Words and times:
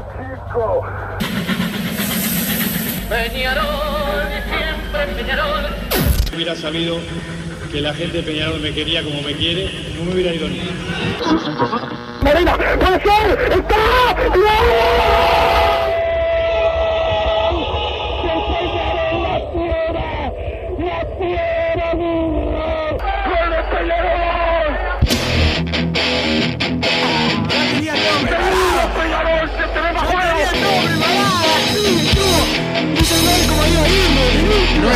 chico! 0.00 0.82
Peñarol, 3.08 3.64
siempre 4.48 5.06
Peñarol. 5.16 5.66
Si 6.28 6.34
hubiera 6.34 6.54
sabido 6.56 6.98
que 7.70 7.80
la 7.80 7.94
gente 7.94 8.18
de 8.18 8.22
Peñarol 8.22 8.60
me 8.60 8.72
quería 8.72 9.02
como 9.02 9.22
me 9.22 9.34
quiere, 9.34 9.70
no 9.96 10.04
me 10.04 10.12
hubiera 10.14 10.32
ido 10.32 10.48
ni. 10.48 10.60
¡Marina! 12.22 12.56
¡Puede 12.56 13.00
ser! 13.02 13.52
¡Está! 13.52 14.14
No 14.34 15.43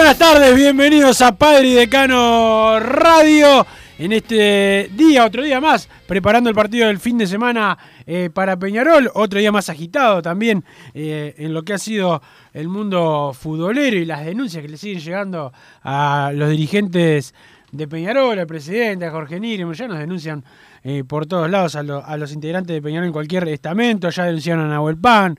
Buenas 0.00 0.18
tardes, 0.18 0.56
bienvenidos 0.56 1.20
a 1.20 1.36
Padre 1.36 1.68
y 1.68 1.74
Decano 1.74 2.80
Radio. 2.80 3.66
En 3.98 4.12
este 4.12 4.88
día, 4.96 5.26
otro 5.26 5.42
día 5.42 5.60
más, 5.60 5.90
preparando 6.06 6.48
el 6.48 6.56
partido 6.56 6.86
del 6.86 6.98
fin 6.98 7.18
de 7.18 7.26
semana 7.26 7.76
eh, 8.06 8.30
para 8.32 8.58
Peñarol, 8.58 9.10
otro 9.12 9.38
día 9.38 9.52
más 9.52 9.68
agitado 9.68 10.22
también 10.22 10.64
eh, 10.94 11.34
en 11.36 11.52
lo 11.52 11.64
que 11.64 11.74
ha 11.74 11.78
sido 11.78 12.22
el 12.54 12.68
mundo 12.68 13.32
futbolero 13.38 13.94
y 13.98 14.06
las 14.06 14.24
denuncias 14.24 14.62
que 14.62 14.70
le 14.70 14.78
siguen 14.78 15.00
llegando 15.00 15.52
a 15.82 16.32
los 16.34 16.48
dirigentes 16.48 17.34
de 17.70 17.86
Peñarol, 17.86 18.38
al 18.38 18.46
presidente, 18.46 19.04
a 19.04 19.10
Jorge 19.10 19.38
Niri, 19.38 19.64
ya 19.74 19.86
nos 19.86 19.98
denuncian 19.98 20.42
eh, 20.82 21.04
por 21.06 21.26
todos 21.26 21.50
lados 21.50 21.76
a, 21.76 21.82
lo- 21.82 22.02
a 22.02 22.16
los 22.16 22.32
integrantes 22.32 22.72
de 22.74 22.80
Peñarol 22.80 23.08
en 23.08 23.12
cualquier 23.12 23.46
estamento, 23.48 24.08
ya 24.08 24.24
denunciaron 24.24 24.64
a 24.64 24.68
Nahuel 24.70 24.96
Pan, 24.96 25.38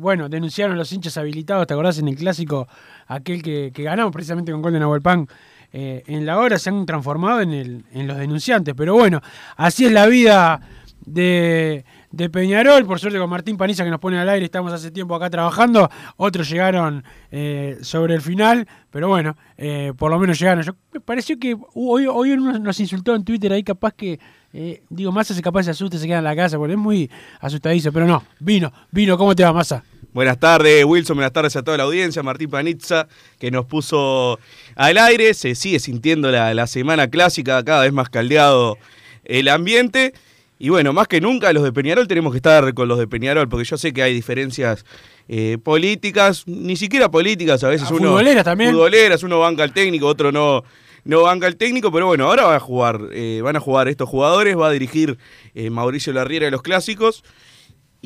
bueno, 0.00 0.28
denunciaron 0.28 0.76
los 0.76 0.92
hinchas 0.92 1.16
habilitados, 1.16 1.66
¿te 1.66 1.72
acordás 1.72 1.98
en 1.98 2.08
el 2.08 2.16
clásico? 2.16 2.68
Aquel 3.06 3.42
que, 3.42 3.70
que 3.74 3.82
ganamos 3.82 4.12
precisamente 4.12 4.52
con 4.52 4.62
gol 4.62 4.72
de 4.72 4.80
Nahuel 4.80 5.02
Pan 5.02 5.26
eh, 5.72 6.02
en 6.06 6.24
la 6.24 6.38
hora, 6.38 6.58
se 6.58 6.70
han 6.70 6.86
transformado 6.86 7.40
en, 7.40 7.52
el, 7.52 7.84
en 7.92 8.06
los 8.06 8.16
denunciantes. 8.16 8.74
Pero 8.76 8.94
bueno, 8.94 9.20
así 9.56 9.86
es 9.86 9.92
la 9.92 10.06
vida 10.06 10.60
de, 11.04 11.84
de 12.10 12.30
Peñarol. 12.30 12.86
Por 12.86 12.98
suerte 12.98 13.18
con 13.18 13.28
Martín 13.28 13.56
Paniza 13.56 13.84
que 13.84 13.90
nos 13.90 14.00
pone 14.00 14.18
al 14.18 14.28
aire, 14.28 14.44
estamos 14.44 14.72
hace 14.72 14.90
tiempo 14.90 15.14
acá 15.14 15.30
trabajando. 15.30 15.90
Otros 16.16 16.48
llegaron 16.48 17.04
eh, 17.30 17.78
sobre 17.82 18.14
el 18.14 18.20
final, 18.20 18.66
pero 18.90 19.08
bueno, 19.08 19.36
eh, 19.56 19.92
por 19.96 20.10
lo 20.10 20.18
menos 20.18 20.38
llegaron. 20.38 20.62
Yo, 20.62 20.74
me 20.92 21.00
pareció 21.00 21.38
que 21.38 21.56
hoy, 21.74 22.06
hoy 22.06 22.32
uno 22.32 22.58
nos 22.58 22.80
insultó 22.80 23.14
en 23.14 23.24
Twitter 23.24 23.52
ahí, 23.52 23.62
capaz 23.62 23.92
que, 23.94 24.18
eh, 24.52 24.82
digo, 24.88 25.12
Massa 25.12 25.34
se 25.34 25.42
capaz 25.42 25.64
se 25.64 25.70
asusta, 25.70 25.98
se 25.98 26.06
queda 26.06 26.18
en 26.18 26.24
la 26.24 26.36
casa, 26.36 26.56
porque 26.56 26.74
es 26.74 26.78
muy 26.78 27.10
asustadizo, 27.40 27.92
pero 27.92 28.06
no, 28.06 28.22
vino, 28.38 28.72
vino, 28.90 29.18
¿cómo 29.18 29.34
te 29.34 29.42
va, 29.42 29.52
Massa? 29.52 29.82
Buenas 30.14 30.38
tardes, 30.38 30.84
Wilson. 30.84 31.16
Buenas 31.16 31.32
tardes 31.32 31.56
a 31.56 31.62
toda 31.62 31.76
la 31.76 31.82
audiencia. 31.82 32.22
Martín 32.22 32.48
Panizza, 32.48 33.08
que 33.40 33.50
nos 33.50 33.66
puso 33.66 34.38
al 34.76 34.96
aire. 34.96 35.34
Se 35.34 35.56
sigue 35.56 35.80
sintiendo 35.80 36.30
la, 36.30 36.54
la 36.54 36.68
semana 36.68 37.10
clásica, 37.10 37.62
cada 37.64 37.82
vez 37.82 37.92
más 37.92 38.08
caldeado 38.08 38.78
el 39.24 39.48
ambiente. 39.48 40.14
Y 40.56 40.68
bueno, 40.68 40.92
más 40.92 41.08
que 41.08 41.20
nunca 41.20 41.52
los 41.52 41.64
de 41.64 41.72
Peñarol 41.72 42.06
tenemos 42.06 42.32
que 42.32 42.36
estar 42.38 42.72
con 42.74 42.86
los 42.86 42.96
de 42.98 43.08
Peñarol, 43.08 43.48
porque 43.48 43.64
yo 43.64 43.76
sé 43.76 43.92
que 43.92 44.04
hay 44.04 44.14
diferencias 44.14 44.84
eh, 45.28 45.58
políticas, 45.62 46.44
ni 46.46 46.76
siquiera 46.76 47.10
políticas, 47.10 47.64
a 47.64 47.68
veces 47.68 47.88
Ah, 47.90 47.94
uno... 47.94 48.10
futboleras 48.10 48.44
también. 48.44 48.70
Futboleras, 48.70 49.22
uno 49.24 49.40
banca 49.40 49.64
al 49.64 49.72
técnico, 49.72 50.06
otro 50.06 50.30
no, 50.30 50.62
no 51.04 51.22
banca 51.22 51.48
al 51.48 51.56
técnico, 51.56 51.90
pero 51.90 52.06
bueno, 52.06 52.26
ahora 52.26 52.44
va 52.44 52.54
a 52.54 52.60
jugar, 52.60 53.00
eh, 53.12 53.40
van 53.42 53.56
a 53.56 53.60
jugar 53.60 53.88
estos 53.88 54.08
jugadores, 54.08 54.56
va 54.56 54.68
a 54.68 54.70
dirigir 54.70 55.18
eh, 55.56 55.70
Mauricio 55.70 56.12
Larriera 56.12 56.44
de 56.44 56.52
los 56.52 56.62
Clásicos. 56.62 57.24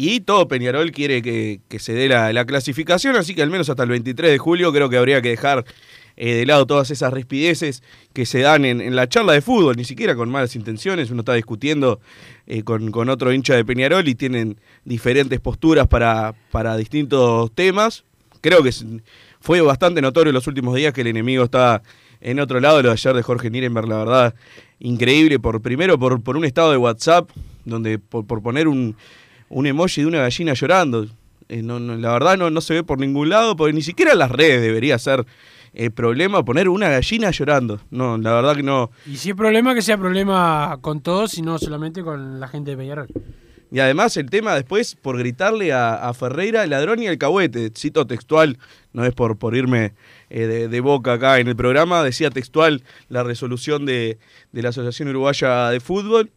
Y 0.01 0.21
todo 0.21 0.47
Peñarol 0.47 0.93
quiere 0.93 1.23
que, 1.23 1.59
que 1.67 1.81
se 1.81 1.93
dé 1.93 2.07
la, 2.07 2.33
la 2.33 2.45
clasificación, 2.45 3.17
así 3.17 3.35
que 3.35 3.43
al 3.43 3.51
menos 3.51 3.69
hasta 3.69 3.83
el 3.83 3.89
23 3.89 4.31
de 4.31 4.39
julio 4.39 4.73
creo 4.73 4.89
que 4.89 4.97
habría 4.97 5.21
que 5.21 5.31
dejar 5.31 5.65
eh, 6.17 6.35
de 6.35 6.47
lado 6.47 6.69
todas 6.69 6.93
esas 6.93 7.13
rispideces 7.13 7.83
que 8.13 8.25
se 8.25 8.39
dan 8.39 8.65
en, 8.65 8.81
en 8.81 8.95
la 8.95 9.09
charla 9.09 9.33
de 9.33 9.41
fútbol, 9.41 9.75
ni 9.77 9.83
siquiera 9.83 10.15
con 10.15 10.31
malas 10.31 10.55
intenciones. 10.55 11.11
Uno 11.11 11.23
está 11.23 11.35
discutiendo 11.35 11.99
eh, 12.47 12.63
con, 12.63 12.93
con 12.93 13.09
otro 13.09 13.33
hincha 13.33 13.57
de 13.57 13.65
Peñarol 13.65 14.07
y 14.07 14.15
tienen 14.15 14.61
diferentes 14.85 15.41
posturas 15.41 15.89
para, 15.89 16.33
para 16.53 16.77
distintos 16.77 17.51
temas. 17.57 18.05
Creo 18.41 18.63
que 18.63 18.71
fue 19.41 19.61
bastante 19.63 20.01
notorio 20.01 20.33
los 20.33 20.47
últimos 20.47 20.77
días 20.77 20.93
que 20.93 21.01
el 21.01 21.09
enemigo 21.09 21.43
está 21.43 21.83
en 22.21 22.39
otro 22.39 22.61
lado. 22.61 22.83
Lo 22.83 22.91
de 22.91 22.93
ayer 22.93 23.15
de 23.15 23.23
Jorge 23.25 23.51
Nierenberg, 23.51 23.89
la 23.89 23.97
verdad, 23.97 24.35
increíble. 24.79 25.41
Por, 25.41 25.61
primero 25.61 25.99
por, 25.99 26.23
por 26.23 26.37
un 26.37 26.45
estado 26.45 26.71
de 26.71 26.77
WhatsApp, 26.77 27.29
donde 27.65 27.99
por, 27.99 28.29
por 28.29 28.45
poner 28.45 28.69
un, 28.69 28.95
un 29.49 29.67
emoji 29.67 30.03
de 30.03 30.07
una 30.07 30.19
gallina 30.19 30.55
llorando. 30.55 31.07
Eh, 31.49 31.63
no, 31.63 31.81
no, 31.81 31.97
la 31.97 32.13
verdad 32.13 32.37
no, 32.37 32.51
no 32.51 32.61
se 32.61 32.75
ve 32.75 32.85
por 32.85 32.99
ningún 32.99 33.31
lado, 33.31 33.57
porque 33.57 33.73
ni 33.73 33.83
siquiera 33.83 34.13
en 34.13 34.19
las 34.19 34.31
redes 34.31 34.61
debería 34.61 34.99
ser 34.99 35.25
eh, 35.73 35.91
problema 35.91 36.45
poner 36.45 36.69
una 36.69 36.89
gallina 36.91 37.31
llorando. 37.31 37.81
No, 37.91 38.19
la 38.19 38.35
verdad 38.35 38.57
que 38.57 38.63
no. 38.63 38.91
Y 39.07 39.17
si 39.17 39.31
es 39.31 39.37
problema, 39.37 39.75
que 39.75 39.83
sea 39.83 39.97
problema 39.97 40.79
con 40.81 41.01
todos 41.01 41.39
y 41.39 41.43
no 41.43 41.59
solamente 41.59 42.03
con 42.03 42.41
la 42.41 42.49
gente 42.49 42.73
de 42.73 42.77
Peñarol. 42.77 43.09
Y 43.71 43.81
además 43.81 44.17
el 44.17 44.31
tema 44.31 44.55
después 44.55 44.95
por 44.95 45.19
gritarle 45.19 45.73
a, 45.73 45.95
a 45.95 46.15
Ferreira 46.15 46.65
el 46.65 46.71
ladrón 46.71 47.03
y 47.03 47.07
alcahuete, 47.07 47.71
cito 47.77 48.07
textual, 48.07 48.59
no 48.95 49.05
es 49.05 49.13
por, 49.13 49.37
por 49.37 49.55
irme 49.55 49.93
eh, 50.31 50.47
de, 50.47 50.69
de 50.69 50.81
boca 50.81 51.15
acá 51.15 51.39
en 51.39 51.49
el 51.49 51.57
programa, 51.57 52.03
decía 52.03 52.31
textual 52.31 52.83
la 53.11 53.23
resolución 53.25 53.85
de, 53.85 54.19
de 54.53 54.63
la 54.63 54.71
Asociación 54.71 55.09
Uruguaya 55.09 55.69
de 55.69 55.81
Fútbol. 55.81 56.31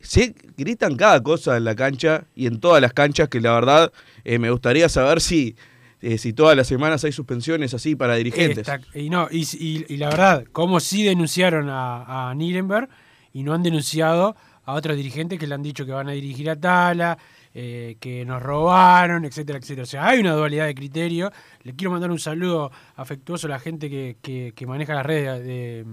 Se 0.00 0.34
gritan 0.56 0.96
cada 0.96 1.22
cosa 1.22 1.56
en 1.56 1.64
la 1.64 1.74
cancha 1.74 2.24
y 2.34 2.46
en 2.46 2.60
todas 2.60 2.80
las 2.80 2.92
canchas 2.92 3.28
que 3.28 3.40
la 3.40 3.52
verdad 3.52 3.92
eh, 4.24 4.38
me 4.38 4.50
gustaría 4.50 4.88
saber 4.88 5.20
si, 5.20 5.56
eh, 6.00 6.18
si 6.18 6.32
todas 6.32 6.56
las 6.56 6.66
semanas 6.68 7.04
hay 7.04 7.12
suspensiones 7.12 7.74
así 7.74 7.96
para 7.96 8.14
dirigentes. 8.14 8.66
Y, 8.94 9.10
no, 9.10 9.28
y, 9.30 9.96
la 9.96 10.08
verdad, 10.10 10.44
como 10.52 10.78
sí 10.80 11.02
denunciaron 11.02 11.68
a, 11.68 12.30
a 12.30 12.34
Nirenberg 12.34 12.88
y 13.32 13.42
no 13.42 13.54
han 13.54 13.62
denunciado 13.62 14.36
a 14.64 14.74
otros 14.74 14.96
dirigentes 14.96 15.38
que 15.38 15.46
le 15.46 15.54
han 15.54 15.62
dicho 15.62 15.84
que 15.84 15.92
van 15.92 16.08
a 16.08 16.12
dirigir 16.12 16.48
a 16.50 16.56
Tala, 16.56 17.18
eh, 17.54 17.96
que 17.98 18.24
nos 18.24 18.40
robaron, 18.42 19.24
etcétera, 19.24 19.58
etcétera. 19.58 19.82
O 19.82 19.86
sea, 19.86 20.06
hay 20.06 20.20
una 20.20 20.32
dualidad 20.34 20.66
de 20.66 20.74
criterio. 20.74 21.32
Le 21.62 21.74
quiero 21.74 21.90
mandar 21.90 22.10
un 22.10 22.18
saludo 22.18 22.70
afectuoso 22.94 23.46
a 23.46 23.50
la 23.50 23.58
gente 23.58 23.88
que, 23.90 24.16
que- 24.54 24.66
maneja 24.66 24.94
las 24.94 25.06
redes 25.06 25.40
de, 25.44 25.44
de 25.46 25.86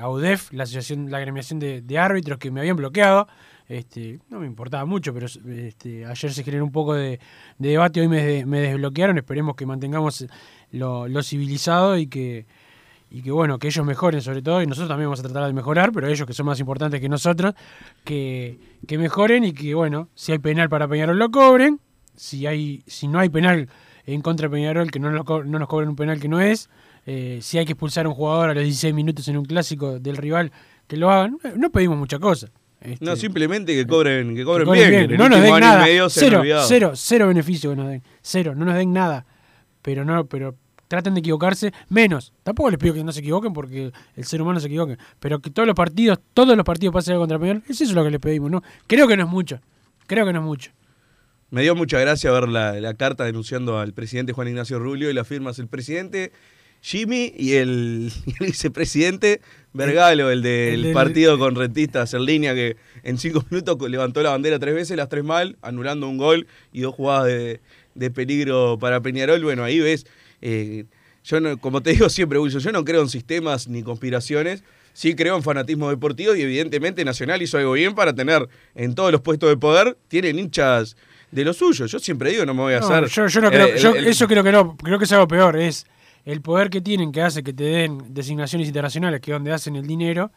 AUDEF, 0.00 0.52
la 0.52 0.62
asociación, 0.64 1.10
la 1.10 1.18
agremiación 1.18 1.58
de, 1.58 1.82
de 1.82 1.98
árbitros 1.98 2.38
que 2.38 2.50
me 2.50 2.60
habían 2.60 2.76
bloqueado. 2.76 3.26
Este, 3.66 4.20
no 4.28 4.40
me 4.40 4.46
importaba 4.46 4.84
mucho, 4.84 5.14
pero 5.14 5.26
este, 5.26 6.04
ayer 6.04 6.32
se 6.32 6.44
generó 6.44 6.64
un 6.64 6.72
poco 6.72 6.94
de, 6.94 7.18
de 7.58 7.68
debate, 7.70 8.00
hoy 8.00 8.08
me, 8.08 8.22
de- 8.22 8.46
me 8.46 8.60
desbloquearon. 8.60 9.16
Esperemos 9.18 9.56
que 9.56 9.64
mantengamos 9.66 10.26
lo, 10.70 11.22
civilizado 11.22 11.96
y 11.96 12.06
que, 12.06 12.46
y 13.10 13.22
que 13.22 13.30
bueno, 13.30 13.58
que 13.58 13.68
ellos 13.68 13.84
mejoren 13.86 14.20
sobre 14.20 14.42
todo, 14.42 14.60
y 14.62 14.66
nosotros 14.66 14.88
también 14.88 15.06
vamos 15.08 15.20
a 15.20 15.22
tratar 15.22 15.46
de 15.46 15.52
mejorar, 15.52 15.92
pero 15.92 16.08
ellos 16.08 16.26
que 16.26 16.34
son 16.34 16.46
más 16.46 16.60
importantes 16.60 17.00
que 17.00 17.08
nosotros, 17.08 17.54
que, 18.04 18.58
que 18.86 18.98
mejoren 18.98 19.44
y 19.44 19.52
que 19.52 19.74
bueno, 19.74 20.08
si 20.14 20.32
hay 20.32 20.38
penal 20.38 20.68
para 20.68 20.86
Peñarol 20.86 21.18
lo 21.18 21.30
cobren, 21.30 21.80
si 22.16 22.46
hay, 22.46 22.82
si 22.86 23.08
no 23.08 23.18
hay 23.18 23.30
penal 23.30 23.68
en 24.06 24.20
contra 24.20 24.48
de 24.48 24.54
Peñarol, 24.54 24.90
que 24.90 25.00
no, 25.00 25.10
lo 25.10 25.24
no 25.44 25.58
nos 25.58 25.68
cobren 25.68 25.88
un 25.88 25.96
penal 25.96 26.20
que 26.20 26.28
no 26.28 26.40
es, 26.40 26.68
eh, 27.06 27.38
si 27.42 27.58
hay 27.58 27.64
que 27.64 27.72
expulsar 27.72 28.06
a 28.06 28.08
un 28.08 28.14
jugador 28.14 28.50
a 28.50 28.54
los 28.54 28.62
16 28.64 28.94
minutos 28.94 29.26
en 29.28 29.36
un 29.36 29.44
clásico 29.44 29.98
del 29.98 30.16
rival, 30.16 30.52
que 30.86 30.96
lo 30.96 31.10
hagan, 31.10 31.38
no 31.56 31.70
pedimos 31.70 31.98
mucha 31.98 32.18
cosa. 32.18 32.48
Este, 32.80 33.04
No, 33.04 33.16
simplemente 33.16 33.74
que 33.74 33.86
cobren, 33.86 34.34
que 34.34 34.44
cobren, 34.44 34.66
que 34.66 34.70
cobren 34.70 34.90
bien, 34.90 35.08
que 35.08 35.14
en 35.14 35.18
no 35.18 35.28
nos 35.28 35.40
den 35.40 35.60
nada, 35.60 35.86
cero, 36.08 36.42
cero, 36.66 36.92
cero 36.94 37.28
beneficio 37.28 37.70
que 37.70 37.76
nos 37.76 37.88
den, 37.88 38.02
cero, 38.20 38.54
no 38.54 38.64
nos 38.64 38.74
den 38.74 38.92
nada, 38.92 39.24
pero 39.80 40.04
no, 40.04 40.26
pero 40.26 40.54
traten 40.88 41.14
de 41.14 41.20
equivocarse 41.20 41.72
menos. 41.88 42.32
Tampoco 42.42 42.70
les 42.70 42.78
pido 42.78 42.94
que 42.94 43.02
no 43.02 43.12
se 43.12 43.20
equivoquen 43.20 43.52
porque 43.52 43.90
el 44.16 44.24
ser 44.24 44.42
humano 44.42 44.60
se 44.60 44.66
equivoque, 44.66 44.98
pero 45.18 45.40
que 45.40 45.50
todos 45.50 45.66
los 45.66 45.74
partidos, 45.74 46.18
todos 46.34 46.56
los 46.56 46.64
partidos 46.64 46.92
pasen 46.92 47.16
contra 47.16 47.38
Peñarol, 47.38 47.62
es 47.68 47.80
eso 47.80 47.94
lo 47.94 48.04
que 48.04 48.10
les 48.10 48.20
pedimos, 48.20 48.50
¿no? 48.50 48.62
Creo 48.86 49.08
que 49.08 49.16
no 49.16 49.24
es 49.24 49.30
mucho, 49.30 49.60
creo 50.06 50.26
que 50.26 50.32
no 50.32 50.40
es 50.40 50.44
mucho. 50.44 50.70
Me 51.50 51.62
dio 51.62 51.74
mucha 51.74 51.98
gracia 52.00 52.30
ver 52.32 52.48
la, 52.48 52.72
la 52.80 52.94
carta 52.94 53.24
denunciando 53.24 53.78
al 53.78 53.92
presidente 53.94 54.32
Juan 54.32 54.48
Ignacio 54.48 54.78
Rubio 54.78 55.08
y 55.08 55.14
las 55.14 55.26
firmas 55.26 55.58
el 55.58 55.68
presidente 55.68 56.32
Jimmy 56.84 57.32
y 57.36 57.54
el, 57.54 58.12
y 58.26 58.30
el 58.40 58.46
vicepresidente 58.46 59.40
Vergalo, 59.72 60.30
el 60.30 60.42
del 60.42 60.74
El 60.74 60.82
del- 60.82 60.92
partido 60.92 61.38
con 61.38 61.54
rentistas 61.56 62.12
en 62.14 62.24
línea, 62.26 62.54
que 62.54 62.76
en 63.02 63.18
cinco 63.18 63.44
minutos 63.50 63.76
levantó 63.90 64.22
la 64.22 64.30
bandera 64.30 64.58
tres 64.58 64.74
veces, 64.74 64.96
las 64.96 65.08
tres 65.08 65.24
mal, 65.24 65.56
anulando 65.62 66.08
un 66.08 66.16
gol 66.18 66.46
y 66.72 66.82
dos 66.82 66.94
jugadas 66.94 67.26
de, 67.26 67.60
de 67.94 68.10
peligro 68.10 68.78
para 68.78 69.00
Peñarol, 69.00 69.42
bueno, 69.42 69.64
ahí 69.64 69.80
ves, 69.80 70.06
eh, 70.42 70.84
yo 71.24 71.40
no, 71.40 71.56
como 71.58 71.80
te 71.82 71.90
digo 71.90 72.08
siempre, 72.10 72.38
Wilson, 72.38 72.60
yo 72.60 72.70
no 72.70 72.84
creo 72.84 73.00
en 73.02 73.08
sistemas 73.08 73.66
ni 73.66 73.82
conspiraciones, 73.82 74.62
sí 74.92 75.14
creo 75.16 75.34
en 75.36 75.42
fanatismo 75.42 75.88
deportivo 75.90 76.36
y 76.36 76.42
evidentemente 76.42 77.04
Nacional 77.04 77.40
hizo 77.42 77.56
algo 77.58 77.72
bien 77.72 77.94
para 77.96 78.14
tener 78.14 78.46
en 78.76 78.94
todos 78.94 79.10
los 79.10 79.22
puestos 79.22 79.48
de 79.48 79.56
poder, 79.56 79.96
tienen 80.06 80.38
hinchas 80.38 80.96
de 81.32 81.44
lo 81.44 81.52
suyo. 81.52 81.86
Yo 81.86 81.98
siempre 81.98 82.30
digo, 82.30 82.44
no 82.46 82.54
me 82.54 82.60
voy 82.60 82.74
a 82.74 82.80
No, 82.80 82.86
hacer. 82.86 83.08
yo, 83.08 83.26
yo 83.26 83.40
no 83.40 83.50
creo, 83.50 83.74
yo 83.74 83.94
el- 83.96 84.06
eso 84.06 84.28
creo 84.28 84.44
que 84.44 84.52
no, 84.52 84.76
creo 84.76 84.98
que 85.00 85.04
es 85.06 85.12
algo 85.12 85.26
peor, 85.26 85.56
es 85.58 85.84
el 86.24 86.40
poder 86.40 86.70
que 86.70 86.80
tienen 86.80 87.12
que 87.12 87.22
hace 87.22 87.42
que 87.42 87.52
te 87.52 87.64
den 87.64 88.14
designaciones 88.14 88.66
internacionales, 88.68 89.20
que 89.20 89.30
es 89.30 89.34
donde 89.34 89.52
hacen 89.52 89.76
el 89.76 89.86
dinero. 89.86 90.30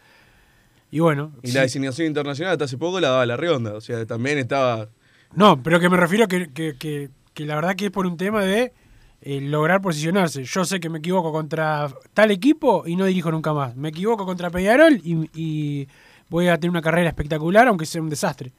Y 0.91 0.99
bueno, 0.99 1.31
Y 1.43 1.47
sí. 1.49 1.53
la 1.53 1.61
designación 1.61 2.07
internacional 2.07 2.53
hasta 2.53 2.65
hace 2.65 2.77
poco 2.77 2.99
la 2.99 3.09
daba 3.09 3.25
la 3.25 3.35
Rionda, 3.37 3.73
o 3.73 3.81
sea, 3.81 4.05
también 4.05 4.37
estaba... 4.37 4.87
no, 5.35 5.61
pero 5.61 5.79
que 5.79 5.89
me 5.89 5.97
refiero 5.97 6.25
a 6.25 6.27
que, 6.27 6.49
que, 6.53 6.75
que- 6.77 7.09
que 7.33 7.45
la 7.45 7.53
verdad 7.55 7.75
que 7.75 7.85
es 7.85 7.91
por 7.91 8.07
un 8.07 8.17
tema 8.17 8.41
de 8.43 8.73
eh, 9.21 9.41
lograr 9.41 9.79
posicionarse. 9.79 10.43
Yo 10.43 10.65
sé 10.65 10.79
que 10.79 10.89
me 10.89 10.97
equivoco 10.99 11.31
contra 11.31 11.87
tal 12.15 12.31
equipo 12.31 12.83
y 12.87 12.95
no 12.95 13.05
dirijo 13.05 13.31
nunca 13.31 13.53
más. 13.53 13.75
Me 13.75 13.89
equivoco 13.89 14.25
contra 14.25 14.49
Peñarol 14.49 14.99
y, 15.03 15.29
y 15.35 15.87
voy 16.29 16.47
a 16.47 16.57
tener 16.57 16.71
una 16.71 16.81
carrera 16.81 17.09
espectacular, 17.09 17.67
aunque 17.67 17.85
sea 17.85 18.01
un 18.01 18.09
desastre. 18.09 18.51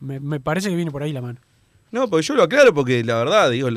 Me, 0.00 0.18
me 0.18 0.40
parece 0.40 0.70
que 0.70 0.76
viene 0.76 0.90
por 0.90 1.02
ahí 1.02 1.12
la 1.12 1.20
mano. 1.20 1.40
No, 1.90 2.08
porque 2.08 2.24
yo 2.26 2.34
lo 2.34 2.44
aclaro 2.44 2.72
porque 2.72 3.04
la 3.04 3.16
verdad, 3.16 3.50
digo, 3.50 3.68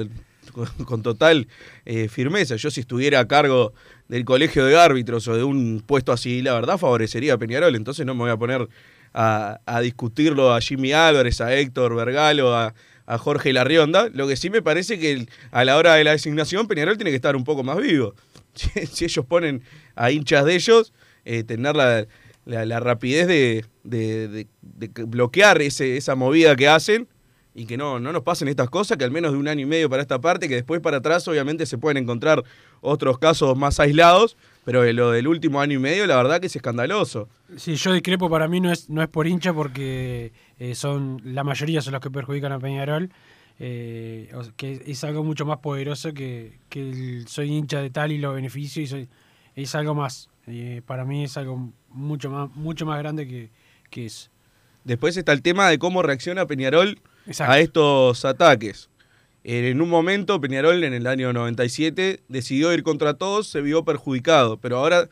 con, 0.52 1.02
total 1.04 1.48
eh, 1.86 2.08
firmeza, 2.08 2.56
yo 2.56 2.70
si 2.72 2.82
estuviera 2.82 3.20
a 3.20 3.28
cargo 3.28 3.74
del 4.08 4.26
colegio 4.26 4.66
de 4.66 4.78
árbitros 4.78 5.28
o 5.28 5.36
de 5.36 5.44
un 5.44 5.84
puesto 5.86 6.12
así, 6.12 6.42
la 6.42 6.54
verdad 6.54 6.78
favorecería 6.78 7.34
a 7.34 7.38
Peñarol, 7.38 7.76
entonces 7.76 8.06
no 8.06 8.14
me 8.14 8.22
voy 8.22 8.32
a 8.32 8.38
poner 8.38 8.68
a, 9.14 9.80
discutirlo 9.82 10.54
a 10.54 10.60
Jimmy 10.62 10.92
Álvarez, 10.94 11.40
a 11.42 11.56
Héctor 11.56 11.96
Vergalo, 11.96 12.56
a, 12.56 12.74
Jorge 13.20 13.54
Larrionda. 13.54 14.10
Lo 14.14 14.28
que 14.28 14.36
sí 14.36 14.50
me 14.50 14.62
parece 14.64 14.98
que 15.00 15.28
a 15.52 15.64
la 15.64 15.78
hora 15.78 15.94
de 15.94 16.04
la 16.04 16.12
designación 16.12 16.68
Peñarol 16.68 16.98
tiene 16.98 17.12
que 17.12 17.16
estar 17.16 17.36
un 17.36 17.44
poco 17.44 17.64
más 17.64 17.78
vivo. 17.78 18.14
Si, 18.56 19.04
ellos 19.06 19.26
ponen 19.26 19.62
a 19.96 20.12
hinchas 20.12 20.44
de 20.46 20.56
ellos, 20.56 20.94
eh, 21.26 21.44
tener 21.44 21.76
la, 21.76 22.08
la- 22.46 22.66
la 22.66 22.80
rapidez 22.80 23.28
de, 23.28 23.66
de- 23.84 24.28
de- 24.30 24.48
de 24.62 25.04
bloquear 25.06 25.62
ese, 25.62 25.98
esa 25.98 26.16
movida 26.16 26.56
que 26.56 26.68
hacen 26.70 27.08
y 27.58 27.66
que 27.66 27.78
no, 27.78 28.02
no 28.02 28.12
nos 28.12 28.22
pasen 28.22 28.50
estas 28.50 28.70
cosas, 28.70 28.98
que 28.98 29.06
al 29.06 29.12
menos 29.12 29.32
de 29.32 29.38
un 29.38 29.48
año 29.48 29.62
y 29.62 29.66
medio 29.66 29.90
para 29.90 30.02
esta 30.02 30.20
parte, 30.20 30.50
que 30.50 30.56
después 30.56 30.82
para 30.82 30.98
atrás 30.98 31.26
obviamente 31.30 31.66
se 31.66 31.78
pueden 31.78 31.96
encontrar 31.96 32.44
otros 32.82 33.18
casos 33.18 33.58
más 33.58 33.80
aislados, 33.80 34.36
pero 34.66 34.84
lo 34.92 35.12
del 35.12 35.26
último 35.26 35.62
año 35.62 35.76
y 35.76 35.80
medio 35.80 36.06
la 36.06 36.18
verdad 36.18 36.42
que 36.42 36.48
es 36.48 36.56
escandaloso. 36.56 37.30
Sí, 37.56 37.76
yo 37.76 37.94
discrepo, 37.94 38.30
para 38.30 38.50
mí 38.50 38.60
no 38.60 38.74
es, 38.74 38.90
no 38.90 39.02
es 39.02 39.08
por 39.08 39.26
hincha 39.26 39.54
porque 39.54 40.34
eh, 40.60 40.76
son 40.76 41.22
la 41.24 41.46
mayoría 41.46 41.82
son 41.82 41.94
los 41.94 42.02
que 42.02 42.12
perjudican 42.12 42.52
a 42.52 42.60
Peñarol, 42.60 43.10
eh, 43.58 44.30
que 44.58 44.84
es 44.86 45.04
algo 45.06 45.24
mucho 45.24 45.46
más 45.46 45.60
poderoso 45.60 46.14
que, 46.14 46.60
que 46.68 46.82
el 46.82 47.28
soy 47.30 47.54
hincha 47.54 47.80
de 47.80 47.90
tal 47.90 48.12
y 48.12 48.18
lo 48.18 48.34
beneficio 48.34 48.84
y 48.84 48.88
soy, 48.88 49.10
es 49.56 49.74
algo 49.76 49.96
más. 49.96 50.30
Eh, 50.48 50.82
para 50.86 51.06
mí 51.06 51.24
es 51.24 51.38
algo 51.38 51.72
mucho 51.90 52.30
más, 52.30 52.54
mucho 52.54 52.86
más 52.86 53.00
grande 53.00 53.26
que, 53.26 53.50
que 53.90 54.08
eso. 54.08 54.30
Después 54.84 55.16
está 55.16 55.32
el 55.32 55.42
tema 55.42 55.70
de 55.70 55.80
cómo 55.80 56.04
reacciona 56.04 56.46
Peñarol 56.46 57.00
A 57.40 57.60
estos 57.60 58.24
ataques. 58.26 58.90
Eh, 59.44 59.70
En 59.70 59.82
un 59.82 59.90
momento, 59.90 60.40
Peñarol 60.40 60.84
en 60.84 60.94
el 60.94 61.08
año 61.08 61.34
97 61.34 62.22
decidió 62.28 62.74
ir 62.74 62.84
contra 62.84 63.16
todos, 63.16 63.48
se 63.48 63.62
vio 63.62 63.84
perjudicado, 63.84 64.58
pero 64.58 64.78
ahora, 64.78 65.10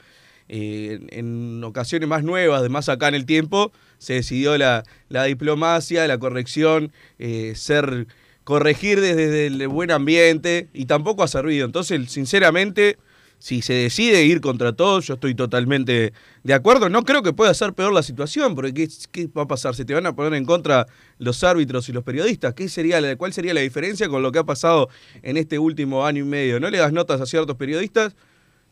eh, 0.48 1.00
en 1.10 1.64
ocasiones 1.64 2.08
más 2.08 2.24
nuevas, 2.24 2.62
de 2.62 2.70
más 2.70 2.90
acá 2.90 3.08
en 3.08 3.16
el 3.16 3.26
tiempo, 3.26 3.72
se 3.98 4.14
decidió 4.14 4.58
la, 4.58 4.84
la 5.10 5.24
diplomacia, 5.24 6.08
la 6.08 6.18
corrección, 6.20 6.92
eh, 7.20 7.54
ser 7.56 8.08
corregir 8.44 9.00
desde 9.02 9.48
el 9.48 9.68
buen 9.70 9.90
ambiente 9.92 10.68
y 10.74 10.86
tampoco 10.86 11.24
ha 11.24 11.28
servido. 11.28 11.66
Entonces, 11.66 12.12
sinceramente, 12.12 12.98
si 13.44 13.62
se 13.62 13.74
decide 13.74 14.24
ir 14.24 14.40
contra 14.40 14.72
todos, 14.72 15.06
yo 15.06 15.16
estoy 15.16 15.36
totalmente 15.36 16.14
de 16.44 16.54
acuerdo. 16.54 16.88
No 16.88 17.04
creo 17.04 17.22
que 17.24 17.34
pueda 17.34 17.54
ser 17.54 17.74
peor 17.74 17.92
la 17.92 18.02
situación, 18.02 18.56
porque 18.56 18.88
¿qué, 19.12 19.28
va 19.38 19.42
a 19.42 19.48
pasar? 19.48 19.76
¿Se 19.76 19.84
te 19.84 19.94
van 19.94 20.06
a 20.06 20.16
poner 20.16 20.36
en 20.36 20.46
contra 20.46 20.88
los 21.18 21.44
árbitros 21.44 21.90
y 21.90 21.92
los 21.92 22.06
periodistas? 22.06 22.54
¿Qué 22.54 22.70
sería 22.70 23.18
¿Cuál 23.18 23.34
sería 23.34 23.54
la 23.54 23.60
diferencia 23.60 24.08
con 24.08 24.24
lo 24.24 24.32
que 24.32 24.40
ha 24.40 24.46
pasado 24.46 24.88
en 25.24 25.36
este 25.36 25.60
último 25.60 26.06
año 26.06 26.24
y 26.24 26.26
medio? 26.26 26.58
¿No 26.62 26.70
le 26.70 26.78
das 26.78 26.94
notas 26.94 27.20
a 27.20 27.26
ciertos 27.26 27.58
periodistas? 27.58 28.16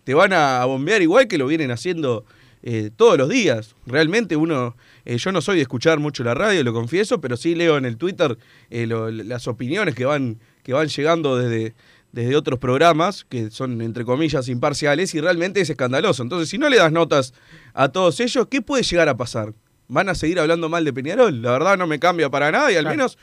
Te 0.06 0.14
van 0.14 0.32
a 0.32 0.64
bombear 0.64 1.02
igual 1.02 1.28
que 1.28 1.38
lo 1.38 1.48
vienen 1.48 1.70
haciendo 1.72 2.24
eh, 2.64 2.92
todos 2.96 3.18
los 3.18 3.28
días. 3.28 3.76
Realmente 3.86 4.38
uno, 4.38 4.78
eh, 5.04 5.18
yo 5.18 5.34
no 5.34 5.42
soy 5.42 5.58
de 5.58 5.64
escuchar 5.64 6.00
mucho 6.00 6.24
la 6.24 6.34
radio, 6.34 6.64
lo 6.64 6.72
confieso, 6.72 7.20
pero 7.20 7.36
sí 7.36 7.56
leo 7.56 7.76
en 7.76 7.84
el 7.84 7.98
Twitter 7.98 8.38
eh, 8.70 8.88
las 8.88 9.50
opiniones 9.50 9.96
que 9.96 10.06
van, 10.06 10.40
que 10.64 10.72
van 10.72 10.88
llegando 10.88 11.36
desde, 11.36 11.74
desde 12.12 12.36
otros 12.36 12.60
programas, 12.60 13.26
que 13.30 13.52
son 13.52 13.82
entre 13.82 14.04
comillas 14.06 14.48
imparciales, 14.50 15.14
y 15.16 15.22
realmente 15.22 15.62
es 15.62 15.70
escandaloso. 15.70 16.24
Entonces, 16.24 16.50
si 16.50 16.58
no 16.58 16.70
le 16.70 16.78
das 16.78 16.92
notas 16.92 17.34
a 17.74 17.90
todos 17.90 18.20
ellos, 18.20 18.48
¿qué 18.50 18.62
puede 18.62 18.84
llegar 18.84 19.08
a 19.10 19.16
pasar? 19.18 19.54
¿Van 19.88 20.10
a 20.10 20.16
seguir 20.16 20.40
hablando 20.40 20.70
mal 20.70 20.84
de 20.86 20.94
Peñarol? 20.94 21.42
La 21.42 21.52
verdad 21.52 21.78
no 21.78 21.88
me 21.88 22.00
cambia 22.00 22.30
para 22.30 22.52
nada 22.52 22.72
y 22.72 22.76
al 22.76 22.84
Claro. 22.84 22.98
menos 22.98 23.18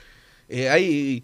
eh, 0.50 0.68
ahí 0.70 1.22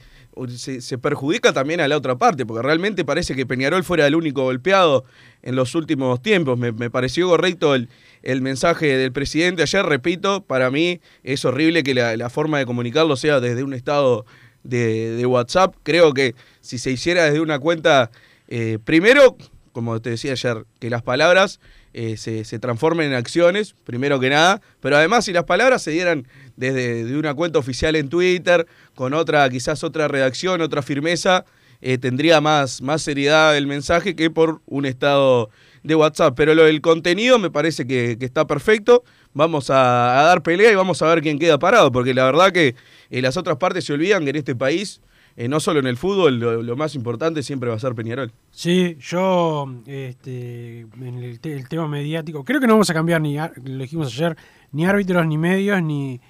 se, 0.56 0.81
se 0.81 0.99
perjudica 0.99 1.52
también 1.52 1.81
a 1.81 1.88
la 1.88 1.96
otra 1.96 2.16
parte, 2.16 2.44
porque 2.44 2.62
realmente 2.62 3.05
parece 3.05 3.34
que 3.37 3.46
Peñarol 3.46 3.84
fuera 3.84 4.06
el 4.06 4.14
único 4.14 4.43
golpeado 4.43 5.05
en 5.43 5.55
los 5.55 5.75
últimos 5.75 6.20
tiempos. 6.22 6.58
Me, 6.58 6.72
me 6.72 6.90
pareció 6.90 7.28
correcto 7.28 7.75
el, 7.75 7.88
el 8.22 8.43
mensaje 8.43 8.96
del 8.96 9.12
presidente 9.12 9.62
ayer, 9.62 9.84
repito, 9.87 10.44
para 10.44 10.70
mí 10.70 11.00
es 11.22 11.44
horrible 11.44 11.82
que 11.82 11.94
la, 11.94 12.17
la 12.17 12.31
forma 12.31 12.58
de 12.58 12.67
comunicarlo 12.67 13.17
sea 13.17 13.40
desde 13.40 13.62
un 13.62 13.72
estado 13.75 14.26
de, 14.64 15.25
WhatsApp. 15.26 15.76
Creo 15.82 16.12
que 16.12 16.34
si 16.61 16.78
se 16.78 16.90
hiciera 16.90 17.25
desde 17.25 17.40
una 17.40 17.58
cuenta, 17.58 18.11
eh, 18.49 18.78
primero, 18.84 19.37
como 19.72 20.00
te 20.00 20.11
decía 20.11 20.32
ayer, 20.32 20.64
que 20.81 20.90
las 20.90 21.02
palabras 21.02 21.61
eh, 21.93 22.16
se, 22.16 22.44
se 22.44 22.58
transformen 22.58 23.08
en 23.08 23.14
acciones, 23.14 23.75
primero 23.84 24.19
que 24.19 24.31
nada, 24.31 24.61
pero 24.81 24.96
además 24.96 25.25
si 25.25 25.32
las 25.32 25.44
palabras 25.44 25.82
se 25.82 25.93
dieran 25.93 26.26
desde 26.56 27.05
de 27.05 27.16
una 27.16 27.34
cuenta 27.34 27.58
oficial 27.58 27.94
en 27.94 28.08
Twitter, 28.08 28.66
con 28.94 29.14
otra, 29.14 29.49
quizás 29.49 29.84
otra 29.84 30.08
redacción, 30.08 30.61
otra 30.61 30.82
firmeza, 30.82 31.44
eh, 31.81 31.99
tendría 31.99 32.40
más, 32.40 32.81
más 32.81 33.02
seriedad 33.02 33.56
el 33.56 33.67
mensaje 33.67 34.17
que 34.17 34.31
por 34.31 34.62
un 34.67 34.87
estado 34.87 35.50
de 35.82 35.94
WhatsApp. 35.94 36.34
Pero 36.34 36.55
lo 36.55 36.65
del 36.65 36.81
contenido 36.81 37.39
me 37.39 37.50
parece 37.50 37.86
que 37.86 38.17
está 38.20 38.46
perfecto. 38.46 39.05
Vamos 39.34 39.69
a, 39.69 39.74
dar 39.74 40.43
pelea 40.43 40.70
y 40.70 40.76
vamos 40.76 41.03
a 41.03 41.06
ver 41.06 41.20
quién 41.20 41.38
queda 41.41 41.58
parado, 41.58 41.91
porque 41.91 42.14
la 42.14 42.24
verdad 42.24 42.53
que 42.53 42.76
eh, 43.10 43.20
las 43.20 43.36
otras 43.36 43.56
partes 43.56 43.84
se 43.84 43.93
olvidan 43.93 44.22
que 44.22 44.31
en 44.31 44.36
este 44.36 44.55
país, 44.55 45.00
eh, 45.36 45.48
no 45.48 45.58
solo 45.58 45.81
en 45.81 45.88
el 45.88 45.96
fútbol, 45.96 46.38
lo, 46.38 46.76
más 46.76 46.94
importante 46.94 47.43
siempre 47.43 47.69
va 47.69 47.74
a 47.74 47.81
ser 47.81 47.96
Peñarol. 47.96 48.31
Sí, 48.53 48.96
yo, 49.00 49.67
este, 49.86 50.81
en 50.82 51.19
el, 51.19 51.41
te- 51.41 51.53
el 51.53 51.69
tema 51.69 51.88
mediático, 51.88 52.44
creo 52.44 52.60
que 52.60 52.69
no 52.69 52.74
vamos 52.74 52.91
a 52.91 52.94
cambiar 52.94 53.20
ni, 53.20 53.36
lo 53.36 53.82
dijimos 53.82 54.06
ayer, 54.14 54.36
ni 54.70 54.86
árbitros, 54.86 55.26
ni 55.26 55.36
medios, 55.36 55.82
ni, 55.82 56.20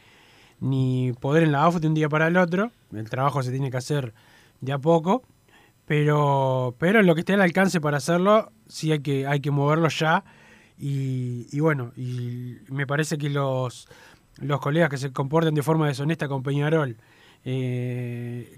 ni 0.60 1.12
poder 1.20 1.42
en 1.42 1.52
la 1.52 1.62
AUF 1.64 1.76
de 1.80 1.88
un 1.88 1.94
día 1.94 2.08
para 2.08 2.28
el 2.28 2.38
otro. 2.38 2.70
El 2.94 3.10
trabajo 3.10 3.42
se 3.42 3.50
tiene 3.50 3.70
que 3.70 3.76
hacer 3.76 4.14
de 4.62 4.72
a 4.72 4.78
poco, 4.78 5.22
pero, 5.84 6.74
pero 6.78 7.02
lo 7.02 7.14
que 7.14 7.20
esté 7.20 7.34
al 7.34 7.42
alcance 7.42 7.82
para 7.82 7.98
hacerlo, 7.98 8.50
sí 8.66 8.92
hay 8.92 9.00
que, 9.00 9.26
hay 9.26 9.40
que 9.40 9.50
moverlo 9.50 9.88
ya. 9.90 10.24
Y, 10.76 11.60
bueno, 11.60 11.92
y 11.96 12.56
me 12.68 12.86
parece 12.86 13.16
que 13.16 13.30
los, 13.30 13.88
los 14.38 14.60
colegas 14.60 14.90
que 14.90 14.96
se 14.96 15.12
comporten 15.12 15.54
de 15.54 15.62
forma 15.62 15.86
deshonesta 15.86 16.28
con 16.28 16.42
Peñarol, 16.42 16.96
eh, 17.44 18.56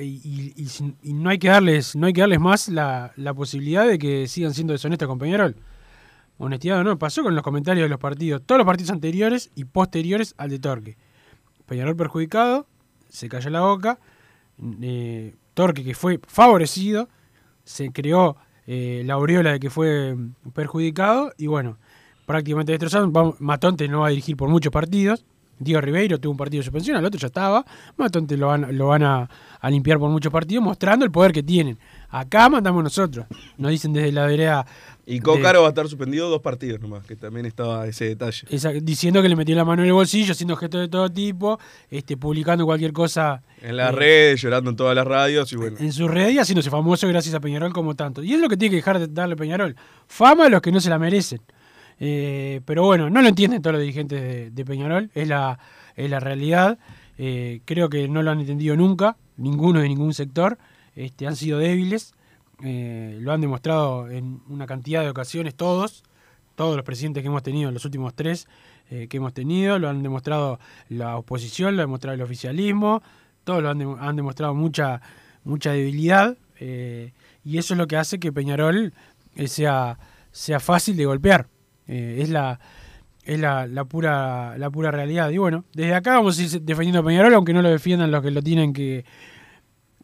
y 0.00 1.12
no 1.12 1.28
hay 1.28 1.38
que 1.38 1.48
darles 1.48 1.94
no 1.96 2.06
hay 2.06 2.14
que 2.14 2.22
darles 2.22 2.40
más 2.40 2.68
la, 2.68 3.12
la 3.16 3.34
posibilidad 3.34 3.86
de 3.86 3.98
que 3.98 4.26
sigan 4.26 4.54
siendo 4.54 4.72
deshonestos 4.72 5.06
con 5.06 5.18
Peñarol. 5.18 5.54
Honestidad 6.38 6.80
o 6.80 6.84
no, 6.84 6.98
pasó 6.98 7.22
con 7.22 7.34
los 7.34 7.44
comentarios 7.44 7.84
de 7.84 7.88
los 7.88 8.00
partidos, 8.00 8.42
todos 8.44 8.58
los 8.58 8.66
partidos 8.66 8.90
anteriores 8.90 9.50
y 9.54 9.64
posteriores 9.64 10.34
al 10.38 10.50
de 10.50 10.58
Torque. 10.58 10.96
Peñarol 11.66 11.94
perjudicado, 11.94 12.66
se 13.08 13.28
cayó 13.28 13.50
la 13.50 13.60
boca, 13.60 13.98
eh, 14.80 15.34
Torque 15.54 15.84
que 15.84 15.94
fue 15.94 16.18
favorecido, 16.26 17.08
se 17.64 17.92
creó 17.92 18.36
eh, 18.66 19.02
la 19.04 19.14
aureola 19.14 19.52
de 19.52 19.60
que 19.60 19.70
fue 19.70 20.16
perjudicado 20.54 21.32
y 21.36 21.46
bueno, 21.46 21.78
prácticamente 22.26 22.72
destrozado. 22.72 23.36
Matonte 23.38 23.88
no 23.88 24.00
va 24.00 24.08
a 24.08 24.10
dirigir 24.10 24.36
por 24.36 24.48
muchos 24.48 24.72
partidos. 24.72 25.24
Diego 25.58 25.80
Ribeiro 25.80 26.18
tuvo 26.18 26.32
un 26.32 26.36
partido 26.38 26.60
de 26.60 26.64
suspensión, 26.64 26.96
al 26.96 27.04
otro 27.04 27.20
ya 27.20 27.28
estaba. 27.28 27.64
Matonte 27.96 28.36
lo 28.36 28.48
van, 28.48 28.76
lo 28.76 28.88
van 28.88 29.02
a, 29.04 29.28
a 29.60 29.70
limpiar 29.70 29.98
por 29.98 30.10
muchos 30.10 30.32
partidos, 30.32 30.64
mostrando 30.64 31.04
el 31.04 31.10
poder 31.12 31.32
que 31.32 31.42
tienen. 31.42 31.78
Acá 32.10 32.48
mandamos 32.48 32.82
nosotros. 32.82 33.26
Nos 33.58 33.70
dicen 33.70 33.92
desde 33.92 34.10
la 34.12 34.26
vereda. 34.26 34.66
Y 35.06 35.14
de- 35.14 35.20
Cócaro 35.22 35.60
va 35.62 35.66
a 35.66 35.70
estar 35.70 35.86
suspendido 35.88 36.28
dos 36.28 36.40
partidos 36.42 36.80
nomás, 36.80 37.04
que 37.06 37.14
también 37.16 37.46
estaba 37.46 37.86
ese 37.86 38.06
detalle. 38.06 38.46
esa- 38.50 38.70
diciendo 38.72 39.22
que 39.22 39.28
le 39.28 39.36
metió 39.36 39.54
la 39.54 39.64
mano 39.64 39.82
en 39.82 39.88
el 39.88 39.94
bolsillo, 39.94 40.32
haciendo 40.32 40.56
gestos 40.56 40.80
de 40.80 40.88
todo 40.88 41.08
tipo, 41.10 41.58
este, 41.90 42.16
publicando 42.16 42.64
cualquier 42.64 42.92
cosa 42.92 43.42
En 43.60 43.76
las 43.76 43.92
eh, 43.92 43.96
redes, 43.96 44.40
llorando 44.42 44.70
en 44.70 44.76
todas 44.76 44.94
las 44.96 45.06
radios 45.06 45.52
y 45.52 45.56
bueno. 45.56 45.76
en 45.78 45.92
sus 45.92 46.10
redes 46.10 46.34
y 46.34 46.38
haciéndose 46.38 46.70
famoso 46.70 47.06
gracias 47.08 47.34
a 47.34 47.40
Peñarol 47.40 47.72
como 47.72 47.94
tanto. 47.94 48.22
Y 48.22 48.32
es 48.32 48.40
lo 48.40 48.48
que 48.48 48.56
tiene 48.56 48.70
que 48.70 48.76
dejar 48.76 48.98
de 48.98 49.06
darle 49.08 49.36
Peñarol. 49.36 49.76
Fama 50.08 50.46
a 50.46 50.48
los 50.48 50.60
que 50.60 50.72
no 50.72 50.80
se 50.80 50.90
la 50.90 50.98
merecen. 50.98 51.40
Eh, 52.00 52.60
pero 52.64 52.84
bueno, 52.84 53.10
no 53.10 53.22
lo 53.22 53.28
entienden 53.28 53.62
todos 53.62 53.74
los 53.74 53.80
dirigentes 53.80 54.54
de, 54.54 54.64
Peñarol, 54.64 55.10
es 55.14 55.28
la, 55.28 55.58
es 55.96 56.10
la 56.10 56.20
realidad. 56.20 56.78
Eh, 57.18 57.60
creo 57.64 57.88
que 57.88 58.08
no 58.08 58.22
lo 58.22 58.30
han 58.30 58.40
entendido 58.40 58.76
nunca, 58.76 59.16
ninguno 59.36 59.80
de 59.80 59.88
ningún 59.88 60.14
sector. 60.14 60.58
este, 60.96 61.26
han 61.26 61.36
sido 61.36 61.58
débiles. 61.58 62.14
Eh, 62.64 63.18
lo 63.20 63.32
han 63.32 63.40
demostrado 63.40 64.08
en 64.08 64.40
una 64.48 64.66
cantidad 64.66 65.02
de 65.02 65.10
ocasiones 65.10 65.54
todos, 65.54 66.04
todos 66.54 66.76
los 66.76 66.84
presidentes 66.84 67.22
que 67.22 67.28
hemos 67.28 67.42
tenido, 67.42 67.70
los 67.70 67.84
últimos 67.84 68.14
tres 68.14 68.46
que 69.08 69.16
hemos 69.16 69.32
tenido, 69.32 69.78
lo 69.78 69.88
han 69.88 70.02
demostrado 70.02 70.58
la 70.90 71.16
oposición, 71.16 71.76
lo 71.76 71.82
ha 71.82 71.86
demostrado 71.86 72.14
el 72.14 72.20
oficialismo, 72.20 73.02
todos 73.42 73.62
lo 73.62 73.70
han, 73.70 73.80
han 73.98 74.16
demostrado 74.16 74.54
mucha, 74.54 75.00
mucha 75.44 75.72
debilidad 75.72 76.36
y 76.60 77.58
eso 77.58 77.72
es 77.72 77.78
lo 77.78 77.86
que 77.86 77.96
hace 77.96 78.20
que 78.20 78.32
Peñarol 78.32 78.92
sea, 79.46 79.98
sea 80.30 80.60
fácil 80.60 80.94
de 80.96 81.06
golpear. 81.06 81.48
Eh, 81.92 82.22
es 82.22 82.30
la, 82.30 82.58
es 83.24 83.38
la, 83.38 83.66
la 83.66 83.84
pura, 83.84 84.56
la 84.56 84.70
pura 84.70 84.90
realidad. 84.90 85.28
Y 85.30 85.36
bueno, 85.36 85.64
desde 85.74 85.94
acá 85.94 86.14
vamos 86.14 86.38
a 86.38 86.42
ir 86.42 86.62
defendiendo 86.62 87.00
a 87.00 87.04
Peñarol, 87.04 87.34
aunque 87.34 87.52
no 87.52 87.60
lo 87.60 87.68
defiendan 87.68 88.10
los 88.10 88.22
que 88.22 88.30
lo 88.30 88.40
tienen 88.40 88.72
que, 88.72 89.04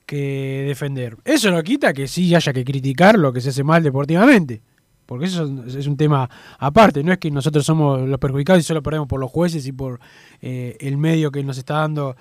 que 0.06 0.64
defender. 0.68 1.16
Eso 1.24 1.50
no 1.50 1.62
quita 1.62 1.92
que 1.92 2.06
sí 2.08 2.34
haya 2.34 2.52
que 2.52 2.64
criticar 2.64 3.18
lo 3.18 3.32
que 3.32 3.40
se 3.40 3.50
hace 3.50 3.64
mal 3.64 3.82
deportivamente. 3.82 4.60
Porque 5.06 5.24
eso 5.24 5.50
es 5.66 5.86
un 5.86 5.96
tema 5.96 6.28
aparte, 6.58 7.02
no 7.02 7.12
es 7.12 7.18
que 7.18 7.30
nosotros 7.30 7.64
somos 7.64 8.06
los 8.06 8.18
perjudicados 8.18 8.60
y 8.60 8.66
solo 8.66 8.82
perdemos 8.82 9.08
por 9.08 9.18
los 9.18 9.30
jueces 9.30 9.66
y 9.66 9.72
por 9.72 10.00
eh, 10.42 10.76
el 10.80 10.98
medio 10.98 11.30
que 11.30 11.42
nos 11.42 11.56
está 11.56 11.78
dando 11.78 12.14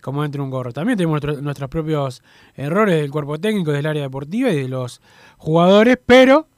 como 0.00 0.22
dentro 0.22 0.42
de 0.42 0.46
un 0.46 0.50
gorro. 0.50 0.72
También 0.72 0.96
tenemos 0.98 1.22
nuestro- 1.22 1.40
nuestros 1.40 1.70
propios 1.70 2.20
errores 2.56 3.00
del 3.00 3.12
cuerpo 3.12 3.38
técnico, 3.38 3.70
del 3.70 3.86
área 3.86 4.02
deportiva 4.02 4.50
y 4.50 4.56
de 4.56 4.68
los 4.68 5.00
jugadores, 5.38 5.98
pero 6.04 6.48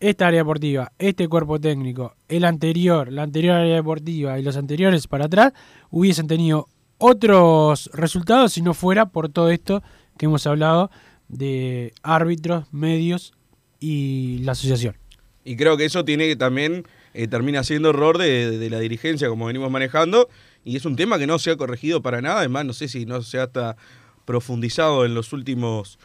esta 0.00 0.28
área 0.28 0.40
deportiva, 0.40 0.92
este 0.98 1.28
cuerpo 1.28 1.60
técnico, 1.60 2.14
el 2.28 2.44
anterior, 2.44 3.10
la 3.10 3.22
anterior 3.22 3.56
área 3.56 3.76
deportiva 3.76 4.38
y 4.38 4.42
los 4.42 4.56
anteriores 4.56 5.06
para 5.06 5.26
atrás 5.26 5.52
hubiesen 5.90 6.26
tenido 6.26 6.68
otros 6.98 7.90
resultados 7.92 8.52
si 8.52 8.62
no 8.62 8.74
fuera 8.74 9.06
por 9.06 9.28
todo 9.28 9.50
esto 9.50 9.82
que 10.18 10.26
hemos 10.26 10.46
hablado 10.46 10.90
de 11.28 11.92
árbitros, 12.02 12.72
medios 12.72 13.32
y 13.80 14.38
la 14.42 14.52
asociación. 14.52 14.96
Y 15.44 15.56
creo 15.56 15.76
que 15.76 15.84
eso 15.84 16.04
tiene 16.04 16.26
que 16.26 16.36
también, 16.36 16.84
eh, 17.14 17.28
termina 17.28 17.62
siendo 17.62 17.90
error 17.90 18.18
de, 18.18 18.58
de 18.58 18.70
la 18.70 18.80
dirigencia, 18.80 19.28
como 19.28 19.46
venimos 19.46 19.70
manejando, 19.70 20.28
y 20.64 20.76
es 20.76 20.84
un 20.84 20.96
tema 20.96 21.18
que 21.18 21.26
no 21.26 21.38
se 21.38 21.52
ha 21.52 21.56
corregido 21.56 22.02
para 22.02 22.20
nada, 22.20 22.40
además 22.40 22.64
no 22.64 22.72
sé 22.72 22.88
si 22.88 23.06
no 23.06 23.22
se 23.22 23.38
ha 23.38 23.44
hasta 23.44 23.76
profundizado 24.24 25.04
en 25.04 25.14
los 25.14 25.32
últimos 25.32 25.98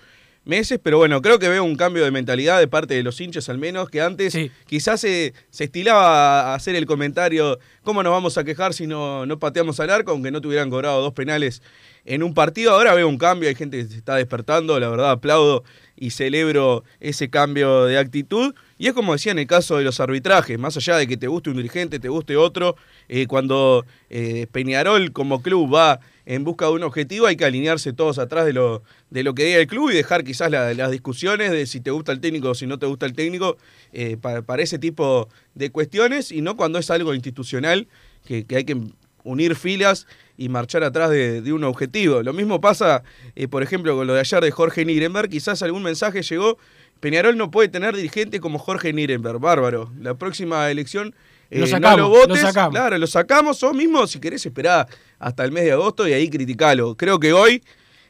meses, 0.44 0.80
pero 0.82 0.98
bueno, 0.98 1.22
creo 1.22 1.38
que 1.40 1.48
veo 1.48 1.64
un 1.64 1.76
cambio 1.76 2.04
de 2.04 2.12
mentalidad 2.12 2.60
de 2.60 2.68
parte 2.68 2.94
de 2.96 3.04
los 3.04 3.20
hinchas 3.22 3.48
al 3.50 3.58
menos, 3.58 3.90
que 3.90 4.02
antes 4.02 4.34
Sí. 4.34 4.52
quizás 4.66 5.00
se, 5.02 5.34
se 5.50 5.66
estilaba 5.66 6.52
a 6.52 6.56
hacer 6.56 6.76
el 6.76 6.86
comentario, 6.86 7.60
¿cómo 7.84 8.02
nos 8.02 8.12
vamos 8.12 8.38
a 8.38 8.44
quejar 8.44 8.74
si 8.74 8.88
no, 8.88 9.26
no 9.26 9.38
pateamos 9.40 9.80
al 9.80 9.90
arco, 9.92 10.12
aunque 10.12 10.32
no 10.32 10.42
tuvieran 10.42 10.70
cobrado 10.70 11.02
dos 11.02 11.14
penales 11.14 11.62
en 12.06 12.24
un 12.24 12.34
partido? 12.34 12.72
Ahora 12.72 12.94
veo 12.96 13.08
un 13.08 13.18
cambio, 13.20 13.50
hay 13.50 13.56
gente 13.56 13.78
que 13.78 13.86
se 13.86 13.98
está 13.98 14.16
despertando, 14.16 14.80
la 14.80 14.90
verdad 14.90 15.12
aplaudo 15.12 15.64
y 15.96 16.10
celebro 16.10 16.84
ese 17.00 17.30
cambio 17.30 17.86
de 17.86 18.00
actitud. 18.00 18.56
Y 18.80 18.88
es 18.88 18.94
como 18.94 19.14
decía 19.14 19.32
en 19.34 19.38
el 19.40 19.46
caso 19.46 19.78
de 19.78 19.84
los 19.84 20.00
arbitrajes, 20.00 20.58
más 20.58 20.76
allá 20.76 20.98
de 20.98 21.06
que 21.06 21.18
te 21.18 21.28
guste 21.28 21.52
un 21.52 21.58
dirigente, 21.58 22.00
te 22.00 22.10
guste 22.10 22.36
otro, 22.36 22.76
eh, 23.08 23.28
cuando 23.28 23.86
eh, 24.10 24.48
Peñarol 24.52 25.12
como 25.12 25.44
club 25.44 25.72
va 25.72 26.00
en 26.26 26.44
busca 26.44 26.66
de 26.66 26.72
un 26.74 26.84
objetivo, 26.84 27.26
hay 27.28 27.36
que 27.36 27.46
alinearse 27.46 27.94
todos 27.94 28.20
atrás 28.20 28.46
de 28.46 28.54
lo, 28.54 28.84
de 29.10 29.24
lo 29.24 29.34
que 29.34 29.46
diga 29.46 29.58
el 29.60 29.68
club 29.68 29.90
y 29.92 29.96
dejar 29.96 30.24
quizás 30.24 30.52
la- 30.52 30.74
las 30.74 30.92
discusiones 30.92 31.52
de 31.52 31.66
si 31.66 31.82
te 31.82 31.92
gusta 31.92 32.12
el 32.12 32.20
técnico 32.20 32.50
o 32.50 32.56
si 32.56 32.68
no 32.68 32.78
te 32.80 32.86
gusta 32.86 33.06
el 33.06 33.14
técnico 33.14 33.58
eh, 33.94 34.18
para, 34.22 34.42
para 34.42 34.62
ese 34.64 34.78
tipo 34.80 35.28
de 35.56 35.72
cuestiones 35.72 36.32
y 36.32 36.42
no 36.42 36.56
cuando 36.58 36.80
es 36.80 36.90
algo 36.92 37.14
institucional 37.14 37.88
que, 38.26 38.46
que 38.46 38.56
hay 38.58 38.64
que 38.66 38.78
unir 39.24 39.56
filas 39.56 40.08
y 40.38 40.50
marchar 40.50 40.84
atrás 40.84 41.10
de, 41.12 41.42
de 41.42 41.54
un 41.54 41.64
objetivo. 41.64 42.24
Lo 42.24 42.34
mismo 42.34 42.60
pasa, 42.60 43.04
eh, 43.36 43.48
por 43.48 43.62
ejemplo, 43.62 43.96
con 43.96 44.08
lo 44.08 44.14
de 44.16 44.20
ayer 44.22 44.42
de 44.44 44.50
Jorge 44.52 44.84
Nirenberg, 44.86 45.30
quizás 45.30 45.62
algún 45.62 45.84
mensaje 45.84 46.24
llegó, 46.24 46.58
Peñarol 47.00 47.38
no 47.38 47.52
puede 47.52 47.68
tener 47.70 47.96
dirigente 47.96 48.40
como 48.40 48.58
Jorge 48.60 48.94
Nirenberg, 48.94 49.40
bárbaro. 49.40 49.92
La 50.00 50.16
próxima 50.16 50.70
elección 50.72 51.14
eh, 51.52 51.60
Lo 51.60 51.68
sacamos, 51.68 51.98
lo 51.98 52.04
lo 52.04 52.10
votes, 52.10 52.42
sacamos. 52.42 52.72
claro, 52.72 52.98
lo 52.98 53.08
sacamos, 53.08 53.62
o 53.64 53.74
mismo 53.74 54.08
si 54.08 54.20
querés 54.20 54.44
esperar 54.46 54.88
hasta 55.20 55.44
el 55.44 55.52
mes 55.52 55.66
de 55.66 55.74
agosto 55.74 56.08
y 56.08 56.14
ahí 56.14 56.30
criticalo. 56.30 56.96
Creo 56.96 57.20
que 57.20 57.34
hoy 57.34 57.62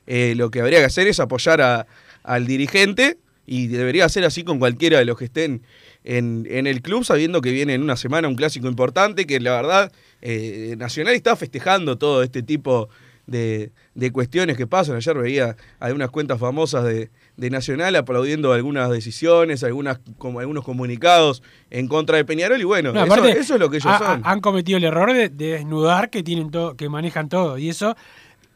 eh, 0.08 0.34
lo 0.38 0.50
que 0.50 0.62
habría 0.62 0.80
que 0.80 0.86
hacer 0.86 1.08
es 1.08 1.20
apoyar 1.20 1.62
a- 1.62 1.86
al 2.24 2.46
dirigente 2.48 3.18
y 3.48 3.68
debería 3.68 4.08
ser 4.10 4.24
así 4.26 4.44
con 4.44 4.60
cualquiera 4.60 5.00
de 5.00 5.06
los 5.06 5.18
que 5.18 5.26
estén 5.26 5.64
en, 6.04 6.48
en 6.50 6.68
el 6.68 6.82
club, 6.82 7.04
sabiendo 7.04 7.42
que 7.42 7.52
viene 7.52 7.74
en 7.74 7.82
una 7.84 7.98
semana 7.98 8.28
un 8.28 8.36
clásico 8.36 8.68
importante, 8.68 9.26
que 9.26 9.40
la 9.40 9.54
verdad 9.56 9.92
eh, 10.22 10.76
Nacional 10.78 11.14
está 11.16 11.36
festejando 11.36 11.98
todo 11.98 12.24
este 12.24 12.44
tipo 12.44 12.90
de, 13.28 13.72
de 13.96 14.12
cuestiones 14.12 14.58
que 14.58 14.68
pasan. 14.68 14.96
Ayer 14.96 15.18
veía 15.18 15.56
algunas 15.80 16.10
cuentas 16.12 16.40
famosas 16.40 16.84
de, 16.86 17.10
de 17.42 17.50
Nacional 17.50 17.96
aplaudiendo 17.96 18.54
algunas 18.54 18.90
decisiones, 18.92 19.64
algunas, 19.64 20.00
como, 20.18 20.40
algunos 20.40 20.64
comunicados 20.64 21.42
en 21.72 21.88
contra 21.88 22.18
de 22.18 22.24
Peñarol 22.26 22.62
y 22.62 22.64
bueno, 22.64 22.94
No, 22.94 23.04
eso, 23.04 23.26
es 23.56 23.60
lo 23.60 23.70
que 23.70 23.78
ellos 23.78 23.92
ha- 23.92 23.98
son. 23.98 24.22
ha- 24.24 24.30
han 24.32 24.40
cometido 24.42 24.78
el 24.78 24.84
error 24.84 25.12
de, 25.12 25.30
de 25.30 25.54
desnudar 25.54 26.10
que 26.12 26.22
tienen 26.24 26.52
todo, 26.52 26.76
que 26.78 26.88
manejan 26.88 27.30
todo. 27.30 27.58
Y 27.58 27.70
eso, 27.70 27.96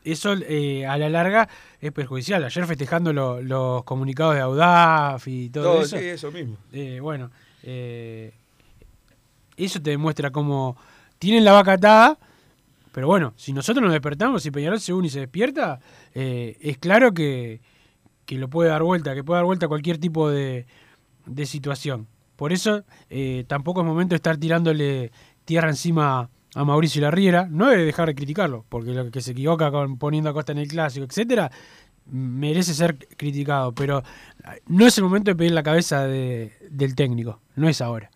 eso 0.04 0.34
eh, 0.48 0.86
a 0.86 0.98
la 0.98 1.10
larga 1.10 1.50
es 1.82 1.92
perjudicial. 1.92 2.44
Ayer 2.44 2.66
festejando 2.68 3.12
lo- 3.12 3.42
los 3.42 3.84
comunicados 3.86 4.36
de 4.36 4.42
Audaf 4.42 5.28
y 5.28 5.50
todo, 5.50 5.64
Todo, 5.64 5.82
eso. 5.82 5.98
sí, 5.98 6.06
eso 6.06 6.32
mismo. 6.32 6.58
eh, 6.72 7.00
bueno, 7.02 7.32
eh, 7.64 8.34
eso 9.58 9.82
te 9.82 9.90
demuestra 9.90 10.30
cómo 10.32 10.78
tienen 11.18 11.44
la 11.44 11.54
vaca 11.54 11.74
atada. 11.74 12.18
Pero 12.92 13.08
bueno, 13.08 13.34
si 13.36 13.52
nosotros 13.52 13.84
nos 13.84 13.92
despertamos, 13.92 14.44
si 14.44 14.52
Peñarol 14.52 14.80
se 14.80 14.94
une 14.94 15.08
y 15.08 15.10
se 15.10 15.20
despierta, 15.22 15.80
es 16.14 16.78
claro 16.78 17.14
que, 17.14 17.60
que 18.26 18.38
lo 18.38 18.50
puede 18.50 18.70
dar 18.70 18.84
vuelta, 18.84 19.14
que 19.16 19.24
puede 19.24 19.38
dar 19.40 19.46
vuelta 19.46 19.68
cualquier 19.68 19.98
tipo 19.98 20.30
de, 20.30 20.66
de 21.26 21.46
situación. 21.46 22.08
Por 22.36 22.52
eso 22.52 22.84
eh, 23.10 23.46
tampoco 23.48 23.82
es 23.82 23.88
momento 23.88 24.12
de 24.14 24.18
estar 24.18 24.38
tirándole 24.38 25.12
tierra 25.46 25.70
encima 25.70 26.30
a 26.54 26.64
Mauricio 26.66 27.02
Larriera. 27.02 27.48
No 27.50 27.70
debe 27.70 27.86
dejar 27.86 28.08
de 28.08 28.16
criticarlo, 28.16 28.66
porque 28.70 28.92
lo 28.92 29.10
que 29.12 29.22
se 29.22 29.32
equivoca 29.32 29.72
con 29.72 29.98
poniendo 29.98 30.30
a 30.30 30.34
Costa 30.34 30.52
en 30.52 30.58
el 30.58 30.68
clásico, 30.68 31.06
etcétera, 31.06 31.52
merece 32.06 32.74
ser 32.74 32.98
criticado. 33.18 33.74
Pero 33.74 34.00
eh, 34.00 34.62
no 34.68 34.86
es 34.86 34.98
el 34.98 35.04
momento 35.06 35.32
de 35.32 35.36
pedir 35.36 35.52
la 35.54 35.64
cabeza 35.64 36.06
de- 36.08 36.52
del 36.70 36.96
técnico. 36.96 37.40
No 37.56 37.70
es 37.70 37.80
ahora. 37.82 38.10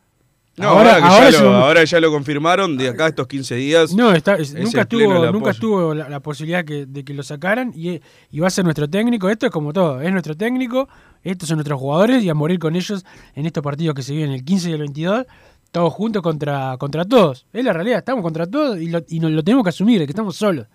No, 0.60 0.70
ahora, 0.70 0.98
que 0.98 1.02
ahora 1.04 1.24
ya, 1.24 1.30
es 1.30 1.36
el 1.40 1.44
lo, 1.46 1.56
ahora 1.56 1.84
ya 1.84 2.00
lo 2.00 2.12
confirmaron, 2.12 2.78
de 2.78 2.90
acá 2.90 3.08
estos 3.08 3.28
15 3.28 3.56
días. 3.56 3.94
No, 3.94 4.12
está, 4.14 4.36
es- 4.36 4.50
es 4.50 4.54
nunca 4.56 4.82
estuvo, 4.82 5.00
nunca 5.32 5.46
estuvo 5.52 5.94
la, 5.96 6.10
la 6.10 6.20
posibilidad 6.20 6.64
que- 6.66 6.86
de 6.86 7.04
que 7.04 7.14
lo 7.14 7.24
sacaran 7.24 7.72
y, 7.76 8.00
y 8.32 8.40
va 8.40 8.48
a 8.48 8.50
ser 8.52 8.64
nuestro 8.66 8.90
técnico. 8.90 9.30
Esto 9.30 9.46
es 9.46 9.52
como 9.52 9.74
todo, 9.74 10.02
es 10.02 10.12
nuestro 10.12 10.36
técnico, 10.36 10.88
estos 11.24 11.48
son 11.50 11.58
nuestros 11.58 11.80
jugadores 11.80 12.24
y 12.24 12.30
a 12.30 12.34
morir 12.34 12.60
con 12.60 12.76
ellos 12.76 13.06
en 13.36 13.46
estos 13.46 13.64
partidos 13.64 13.96
que 13.96 14.02
se 14.04 14.14
vienen 14.14 14.34
el 14.36 14.44
15 14.44 14.70
y 14.70 14.74
el 14.74 14.80
22, 14.80 15.26
todos 15.72 15.94
juntos 15.94 16.22
contra, 16.22 16.76
contra 16.78 17.06
todos. 17.06 17.46
Es 17.54 17.64
la 17.64 17.74
realidad, 17.74 18.00
estamos 18.00 18.22
contra 18.24 18.46
todos 18.48 18.80
y 18.82 18.90
lo, 18.90 19.02
y 19.08 19.20
nos 19.20 19.32
lo 19.32 19.44
tenemos 19.44 19.64
que 19.64 19.70
asumir, 19.70 20.00
que 20.00 20.12
estamos 20.12 20.36
solos. 20.36 20.68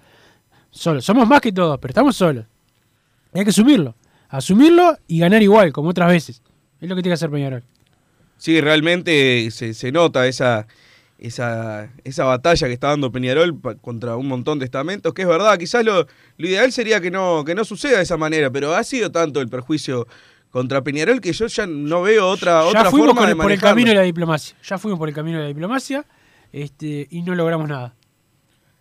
Solos, 0.70 1.04
somos 1.04 1.26
más 1.28 1.40
que 1.40 1.52
todos, 1.52 1.78
pero 1.78 1.90
estamos 1.92 2.16
solos. 2.16 2.46
Hay 3.32 3.44
que 3.44 3.50
asumirlo, 3.50 3.94
asumirlo 4.28 4.96
y 5.06 5.18
ganar 5.18 5.42
igual, 5.42 5.72
como 5.72 5.90
otras 5.90 6.08
veces. 6.10 6.42
Es 6.80 6.88
lo 6.88 6.96
que 6.96 7.02
tiene 7.02 7.12
que 7.12 7.14
hacer 7.14 7.30
Peñarol. 7.30 7.62
Sí, 8.44 8.60
realmente 8.60 9.50
se, 9.50 9.72
se 9.72 9.90
nota 9.90 10.26
esa, 10.26 10.66
esa, 11.18 11.90
esa 12.04 12.24
batalla 12.24 12.66
que 12.66 12.74
está 12.74 12.88
dando 12.88 13.10
Peñarol 13.10 13.58
contra 13.80 14.16
un 14.18 14.28
montón 14.28 14.58
de 14.58 14.66
estamentos, 14.66 15.14
que 15.14 15.22
es 15.22 15.28
verdad, 15.28 15.56
quizás 15.58 15.82
lo, 15.82 16.06
lo 16.36 16.46
ideal 16.46 16.70
sería 16.70 17.00
que 17.00 17.10
no, 17.10 17.42
que 17.46 17.54
no 17.54 17.64
suceda 17.64 17.96
de 17.96 18.02
esa 18.02 18.18
manera, 18.18 18.50
pero 18.50 18.74
ha 18.74 18.84
sido 18.84 19.10
tanto 19.10 19.40
el 19.40 19.48
perjuicio 19.48 20.06
contra 20.50 20.82
Peñarol 20.82 21.22
que 21.22 21.32
yo 21.32 21.46
ya 21.46 21.66
no 21.66 22.02
veo 22.02 22.28
otra, 22.28 22.60
ya 22.64 22.68
otra 22.68 22.90
fuimos 22.90 23.06
forma 23.14 23.22
con- 23.22 23.30
de 23.30 23.36
por 23.36 23.50
el 23.50 23.58
camino 23.62 23.88
de 23.88 23.94
la 23.96 24.02
diplomacia. 24.02 24.54
Ya 24.62 24.76
fuimos 24.76 24.98
por 24.98 25.08
el 25.08 25.14
camino 25.14 25.38
de 25.38 25.44
la 25.44 25.48
diplomacia 25.48 26.04
este, 26.52 27.06
y 27.10 27.22
no 27.22 27.34
logramos 27.34 27.66
nada. 27.66 27.94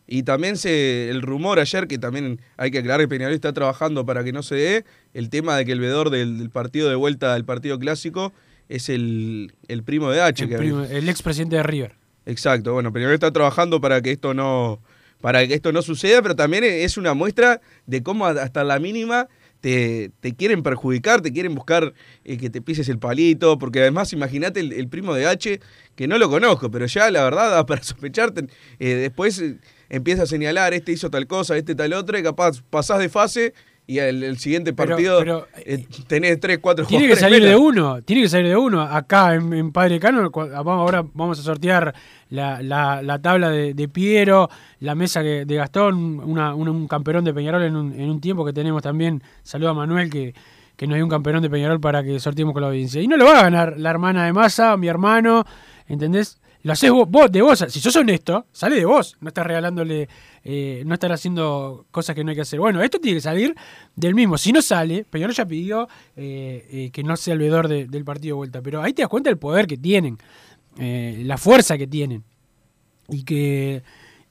Y 0.05 0.23
también 0.23 0.57
se, 0.57 1.09
el 1.09 1.21
rumor 1.21 1.61
ayer, 1.61 1.87
que 1.87 1.97
también 1.97 2.41
hay 2.57 2.69
que 2.69 2.79
aclarar 2.79 2.99
que 2.99 3.07
Peñarol 3.07 3.33
está 3.33 3.53
trabajando 3.53 4.05
para 4.05 4.25
que 4.25 4.33
no 4.33 4.43
se 4.43 4.55
dé, 4.55 4.85
el 5.13 5.29
tema 5.29 5.55
de 5.55 5.63
que 5.63 5.71
el 5.71 5.79
vedor 5.79 6.09
del, 6.09 6.37
del 6.37 6.49
partido 6.49 6.89
de 6.89 6.95
vuelta 6.95 7.33
del 7.33 7.45
partido 7.45 7.79
clásico 7.79 8.33
es 8.69 8.89
el, 8.89 9.53
el 9.67 9.83
primo 9.83 10.09
de 10.11 10.21
H. 10.21 10.43
El, 10.43 10.49
que- 10.49 10.57
primo- 10.57 10.83
el 10.83 11.09
expresidente 11.09 11.55
de 11.57 11.63
River. 11.63 11.95
Exacto, 12.25 12.73
bueno, 12.73 12.93
Peñarol 12.93 13.13
está 13.15 13.31
trabajando 13.31 13.81
para 13.81 14.01
que 14.01 14.11
esto 14.11 14.33
no 14.33 14.79
para 15.19 15.45
que 15.47 15.53
esto 15.53 15.71
no 15.71 15.81
suceda, 15.81 16.21
pero 16.21 16.35
también 16.35 16.65
es 16.65 16.97
una 16.97 17.13
muestra 17.13 17.61
de 17.85 18.03
cómo 18.03 18.25
hasta 18.25 18.65
la 18.65 18.77
mínima 18.79 19.29
te, 19.61 20.11
te 20.19 20.35
quieren 20.35 20.63
perjudicar, 20.63 21.21
te 21.21 21.31
quieren 21.31 21.55
buscar 21.55 21.93
eh, 22.25 22.35
que 22.37 22.49
te 22.49 22.61
pises 22.61 22.89
el 22.89 22.99
palito, 22.99 23.57
porque 23.57 23.79
además 23.79 24.11
imagínate 24.11 24.59
el, 24.59 24.73
el 24.73 24.89
primo 24.89 25.13
de 25.13 25.25
H, 25.27 25.61
que 25.95 26.07
no 26.09 26.17
lo 26.17 26.29
conozco, 26.29 26.69
pero 26.69 26.85
ya 26.87 27.09
la 27.09 27.23
verdad 27.23 27.51
da 27.51 27.65
para 27.65 27.81
sospecharte, 27.83 28.47
eh, 28.79 28.95
después 28.95 29.39
eh, 29.39 29.55
empieza 29.87 30.23
a 30.23 30.25
señalar, 30.25 30.73
este 30.73 30.91
hizo 30.91 31.09
tal 31.09 31.25
cosa, 31.25 31.55
este 31.55 31.73
tal 31.73 31.93
otra, 31.93 32.19
y 32.19 32.23
capaz 32.23 32.61
pasás 32.69 32.99
de 32.99 33.07
fase 33.07 33.53
y 33.85 33.97
el, 33.99 34.23
el 34.23 34.37
siguiente 34.37 34.71
partido 34.73 35.19
pero, 35.19 35.47
eh, 35.65 35.85
tenés 36.07 36.39
3, 36.39 36.59
4 36.59 36.85
Tiene 36.85 37.07
que 37.07 37.15
salir 37.17 37.43
de 37.43 37.55
uno, 37.55 38.01
tiene 38.01 38.21
que 38.23 38.29
salir 38.29 38.47
de 38.47 38.55
uno. 38.57 38.81
Acá 38.81 39.35
en, 39.35 39.53
en 39.53 39.71
Padre 39.73 39.99
Cano, 39.99 40.31
ahora 40.55 41.03
vamos 41.13 41.39
a 41.39 41.43
sortear 41.43 41.93
la, 42.29 42.61
la- 42.61 43.01
la 43.01 43.21
tabla 43.21 43.49
de, 43.49 43.73
de 43.73 43.87
Piero, 43.89 44.49
la 44.79 44.95
mesa 44.95 45.21
que- 45.21 45.45
de 45.45 45.55
Gastón, 45.55 46.19
una- 46.23 46.55
un, 46.55 46.69
un 46.69 46.87
camperón 46.87 47.25
de 47.25 47.33
Peñarol 47.33 47.63
en 47.63 47.75
un, 47.75 47.93
en 47.93 48.09
un 48.09 48.21
tiempo 48.21 48.45
que 48.45 48.53
tenemos 48.53 48.81
también. 48.81 49.21
Saludo 49.43 49.69
a 49.69 49.73
Manuel 49.73 50.09
que, 50.09 50.33
que 50.77 50.87
nos 50.87 50.95
dio 50.95 51.03
un 51.03 51.09
camperón 51.11 51.41
de 51.41 51.49
Peñarol 51.49 51.79
para 51.81 52.03
que 52.03 52.19
sorteemos 52.19 52.53
con 52.53 52.61
la 52.61 52.69
audiencia. 52.69 53.01
Y 53.01 53.07
no 53.07 53.17
lo 53.17 53.25
va 53.25 53.39
a 53.39 53.43
ganar 53.43 53.77
la 53.77 53.89
hermana 53.89 54.25
de 54.25 54.31
Massa, 54.33 54.77
mi 54.77 54.87
hermano, 54.87 55.43
¿entendés? 55.87 56.39
Lo 56.63 56.71
haces 56.71 56.89
vos, 56.91 57.09
vos, 57.09 57.29
de 57.29 57.41
vos. 57.41 57.65
Si 57.67 57.81
sos 57.81 57.93
honesto, 57.97 58.45
sale 58.53 58.77
de 58.77 58.85
vos. 58.85 59.17
No 59.19 59.27
estás 59.27 59.45
regalándole, 59.45 60.07
eh, 60.45 60.81
no 60.85 60.93
estar 60.93 61.11
haciendo 61.11 61.85
cosas 61.91 62.15
que 62.15 62.23
no 62.23 62.29
hay 62.29 62.35
que 62.35 62.41
hacer. 62.41 62.57
Bueno, 62.57 62.81
esto 62.81 62.99
tiene 62.99 63.17
que 63.17 63.21
salir 63.21 63.53
del 63.97 64.15
mismo. 64.15 64.37
Si 64.37 64.53
no 64.53 64.61
sale, 64.61 65.03
Peñarol 65.03 65.35
ya 65.35 65.45
pidió 65.45 65.89
eh, 66.15 66.65
eh, 66.71 66.89
que 66.91 67.03
no 67.03 67.17
sea 67.17 67.33
el 67.33 67.89
del 67.89 68.05
partido 68.05 68.35
de 68.35 68.37
vuelta. 68.37 68.61
Pero 68.61 68.81
ahí 68.81 68.93
te 68.93 69.01
das 69.01 69.09
cuenta 69.09 69.29
del 69.29 69.37
poder 69.37 69.67
que 69.67 69.77
tienen, 69.77 70.17
eh, 70.77 71.21
la 71.25 71.37
fuerza 71.37 71.77
que 71.77 71.85
tienen. 71.85 72.23
Y 73.09 73.23
que, 73.23 73.83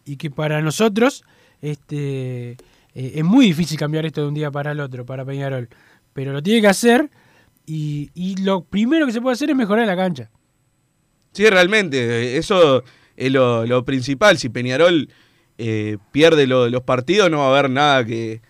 y 0.07 0.17
que 0.17 0.31
para 0.31 0.63
nosotros 0.63 1.25
este, 1.61 2.57
es 2.95 3.25
muy 3.25 3.45
difícil 3.45 3.79
cambiar 3.79 4.07
esto 4.07 4.23
de 4.23 4.29
un 4.29 4.35
día 4.35 4.51
para 4.51 4.73
el 4.73 4.81
otro, 4.81 5.05
para 5.05 5.27
Peñarol. 5.27 5.69
Pero 6.15 6.33
lo 6.33 6.43
tiene 6.43 6.63
que 6.63 6.69
hacer 6.69 7.11
y, 7.67 8.11
y 8.15 8.37
lo 8.37 8.65
primero 8.65 9.05
que 9.05 9.13
se 9.13 9.21
puede 9.21 9.35
hacer 9.35 9.51
es 9.51 9.57
mejorar 9.57 9.87
la 9.87 9.97
cancha. 9.97 10.31
Sí, 11.33 11.49
realmente, 11.49 12.37
eso 12.37 12.85
es 13.17 13.33
lo, 13.33 13.85
principal. 13.85 14.39
Si 14.39 14.49
Peñarol 14.49 15.09
eh, 15.59 15.97
pierde 16.13 16.47
lo- 16.47 16.69
los 16.69 16.83
partidos, 16.83 17.31
no 17.31 17.39
va 17.39 17.47
a 17.47 17.59
haber 17.59 17.71
nada 17.71 18.05
que, 18.05 18.41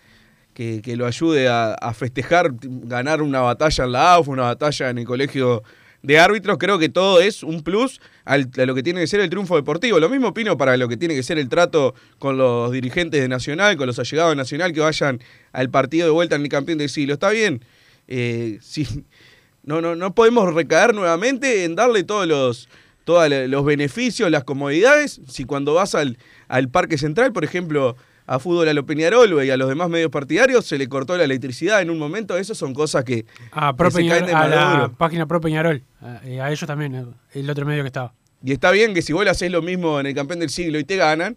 que, 0.54 0.96
lo 0.96 1.06
ayude 1.06 1.48
a, 1.48 1.76
festejar, 1.94 2.52
ganar 2.60 3.22
una 3.22 3.40
batalla 3.40 3.84
en 3.84 3.92
la 3.92 4.14
AUF, 4.14 4.28
una 4.28 4.42
batalla 4.42 4.90
en 4.90 4.98
el 4.98 5.04
colegio 5.04 5.62
de 6.02 6.18
árbitros. 6.18 6.58
Creo 6.58 6.78
que 6.78 6.88
todo 6.88 7.20
es 7.20 7.42
un 7.44 7.62
plus 7.62 8.00
al- 8.24 8.50
a 8.58 8.66
lo 8.66 8.74
que 8.74 8.82
tiene 8.82 9.00
que 9.00 9.06
ser 9.06 9.20
el 9.20 9.30
triunfo 9.30 9.54
deportivo. 9.56 10.00
Lo 10.00 10.08
mismo 10.08 10.28
opino 10.28 10.56
para 10.58 10.76
lo 10.76 10.88
que 10.88 10.96
tiene 10.96 11.14
que 11.14 11.22
ser 11.22 11.38
el 11.38 11.48
trato 11.48 11.94
con 12.18 12.36
los 12.36 12.72
dirigentes 12.72 13.20
de 13.20 13.28
Nacional, 13.28 13.76
con 13.76 13.86
los 13.86 13.98
allegados 14.00 14.32
de 14.32 14.36
Nacional 14.36 14.72
que 14.72 14.80
vayan 14.80 15.20
al 15.52 15.70
partido 15.70 16.06
de 16.06 16.12
vuelta 16.12 16.34
en 16.36 16.42
el 16.42 16.48
campeón 16.48 16.78
del 16.78 16.88
siglo. 16.88 17.14
Está 17.14 17.30
bien. 17.30 17.64
Eh, 18.08 18.58
no, 19.64 19.80
no, 19.80 19.94
no 19.96 20.14
podemos 20.14 20.52
recaer 20.54 20.94
nuevamente 20.94 21.64
en 21.64 21.74
darle 21.74 22.02
todos 22.04 22.26
los, 22.26 22.68
todos 23.04 23.28
los 23.48 23.64
beneficios, 23.64 24.30
las 24.30 24.44
comodidades. 24.44 25.20
Si 25.28 25.44
cuando 25.44 25.74
vas 25.74 25.94
al, 25.94 26.18
al 26.48 26.68
Parque 26.68 26.98
Central, 26.98 27.32
por 27.32 27.44
ejemplo, 27.44 27.96
a 28.26 28.38
fútbol 28.38 28.68
a 28.68 28.72
lo 28.72 28.86
Peñarol 28.86 29.44
y 29.44 29.50
a 29.50 29.56
los 29.56 29.68
demás 29.68 29.88
medios 29.88 30.10
partidarios, 30.10 30.64
se 30.64 30.78
le 30.78 30.88
cortó 30.88 31.16
la 31.16 31.24
electricidad 31.24 31.82
en 31.82 31.90
un 31.90 31.98
momento, 31.98 32.36
esas 32.36 32.56
son 32.56 32.72
cosas 32.72 33.04
que, 33.04 33.26
A, 33.50 33.74
Pro 33.76 33.88
que 33.88 33.94
se 33.96 33.98
Peñarol- 34.02 34.08
caen 34.10 34.26
de 34.26 34.32
a 34.34 34.48
la 34.48 34.92
página 34.96 35.26
Pro 35.26 35.40
Peñarol, 35.40 35.82
a, 36.00 36.20
eh, 36.24 36.40
a 36.40 36.48
ellos 36.50 36.66
también, 36.66 36.94
eh, 36.94 37.04
el 37.34 37.50
otro 37.50 37.66
medio 37.66 37.82
que 37.82 37.88
estaba. 37.88 38.14
Y 38.44 38.52
está 38.52 38.70
bien 38.70 38.94
que 38.94 39.02
si 39.02 39.12
vos 39.12 39.24
le 39.24 39.30
haces 39.30 39.50
lo 39.50 39.62
mismo 39.62 40.00
en 40.00 40.06
el 40.06 40.14
campeón 40.14 40.40
del 40.40 40.50
siglo 40.50 40.78
y 40.78 40.84
te 40.84 40.96
ganan, 40.96 41.36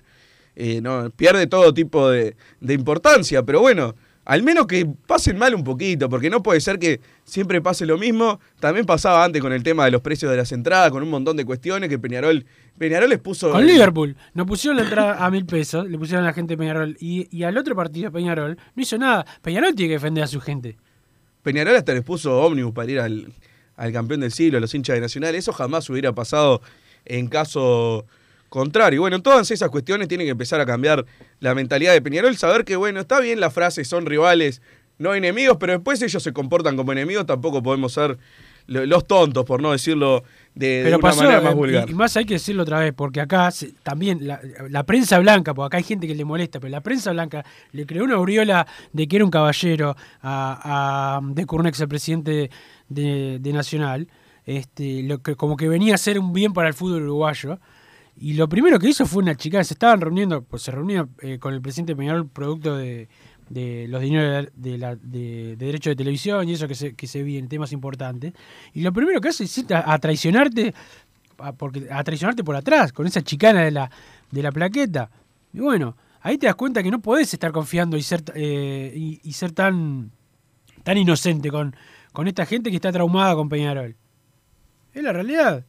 eh, 0.55 0.79
no, 0.81 1.09
pierde 1.09 1.47
todo 1.47 1.73
tipo 1.73 2.09
de, 2.09 2.35
de 2.61 2.73
importancia. 2.73 3.43
Pero 3.43 3.59
bueno, 3.61 3.93
al 4.25 4.41
menos 4.41 4.65
que 4.65 4.87
pasen 5.07 5.37
mal 5.37 5.53
un 5.53 5.63
poquito, 5.63 6.09
porque 6.09 6.29
no 6.29 6.41
puede 6.41 6.59
ser 6.59 6.79
que 6.79 6.99
siempre 7.23 7.61
pase 7.61 7.85
lo 7.85 7.97
mismo. 7.97 8.39
También 8.59 8.85
pasaba 8.85 9.23
antes 9.23 9.41
con 9.41 9.53
el 9.53 9.61
tema 9.61 9.85
de 9.85 9.91
los 9.91 10.01
precios 10.01 10.31
de 10.31 10.37
las 10.37 10.51
entradas, 10.51 10.91
con 10.91 11.03
un 11.03 11.09
montón 11.09 11.37
de 11.37 11.45
cuestiones 11.45 11.89
que 11.89 11.99
Peñarol, 11.99 12.43
Peñarol 12.77 13.09
les 13.09 13.19
puso... 13.19 13.51
Con 13.51 13.65
Liverpool, 13.65 14.15
nos 14.33 14.47
pusieron 14.47 14.77
la 14.77 14.83
entrada 14.83 15.23
a 15.23 15.29
mil 15.29 15.45
pesos, 15.45 15.87
le 15.87 15.97
pusieron 15.99 16.23
a 16.23 16.27
la 16.27 16.33
gente 16.33 16.53
de 16.53 16.57
Peñarol. 16.57 16.97
Y, 16.99 17.27
y 17.35 17.43
al 17.43 17.55
otro 17.55 17.75
partido, 17.75 18.11
Peñarol, 18.11 18.57
no 18.75 18.81
hizo 18.81 18.97
nada. 18.97 19.25
Peñarol 19.43 19.75
tiene 19.75 19.89
que 19.89 19.95
defender 19.95 20.23
a 20.23 20.27
su 20.27 20.41
gente. 20.41 20.75
Peñarol 21.43 21.75
hasta 21.75 21.93
les 21.93 22.03
puso 22.03 22.41
ómnibus 22.41 22.73
para 22.73 22.91
ir 22.91 22.99
al, 22.99 23.31
al 23.75 23.93
campeón 23.93 24.21
del 24.21 24.31
siglo, 24.31 24.57
a 24.57 24.61
los 24.61 24.73
hinchas 24.73 24.95
de 24.95 25.01
Nacional. 25.01 25.35
Eso 25.35 25.53
jamás 25.53 25.87
hubiera 25.91 26.13
pasado 26.13 26.61
en 27.05 27.27
caso 27.27 28.07
contrario. 28.55 29.01
Bueno, 29.01 29.21
todas 29.21 29.51
esas 29.51 29.69
cuestiones 29.69 30.07
tienen 30.07 30.25
que 30.27 30.31
empezar 30.31 30.59
a 30.61 30.65
cambiar 30.65 31.05
la 31.39 31.53
mentalidad 31.53 31.93
de 31.93 32.01
Peñarol, 32.01 32.35
saber 32.37 32.63
que, 32.65 32.75
bueno, 32.75 33.01
está 33.01 33.19
bien 33.19 33.39
la 33.39 33.49
frase, 33.49 33.83
son 33.85 34.05
rivales, 34.05 34.61
no 34.97 35.13
enemigos, 35.13 35.57
pero 35.59 35.73
después 35.73 36.01
ellos 36.01 36.23
se 36.23 36.31
comportan 36.33 36.75
como 36.77 36.91
enemigos, 36.93 37.25
tampoco 37.25 37.61
podemos 37.61 37.91
ser 37.93 38.17
lo- 38.67 38.85
los 38.85 39.05
tontos, 39.05 39.43
por 39.45 39.61
no 39.61 39.73
decirlo 39.73 40.23
de, 40.55 40.85
una 40.87 40.97
pasó, 40.99 41.21
manera 41.23 41.41
más 41.41 41.53
vulgar. 41.53 41.89
y, 41.89 41.93
más 41.93 42.15
hay 42.17 42.25
que 42.25 42.35
decirlo 42.35 42.63
otra 42.63 42.79
vez, 42.79 42.93
porque 42.95 43.19
acá 43.21 43.51
se- 43.51 43.73
también 43.83 44.25
la, 44.25 44.39
la 44.69 44.83
prensa 44.85 45.19
blanca, 45.19 45.53
porque 45.53 45.67
acá 45.67 45.77
hay 45.77 45.83
gente 45.83 46.07
que 46.07 46.15
le 46.15 46.23
molesta, 46.25 46.59
pero 46.61 46.71
la 46.71 46.81
prensa 46.81 47.11
blanca 47.11 47.45
le 47.73 47.85
creó 47.85 48.05
una 48.05 48.15
aureola 48.15 48.65
de 48.93 49.07
que 49.07 49.17
era 49.17 49.25
un 49.25 49.31
caballero 49.31 49.95
a, 50.21 51.17
a 51.17 51.19
De 51.21 51.45
Curnex, 51.45 51.79
el 51.81 51.87
presidente 51.89 52.49
de, 52.89 53.37
de 53.39 53.53
Nacional, 53.53 54.07
este, 54.45 55.03
lo 55.03 55.19
que, 55.21 55.35
como 55.35 55.57
que 55.57 55.67
venía 55.67 55.91
a 55.93 55.95
hacer 55.95 56.17
un 56.19 56.31
bien 56.31 56.53
para 56.53 56.69
el 56.69 56.73
fútbol 56.73 57.03
uruguayo. 57.03 57.59
Y 58.17 58.33
lo 58.33 58.47
primero 58.47 58.79
que 58.79 58.89
hizo 58.89 59.05
fue 59.05 59.23
una 59.23 59.35
chica, 59.35 59.63
se 59.63 59.73
estaban 59.73 59.99
reuniendo, 59.99 60.41
pues 60.41 60.63
se 60.63 60.71
reunía 60.71 61.07
eh, 61.21 61.37
con 61.37 61.53
el 61.53 61.61
presidente 61.61 61.95
Peñarol 61.95 62.27
producto 62.29 62.75
de, 62.77 63.09
los 63.49 64.01
dineros 64.01 64.47
de, 64.55 64.77
la, 64.77 64.95
de, 64.95 65.55
de 65.57 65.65
derecho 65.65 65.89
de 65.89 65.95
televisión 65.97 66.47
y 66.47 66.53
eso 66.53 66.67
que 66.67 66.75
se, 66.75 66.95
que 66.95 67.07
se 67.07 67.23
vi 67.23 67.41
temas 67.43 67.71
importantes. 67.73 68.33
Y 68.73 68.81
lo 68.81 68.93
primero 68.93 69.19
que 69.19 69.29
hace 69.29 69.43
es 69.43 69.65
a, 69.69 69.97
traicionarte, 69.99 70.73
a, 71.39 71.51
porque, 71.53 71.81
traicionarte 71.81 72.43
por 72.43 72.55
atrás, 72.55 72.93
con 72.93 73.05
esa 73.05 73.21
chicana 73.21 73.63
de 73.63 73.71
la, 73.71 73.91
de 74.31 74.41
la 74.41 74.51
plaqueta. 74.51 75.09
Y 75.53 75.59
bueno, 75.59 75.97
ahí 76.21 76.37
te 76.37 76.47
das 76.47 76.55
cuenta 76.55 76.81
que 76.81 76.91
no 76.91 77.01
podés 77.01 77.33
estar 77.33 77.51
confiando 77.51 77.97
y 77.97 78.01
ser, 78.01 78.23
eh, 78.33 79.19
y 79.21 79.33
ser 79.33 79.51
tan, 79.51 80.11
tan 80.83 80.97
inocente 80.97 81.51
con, 81.51 81.75
con 82.13 82.27
esta 82.27 82.45
gente 82.45 82.71
que 82.71 82.77
está 82.77 82.91
traumada 82.91 83.35
con 83.35 83.49
Peñarol. 83.49 83.95
Es 84.93 85.03
la 85.03 85.11
realidad. 85.11 85.65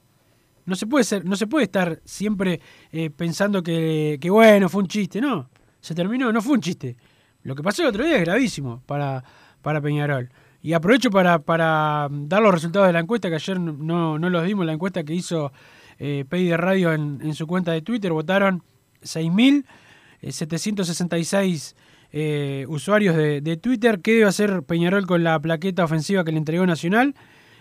No 0.66 0.74
se 0.74 0.86
puede 0.86 1.04
ser, 1.04 1.24
no 1.24 1.36
se 1.36 1.46
puede 1.46 1.64
estar 1.64 2.00
siempre 2.04 2.60
eh, 2.90 3.08
pensando 3.10 3.62
que, 3.62 4.18
bueno, 4.28 4.68
fue 4.68 4.82
un 4.82 4.88
chiste, 4.88 5.20
no. 5.20 5.48
Se 5.80 5.94
terminó, 5.94 6.32
no 6.32 6.42
fue 6.42 6.54
un 6.54 6.60
chiste. 6.60 6.96
Lo 7.44 7.54
que 7.54 7.62
pasó 7.62 7.82
el 7.82 7.88
otro 7.88 8.04
día 8.04 8.16
es 8.16 8.24
gravísimo 8.24 8.82
para, 8.84 9.22
para 9.62 9.80
Peñarol. 9.80 10.28
Y 10.60 10.72
aprovecho 10.72 11.10
para, 11.10 11.38
para 11.38 12.08
dar 12.10 12.42
los 12.42 12.52
resultados 12.52 12.88
de 12.88 12.92
la 12.92 12.98
encuesta, 12.98 13.28
que 13.28 13.36
ayer 13.36 13.60
no, 13.60 14.18
no 14.18 14.30
los 14.30 14.44
dimos, 14.44 14.66
la 14.66 14.72
encuesta 14.72 15.04
que 15.04 15.14
hizo 15.14 15.52
eh, 15.98 16.24
Pei 16.28 16.48
de 16.48 16.56
Radio 16.56 16.92
en, 16.92 17.32
su 17.34 17.46
cuenta 17.46 17.70
de 17.70 17.82
Twitter. 17.82 18.12
Votaron 18.12 18.64
6.766 19.02 21.76
eh, 22.10 22.66
usuarios 22.68 23.14
de, 23.14 23.40
de 23.40 23.56
Twitter. 23.56 24.00
¿Qué 24.00 24.14
debe 24.14 24.24
hacer 24.24 24.64
Peñarol 24.64 25.06
con 25.06 25.22
la 25.22 25.38
plaqueta 25.38 25.84
ofensiva 25.84 26.24
que 26.24 26.32
le 26.32 26.38
entregó 26.38 26.66
Nacional? 26.66 27.14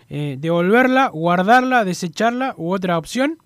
Eh, 0.08 0.36
devolverla, 0.38 1.08
guardarla, 1.08 1.84
desecharla 1.84 2.54
u 2.56 2.72
otra 2.72 2.98
opción. 2.98 3.38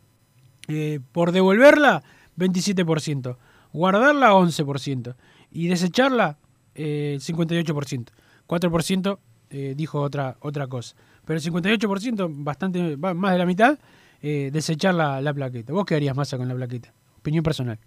Eh, 0.69 1.01
por 1.13 1.33
devolverla, 1.33 2.03
27%. 2.37 3.37
Guardarla, 3.73 4.35
11%. 4.35 5.17
Y 5.51 5.69
desecharla, 5.69 6.39
eh, 6.75 7.19
58%. 7.21 8.13
4% 8.47 9.19
eh, 9.51 9.75
dijo 9.77 10.01
otra, 10.01 10.37
otra 10.41 10.67
cosa. 10.67 10.97
Pero 11.25 11.39
el 11.39 11.45
58%, 11.45 12.29
bastante 12.31 12.97
más 12.97 13.33
de 13.33 13.39
la 13.39 13.47
mitad, 13.47 13.79
desechar 14.21 14.95
la, 14.95 15.21
la 15.21 15.33
plaqueta. 15.33 15.73
¿Vos 15.73 15.87
qué 15.87 15.95
harías, 15.95 16.17
Massa, 16.17 16.37
con 16.37 16.49
la 16.49 16.55
plaqueta? 16.55 16.93
Opinión 17.19 17.43
personal. 17.43 17.79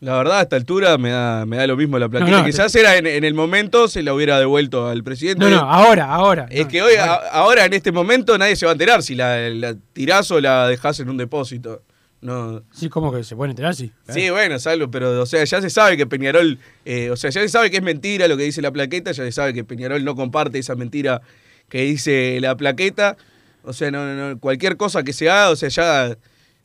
La 0.00 0.18
verdad, 0.18 0.40
a 0.40 0.42
esta 0.42 0.56
altura 0.56 0.98
me 0.98 1.10
da, 1.10 1.46
me 1.46 1.56
da 1.56 1.66
lo 1.66 1.76
mismo 1.76 1.98
la 1.98 2.08
plaqueta. 2.08 2.38
no, 2.40 2.44
Quizás 2.44 2.74
era 2.74 2.96
en, 2.96 3.06
en 3.06 3.24
el 3.24 3.32
momento, 3.32 3.88
se 3.88 4.02
la 4.02 4.12
hubiera 4.12 4.38
devuelto 4.38 4.88
al 4.88 5.02
presidente. 5.02 5.40
No, 5.44 5.50
no, 5.50 5.60
ahora, 5.60 6.04
ahora. 6.12 6.46
Es 6.50 6.64
No, 6.66 6.70
que 6.70 6.82
hoy, 6.82 6.96
ahora. 6.96 7.14
a- 7.14 7.28
ahora 7.30 7.64
en 7.64 7.72
este 7.72 7.92
momento 7.92 8.36
nadie 8.36 8.56
se 8.56 8.66
va 8.66 8.72
a 8.72 8.74
enterar 8.74 9.02
si 9.02 9.14
la, 9.14 9.48
la 9.48 9.74
tirás 9.94 10.30
o 10.30 10.40
la 10.40 10.68
dejás 10.68 11.00
en 11.00 11.08
un 11.08 11.16
depósito. 11.16 11.82
No. 12.20 12.62
Sí, 12.72 12.88
¿cómo 12.88 13.12
que 13.12 13.24
se 13.24 13.36
pueden 13.36 13.50
enterar? 13.50 13.74
Sí. 13.74 13.90
Sí, 14.08 14.28
bueno, 14.30 14.58
salvo, 14.58 14.90
pero 14.90 15.22
o 15.22 15.26
sea, 15.26 15.44
ya 15.44 15.62
se 15.62 15.70
sabe 15.70 15.96
que 15.96 16.06
Peñarol, 16.06 16.58
eh, 16.84 17.10
o 17.10 17.16
sea, 17.16 17.30
ya 17.30 17.40
se 17.40 17.48
sabe 17.48 17.70
que 17.70 17.76
es 17.78 17.82
mentira 17.82 18.26
lo 18.28 18.36
que 18.36 18.42
dice 18.42 18.60
la 18.62 18.70
plaqueta, 18.72 19.12
ya 19.12 19.22
se 19.24 19.32
sabe 19.32 19.54
que 19.54 19.64
Peñarol 19.64 20.04
no 20.04 20.14
comparte 20.16 20.58
esa 20.58 20.74
mentira 20.74 21.22
que 21.68 21.82
dice 21.82 22.38
la 22.40 22.56
plaqueta. 22.56 23.16
O 23.62 23.72
sea, 23.72 23.90
no, 23.90 24.04
no, 24.06 24.30
no, 24.30 24.38
cualquier 24.40 24.76
cosa 24.76 25.02
que 25.04 25.12
se 25.12 25.30
haga, 25.30 25.50
o 25.50 25.56
sea, 25.56 25.68
ya, 25.68 26.16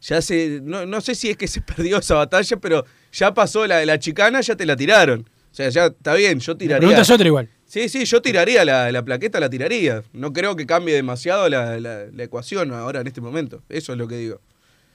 ya 0.02 0.22
se, 0.22 0.60
no, 0.64 0.86
no 0.86 1.00
sé 1.02 1.16
si 1.16 1.30
es 1.30 1.38
que 1.38 1.48
se 1.48 1.62
perdió 1.76 1.98
esa 2.00 2.16
batalla, 2.16 2.58
pero 2.58 2.86
ya 3.12 3.34
pasó 3.34 3.66
la 3.68 3.78
de 3.78 3.86
la 3.86 4.00
chicana, 4.00 4.42
ya 4.42 4.56
te 4.56 4.66
la 4.66 4.76
tiraron. 4.76 5.22
O 5.52 5.54
sea, 5.54 5.68
ya 5.70 5.88
está 5.88 6.14
bien, 6.16 6.40
yo 6.40 6.54
La 6.54 6.58
tiraría. 6.58 6.78
pregunta 6.80 7.02
es 7.02 7.10
otra 7.10 7.28
igual. 7.28 7.50
Sí, 7.66 7.88
sí, 7.90 8.04
yo 8.06 8.22
tiraría 8.22 8.64
la, 8.66 8.92
la 8.92 9.04
plaqueta, 9.04 9.40
la 9.40 9.50
tiraría. 9.50 10.04
No 10.14 10.34
creo 10.34 10.56
que 10.56 10.66
cambie 10.66 10.94
demasiado 10.96 11.48
la, 11.50 11.80
la- 11.80 12.06
la 12.06 12.24
ecuación 12.24 12.74
ahora 12.74 13.02
en 13.02 13.08
este 13.08 13.22
momento. 13.22 13.62
Eso 13.70 13.92
es 13.94 13.98
lo 13.98 14.08
que 14.08 14.16
digo. 14.16 14.42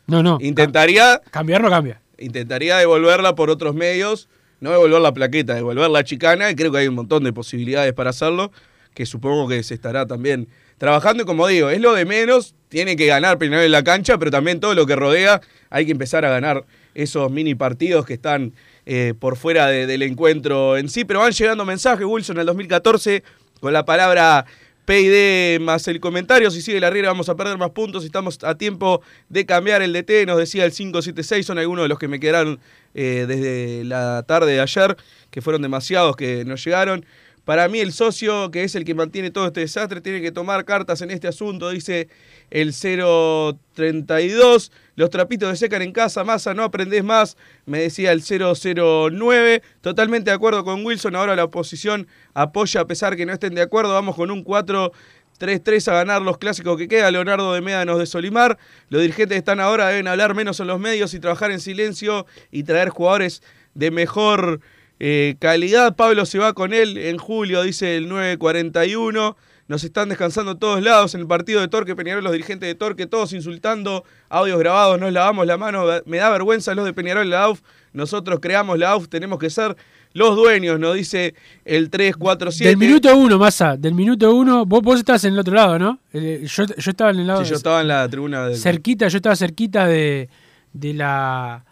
No, 0.06 0.22
no. 0.22 0.38
Intentaría, 0.40 1.20
Cambiar 1.30 1.60
no 1.62 1.68
cambia. 1.70 2.00
intentaría 2.18 2.76
devolverla 2.78 3.34
por 3.34 3.50
otros 3.50 3.74
medios, 3.74 4.28
no 4.60 4.70
devolver 4.70 5.00
la 5.00 5.12
plaqueta, 5.12 5.54
devolver 5.54 5.90
la 5.90 6.04
chicana, 6.04 6.50
y 6.50 6.54
creo 6.54 6.70
que 6.72 6.78
hay 6.78 6.88
un 6.88 6.94
montón 6.94 7.24
de 7.24 7.32
posibilidades 7.32 7.92
para 7.92 8.10
hacerlo, 8.10 8.50
que 8.94 9.04
supongo 9.04 9.48
que 9.48 9.62
se 9.62 9.74
estará 9.74 10.06
también 10.06 10.48
trabajando. 10.78 11.22
Y 11.22 11.26
como 11.26 11.46
digo, 11.46 11.70
es 11.70 11.80
lo 11.80 11.92
de 11.94 12.04
menos, 12.04 12.54
tiene 12.68 12.96
que 12.96 13.06
ganar 13.06 13.38
primero 13.38 13.62
en 13.62 13.72
la 13.72 13.84
cancha, 13.84 14.18
pero 14.18 14.30
también 14.30 14.60
todo 14.60 14.74
lo 14.74 14.86
que 14.86 14.96
rodea, 14.96 15.40
hay 15.70 15.86
que 15.86 15.92
empezar 15.92 16.24
a 16.24 16.30
ganar 16.30 16.64
esos 16.94 17.30
mini 17.30 17.54
partidos 17.54 18.06
que 18.06 18.14
están 18.14 18.52
eh, 18.86 19.14
por 19.18 19.36
fuera 19.36 19.66
de- 19.66 19.86
del 19.86 20.02
encuentro 20.02 20.76
en 20.76 20.88
sí. 20.88 21.04
Pero 21.04 21.20
van 21.20 21.32
llegando 21.32 21.64
mensajes, 21.64 22.06
Wilson, 22.06 22.38
al 22.38 22.46
2014, 22.46 23.22
con 23.60 23.72
la 23.72 23.84
palabra 23.84 24.46
PID 24.84 25.58
más 25.60 25.88
el 25.88 25.98
comentario. 26.00 26.50
Si 26.50 26.62
sigue 26.62 26.78
la 26.80 26.90
riera 26.90 27.08
vamos 27.08 27.28
a 27.28 27.34
perder 27.34 27.58
más 27.58 27.70
puntos. 27.70 28.04
Estamos 28.04 28.38
a 28.44 28.54
tiempo 28.56 29.02
de 29.28 29.44
cambiar 29.44 29.82
el 29.82 29.92
DT, 29.92 30.24
nos 30.26 30.38
decía 30.38 30.64
el 30.64 30.70
576. 30.72 31.44
Son 31.44 31.58
algunos 31.58 31.84
de 31.84 31.88
los 31.88 31.98
que 31.98 32.06
me 32.08 32.20
quedaron 32.20 32.60
eh, 32.94 33.24
desde 33.26 33.84
la 33.84 34.24
tarde 34.26 34.52
de 34.52 34.60
ayer, 34.60 34.96
que 35.30 35.42
fueron 35.42 35.62
demasiados 35.62 36.14
que 36.16 36.44
nos 36.44 36.64
llegaron. 36.64 37.04
Para 37.46 37.68
mí 37.68 37.78
el 37.78 37.92
socio, 37.92 38.50
que 38.50 38.64
es 38.64 38.74
el 38.74 38.84
que 38.84 38.96
mantiene 38.96 39.30
todo 39.30 39.46
este 39.46 39.60
desastre, 39.60 40.00
tiene 40.00 40.20
que 40.20 40.32
tomar 40.32 40.64
cartas 40.64 41.00
en 41.00 41.12
este 41.12 41.28
asunto, 41.28 41.70
dice 41.70 42.08
el 42.50 42.72
032. 42.72 44.72
Los 44.96 45.10
trapitos 45.10 45.50
se 45.50 45.66
secan 45.66 45.82
en 45.82 45.92
casa, 45.92 46.24
masa, 46.24 46.54
no 46.54 46.64
aprendés 46.64 47.04
más, 47.04 47.36
me 47.64 47.78
decía 47.78 48.10
el 48.10 48.20
009. 48.20 49.62
Totalmente 49.80 50.30
de 50.30 50.34
acuerdo 50.34 50.64
con 50.64 50.84
Wilson, 50.84 51.14
ahora 51.14 51.36
la 51.36 51.44
oposición 51.44 52.08
apoya 52.34 52.80
a 52.80 52.86
pesar 52.88 53.14
que 53.14 53.24
no 53.24 53.32
estén 53.32 53.54
de 53.54 53.62
acuerdo. 53.62 53.94
Vamos 53.94 54.16
con 54.16 54.32
un 54.32 54.42
4. 54.42 54.92
3-3 55.38 55.88
a 55.88 55.94
ganar 55.94 56.22
los 56.22 56.38
clásicos 56.38 56.78
que 56.78 56.88
queda, 56.88 57.10
Leonardo 57.10 57.52
de 57.52 57.60
Médanos 57.60 57.98
de 57.98 58.06
Solimar. 58.06 58.56
Los 58.88 59.02
dirigentes 59.02 59.36
están 59.36 59.60
ahora 59.60 59.88
deben 59.88 60.08
hablar 60.08 60.34
menos 60.34 60.60
en 60.60 60.66
los 60.66 60.80
medios 60.80 61.12
y 61.12 61.20
trabajar 61.20 61.50
en 61.50 61.60
silencio 61.60 62.24
y 62.50 62.62
traer 62.62 62.88
jugadores 62.88 63.42
de 63.74 63.90
mejor 63.90 64.62
eh, 64.98 65.36
calidad. 65.38 65.96
Pablo 65.96 66.26
se 66.26 66.38
va 66.38 66.52
con 66.52 66.72
él 66.72 66.96
en 66.98 67.18
julio, 67.18 67.62
dice 67.62 67.96
el 67.96 68.08
941. 68.08 69.36
Nos 69.68 69.82
están 69.82 70.08
descansando 70.08 70.56
todos 70.56 70.80
lados 70.80 71.14
en 71.14 71.22
el 71.22 71.26
partido 71.26 71.60
de 71.60 71.66
Torque 71.66 71.96
Peñarol, 71.96 72.22
los 72.22 72.32
dirigentes 72.32 72.68
de 72.68 72.76
Torque, 72.76 73.06
todos 73.06 73.32
insultando, 73.32 74.04
audios 74.28 74.60
grabados, 74.60 75.00
nos 75.00 75.12
lavamos 75.12 75.44
la 75.44 75.56
mano, 75.56 75.84
me 76.04 76.18
da 76.18 76.30
vergüenza 76.30 76.72
los 76.76 76.84
de 76.84 76.92
Peñarol 76.92 77.28
la 77.28 77.42
AUF, 77.42 77.62
nosotros 77.92 78.38
creamos 78.40 78.78
la 78.78 78.90
AUF, 78.90 79.08
tenemos 79.08 79.40
que 79.40 79.50
ser 79.50 79.76
los 80.12 80.36
dueños, 80.36 80.78
nos 80.78 80.94
dice 80.94 81.34
el 81.64 81.90
347. 81.90 82.68
Del 82.68 82.76
minuto 82.76 83.16
uno, 83.16 83.40
Massa, 83.40 83.76
del 83.76 83.94
minuto 83.94 84.32
uno, 84.32 84.64
vos, 84.64 84.82
vos 84.82 85.00
estás 85.00 85.24
en 85.24 85.32
el 85.32 85.40
otro 85.40 85.54
lado, 85.54 85.80
¿no? 85.80 85.98
Eh, 86.12 86.46
yo, 86.46 86.64
yo 86.64 86.90
estaba 86.90 87.10
en 87.10 87.18
el 87.18 87.26
lado 87.26 87.44
Sí, 87.44 87.50
yo 87.50 87.56
estaba 87.56 87.80
en 87.80 87.88
la 87.88 88.08
tribuna 88.08 88.46
del... 88.46 88.56
cerquita, 88.56 89.08
yo 89.08 89.16
estaba 89.16 89.34
cerquita 89.34 89.88
de, 89.88 90.28
de 90.72 90.94
la 90.94 91.65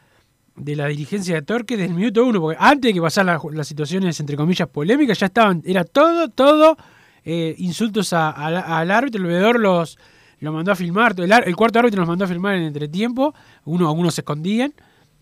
de 0.56 0.76
la 0.76 0.86
dirigencia 0.86 1.34
de 1.34 1.42
Torque 1.42 1.76
desde 1.76 1.90
el 1.90 1.94
minuto 1.96 2.24
uno, 2.24 2.40
porque 2.40 2.56
antes 2.60 2.90
de 2.90 2.94
que 2.94 3.00
pasaran 3.00 3.38
las, 3.52 3.66
situaciones 3.66 4.18
entre 4.20 4.36
comillas 4.36 4.68
polémicas, 4.68 5.18
ya 5.18 5.26
estaban, 5.26 5.62
era 5.64 5.84
todo, 5.84 6.28
todo 6.28 6.76
eh, 7.24 7.54
insultos 7.58 8.12
a- 8.12 8.30
al 8.30 8.90
árbitro, 8.90 9.20
el 9.22 9.26
veedor 9.28 9.58
los 9.58 9.98
lo 10.40 10.52
mandó 10.52 10.72
a 10.72 10.76
filmar, 10.76 11.14
el, 11.18 11.32
ar- 11.32 11.48
el 11.48 11.56
cuarto 11.56 11.78
árbitro 11.78 12.00
los 12.00 12.08
mandó 12.08 12.24
a 12.26 12.28
filmar 12.28 12.54
en 12.56 12.64
entretiempo, 12.64 13.34
uno, 13.64 13.88
algunos 13.88 14.14
se 14.14 14.20
escondían, 14.20 14.74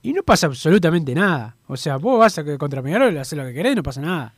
y 0.03 0.13
no 0.13 0.25
pasa 0.25 0.49
absolutamente 0.49 1.15
nada. 1.15 1.55
O 1.69 1.77
sea, 1.77 1.97
vos 1.97 2.19
vas 2.19 2.37
a, 2.39 2.59
contra 2.59 2.83
Peñarol, 2.83 3.17
haces 3.17 3.39
lo 3.39 3.45
que 3.45 3.53
querés 3.55 3.77
no 3.77 3.85
pasa 3.85 4.01
nada. 4.01 4.35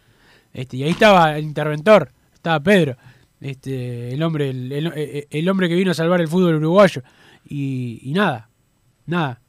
Este, 0.53 0.77
y 0.77 0.83
ahí 0.83 0.91
estaba 0.91 1.39
el 1.39 1.45
interventor, 1.45 2.13
estaba 2.35 2.61
Pedro, 2.61 2.97
este, 3.41 4.13
el 4.13 4.23
hombre, 4.23 4.51
el, 4.51 4.71
el- 4.73 4.87
el- 4.95 5.27
el 5.31 5.49
hombre 5.49 5.69
que 5.71 5.75
vino 5.75 5.91
a 5.91 5.95
salvar 5.95 6.21
el 6.21 6.29
fútbol 6.29 6.57
uruguayo. 6.57 7.03
Y 7.49 8.13
nada, 8.15 8.51
nada. 9.07 9.41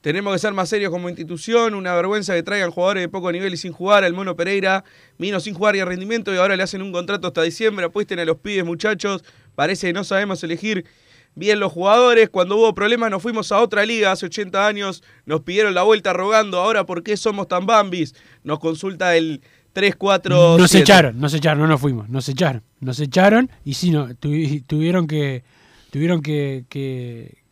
Tenemos 0.00 0.32
que 0.32 0.38
ser 0.38 0.52
más 0.54 0.68
serios 0.70 0.90
como 0.90 1.08
institución, 1.10 1.74
una 1.74 1.94
vergüenza 1.94 2.34
que 2.34 2.42
traigan 2.42 2.70
jugadores 2.70 3.02
de 3.02 3.08
poco 3.08 3.30
nivel 3.32 3.52
y 3.52 3.56
sin 3.58 3.72
jugar. 3.72 4.02
El 4.04 4.14
Mono 4.14 4.34
Pereira 4.34 4.82
vino 5.18 5.38
sin 5.40 5.52
jugar 5.54 5.76
y 5.76 5.80
a 5.80 5.84
rendimiento 5.84 6.32
y 6.32 6.38
ahora 6.38 6.56
le 6.56 6.62
hacen 6.62 6.80
un 6.80 6.90
contrato 6.90 7.26
hasta 7.26 7.42
diciembre. 7.42 7.84
Apuesten 7.86 8.18
a 8.18 8.24
los 8.24 8.38
pibes, 8.38 8.64
muchachos. 8.64 9.22
Parece 9.54 9.88
que 9.88 9.92
no 9.92 10.02
sabemos 10.04 10.42
elegir 10.42 10.86
bien 11.34 11.60
los 11.60 11.70
jugadores. 11.72 12.30
Cuando 12.30 12.56
hubo 12.56 12.74
problemas 12.74 13.10
nos 13.10 13.20
fuimos 13.20 13.52
a 13.52 13.60
otra 13.60 13.84
liga 13.84 14.10
hace 14.12 14.24
80 14.26 14.66
años. 14.66 15.02
Nos 15.26 15.42
pidieron 15.42 15.74
la 15.74 15.82
vuelta 15.82 16.14
rogando. 16.14 16.58
Ahora, 16.58 16.86
¿por 16.86 17.02
qué 17.02 17.18
somos 17.18 17.46
tan 17.48 17.66
bambis? 17.66 18.14
Nos 18.42 18.58
consulta 18.58 19.14
el 19.16 19.42
3-4. 19.74 20.30
Nos 20.58 20.70
echaron, 20.74 21.20
nos 21.20 21.34
echaron, 21.34 21.58
no 21.60 21.66
nos 21.68 21.80
fuimos, 21.80 22.08
nos 22.08 22.26
echaron, 22.28 22.62
nos 22.80 22.98
echaron 23.00 23.50
y 23.64 23.74
sí, 23.74 23.90
no, 23.90 24.08
tuvi- 24.08 24.64
tuvieron 24.66 25.06
que 25.06 25.44
tuvieron 25.92 26.22
que- 26.22 26.64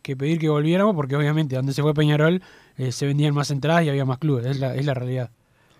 que 0.01 0.15
pedir 0.15 0.39
que 0.39 0.49
volviéramos 0.49 0.95
porque 0.95 1.15
obviamente 1.15 1.55
donde 1.55 1.73
se 1.73 1.81
fue 1.81 1.93
Peñarol 1.93 2.41
eh, 2.77 2.91
se 2.91 3.05
vendían 3.05 3.33
más 3.33 3.51
entradas 3.51 3.83
y 3.83 3.89
había 3.89 4.05
más 4.05 4.17
clubes, 4.17 4.45
es 4.45 4.59
la, 4.59 4.75
es 4.75 4.85
la 4.85 4.93
realidad. 4.93 5.31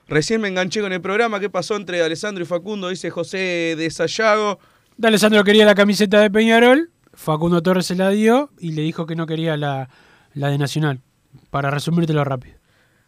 Recién 0.07 0.41
me 0.41 0.47
enganché 0.47 0.81
con 0.81 0.91
el 0.91 1.01
programa. 1.01 1.39
¿Qué 1.39 1.49
pasó 1.49 1.75
entre 1.75 2.01
Alessandro 2.01 2.43
y 2.43 2.47
Facundo? 2.47 2.89
Dice 2.89 3.11
José 3.11 3.75
de 3.77 3.89
Sayago. 3.91 4.59
De 4.97 5.07
Alessandro 5.07 5.43
quería 5.43 5.65
la 5.65 5.75
camiseta 5.75 6.19
de 6.19 6.29
Peñarol, 6.29 6.91
Facundo 7.13 7.61
Torres 7.61 7.85
se 7.85 7.95
la 7.95 8.09
dio 8.09 8.51
y 8.59 8.71
le 8.71 8.81
dijo 8.81 9.05
que 9.05 9.15
no 9.15 9.25
quería 9.25 9.55
la, 9.55 9.89
la 10.33 10.49
de 10.49 10.57
Nacional, 10.57 11.01
para 11.49 11.71
resumírtelo 11.71 12.23
rápido. 12.23 12.58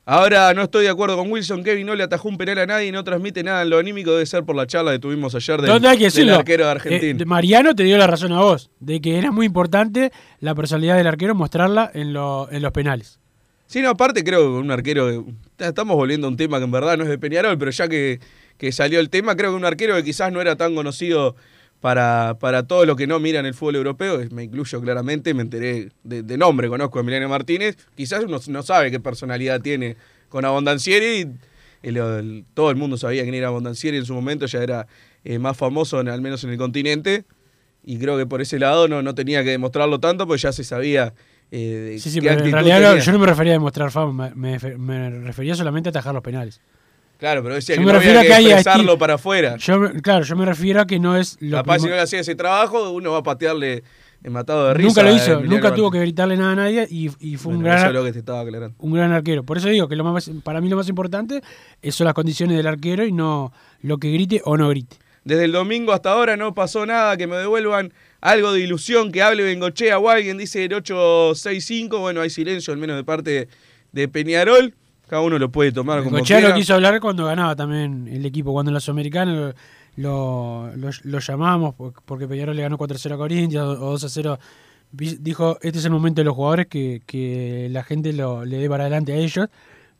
Ahora 0.06 0.54
no 0.56 0.64
estoy 0.64 0.84
de 0.86 0.90
acuerdo 0.90 1.16
con 1.16 1.32
Wilson. 1.32 1.64
Kevin 1.64 1.86
no 1.86 1.96
le 1.96 2.04
atajó 2.04 2.28
un 2.28 2.38
penal 2.38 2.58
a 2.58 2.66
nadie 2.66 2.88
y 2.88 2.92
no 2.92 3.04
transmite 3.04 3.44
nada 3.44 3.62
en 3.62 3.70
lo 3.70 3.78
anímico. 3.78 4.12
Debe 4.12 4.26
ser 4.26 4.44
por 4.44 4.56
la 4.56 4.66
charla 4.66 4.92
que 4.92 5.00
tuvimos 5.00 5.36
ayer 5.36 5.62
del, 5.62 5.70
¿Dónde 5.72 5.88
hay 5.90 5.98
que 6.00 6.10
del 6.10 6.30
arquero 6.32 6.64
de 6.66 6.70
Eh, 6.70 6.72
Argentina. 6.72 7.24
Mariano 7.26 7.76
te 7.76 7.84
dio 7.84 7.98
la 7.98 8.08
razón 8.08 8.32
a 8.34 8.40
vos, 8.42 8.72
de 8.80 9.00
que 9.00 9.18
era 9.18 9.32
muy 9.32 9.46
importante 9.46 10.12
la 10.40 10.56
personalidad 10.56 10.98
del 10.98 11.06
arquero 11.08 11.36
mostrarla 11.36 11.92
en, 11.94 12.14
lo- 12.14 12.50
en 12.52 12.64
los 12.64 12.72
penales. 12.72 13.20
Sí, 13.68 13.82
no, 13.82 13.90
aparte 13.90 14.24
creo 14.24 14.40
que 14.42 14.48
un 14.60 14.72
arquero. 14.72 15.24
Estamos 15.60 15.96
volviendo 15.96 16.28
a 16.28 16.30
un 16.32 16.36
tema 16.36 16.58
que 16.58 16.66
en 16.66 16.72
verdad 16.72 16.98
no 16.98 17.04
es 17.04 17.10
de 17.10 17.18
Peñarol, 17.20 17.58
pero 17.58 17.70
ya 17.72 17.88
que, 17.88 18.20
que 18.58 18.72
salió 18.72 19.00
el 19.00 19.10
tema, 19.10 19.36
creo 19.38 19.52
que 19.52 19.56
un 19.58 19.66
arquero 19.66 19.96
que 19.96 20.04
quizás 20.04 20.32
no 20.34 20.42
era 20.42 20.56
tan 20.58 20.74
conocido 20.76 21.36
para, 21.82 22.38
para 22.40 22.68
todos 22.68 22.86
los 22.88 22.96
que 22.96 23.08
no 23.08 23.20
miran 23.20 23.46
el 23.46 23.54
fútbol 23.54 23.76
europeo, 23.78 24.20
me 24.32 24.44
incluyo 24.44 24.80
claramente, 24.82 25.34
me 25.34 25.42
enteré 25.42 25.90
de, 26.04 26.22
de 26.24 26.38
nombre, 26.38 26.70
conozco 26.70 27.00
a 27.00 27.02
Emiliano 27.02 27.28
Martínez, 27.28 27.76
quizás 27.96 28.24
uno 28.24 28.38
no 28.48 28.64
sabe 28.64 28.92
qué 28.92 29.00
personalidad 29.00 29.62
tiene 29.62 29.98
con 30.30 30.46
Abondancieri, 30.46 31.28
y 31.84 31.88
el- 31.88 31.98
el- 31.98 32.46
todo 32.54 32.70
el 32.70 32.76
mundo 32.78 32.98
sabía 32.98 33.24
quién 33.24 33.34
era 33.34 33.48
Abondancieri 33.48 33.98
en 33.98 34.06
su 34.06 34.14
momento, 34.14 34.46
ya 34.46 34.62
era 34.64 34.88
eh, 35.24 35.38
más 35.40 35.58
famoso, 35.58 36.00
en- 36.00 36.10
al 36.10 36.22
menos 36.22 36.44
en 36.44 36.52
el 36.52 36.58
continente, 36.58 37.26
y 37.84 37.98
creo 37.98 38.18
que 38.18 38.26
por 38.28 38.42
ese 38.42 38.60
lado 38.60 38.88
no, 38.88 39.02
no 39.02 39.14
tenía 39.16 39.44
que 39.44 39.50
demostrarlo 39.50 40.00
tanto, 40.00 40.26
porque 40.28 40.42
ya 40.42 40.52
se 40.52 40.64
sabía 40.64 41.14
eh, 41.52 41.98
Sí, 42.00 42.10
sí, 42.12 42.22
qué 42.22 42.30
pero 42.30 42.46
en 42.46 42.52
realidad 42.52 42.78
tenía. 42.92 43.04
yo 43.04 43.12
no 43.12 43.20
me 43.20 43.26
refería 43.26 43.52
a 43.54 43.56
demostrar 43.56 43.92
fama, 43.92 44.32
me, 44.36 44.58
me- 44.60 44.78
me 44.78 45.10
refería 45.10 45.54
solamente 45.56 45.90
a 45.90 45.92
atajar 45.92 46.14
los 46.14 46.24
penales. 46.24 46.62
Claro, 47.22 47.44
pero 47.44 47.54
decía 47.54 47.76
Yo 47.76 47.82
que 47.82 47.86
me 47.86 47.94
no 47.94 48.00
refiero 48.00 48.20
había 48.20 48.38
que 48.38 48.44
que 48.46 48.50
expresarlo 48.52 48.98
para 48.98 49.14
afuera. 49.14 49.56
Yo, 49.58 49.92
claro, 50.02 50.26
yo 50.26 50.36
me 50.36 50.44
refiero 50.44 50.82
a 50.82 50.88
que 50.88 50.98
no 51.00 51.16
es 51.16 51.38
lo 51.40 51.58
Capaz 51.58 51.78
si 51.78 51.86
no 51.86 51.92
le 51.92 52.02
hacía 52.02 52.20
ese 52.20 52.34
trabajo, 52.34 52.90
uno 52.90 53.12
va 53.12 53.20
a 53.20 53.24
patearle 53.24 53.84
el 54.24 54.32
matado 54.32 54.68
de 54.70 54.74
risa. 54.74 54.88
Nunca 54.88 55.04
lo 55.04 55.16
hizo, 55.16 55.40
nunca 55.42 55.72
tuvo 55.76 55.92
que 55.92 56.00
gritarle 56.00 56.36
nada 56.36 56.54
a 56.54 56.56
nadie 56.56 56.88
y, 56.90 57.12
y 57.20 57.38
fue 57.38 57.54
un, 57.54 57.60
Bueno, 57.62 57.76
gran, 57.76 57.88
es 57.90 57.94
lo 57.94 58.04
que 58.04 58.12
te 58.12 58.18
estaba 58.20 58.40
aclarando. 58.42 58.76
un 58.80 58.92
gran 58.94 59.12
arquero. 59.12 59.44
Por 59.44 59.60
eso 59.60 59.70
digo 59.70 59.88
que 59.88 59.96
lo 59.96 60.04
más, 60.04 60.32
para 60.44 60.62
mí 60.62 60.68
lo 60.70 60.78
más 60.78 60.90
importante 60.90 61.42
es- 61.84 61.94
son 61.94 62.06
las 62.06 62.16
condiciones 62.16 62.58
del 62.58 62.66
arquero 62.66 63.06
y 63.06 63.12
no 63.12 63.54
lo 63.84 64.00
que 64.00 64.12
grite 64.12 64.42
o 64.44 64.58
no 64.58 64.70
grite. 64.70 64.98
Desde 65.24 65.46
el 65.46 65.52
domingo 65.52 65.94
hasta 65.94 66.10
ahora 66.14 66.36
no 66.38 66.56
pasó 66.56 66.88
nada, 66.88 67.18
que 67.18 67.28
me 67.28 67.36
devuelvan 67.36 67.94
algo 68.20 68.52
de 68.52 68.62
ilusión, 68.62 69.12
que 69.12 69.22
hable 69.22 69.44
Bengochea 69.44 70.00
o 70.00 70.10
alguien, 70.10 70.40
dice 70.40 70.66
el 70.66 70.74
865. 70.74 72.00
Bueno, 72.00 72.22
hay 72.22 72.32
silencio, 72.32 72.74
al 72.74 72.80
menos 72.80 72.96
de 72.96 73.04
parte 73.04 73.48
de 73.92 74.08
Peñarol. 74.08 74.74
Cada 75.12 75.24
uno 75.24 75.38
lo 75.38 75.52
puede 75.52 75.74
tomar 75.74 76.02
como 76.06 76.24
quiera. 76.24 76.48
lo 76.48 76.56
quiso 76.56 76.74
hablar 76.74 77.02
cuando 77.02 77.26
ganaba 77.26 77.54
también 77.54 78.08
el 78.08 78.26
equipo, 78.26 78.54
cuando 78.54 78.70
en 78.70 78.76
la 78.76 78.80
Sudamericana 78.80 79.54
lo, 79.98 80.72
lo, 80.78 80.90
lo 81.04 81.76
porque 82.06 82.30
Peñarol 82.30 82.56
le 82.56 82.62
ganó 82.62 82.78
4-0 82.78 83.14
a 83.14 83.18
Corinthians 83.18 83.66
o 83.66 83.94
2-0. 83.98 84.40
Vi- 84.94 85.18
Dijo, 85.20 85.58
este 85.62 85.80
es 85.80 85.84
el 85.86 85.92
momento 85.92 86.22
de 86.22 86.26
los 86.26 86.34
jugadores 86.34 86.68
que, 86.68 87.02
que 87.06 87.68
la 87.72 87.84
gente 87.84 88.14
lo, 88.14 88.46
le 88.46 88.56
dé 88.56 88.70
para 88.70 88.84
adelante 88.86 89.12
a 89.12 89.18
ellos. 89.18 89.50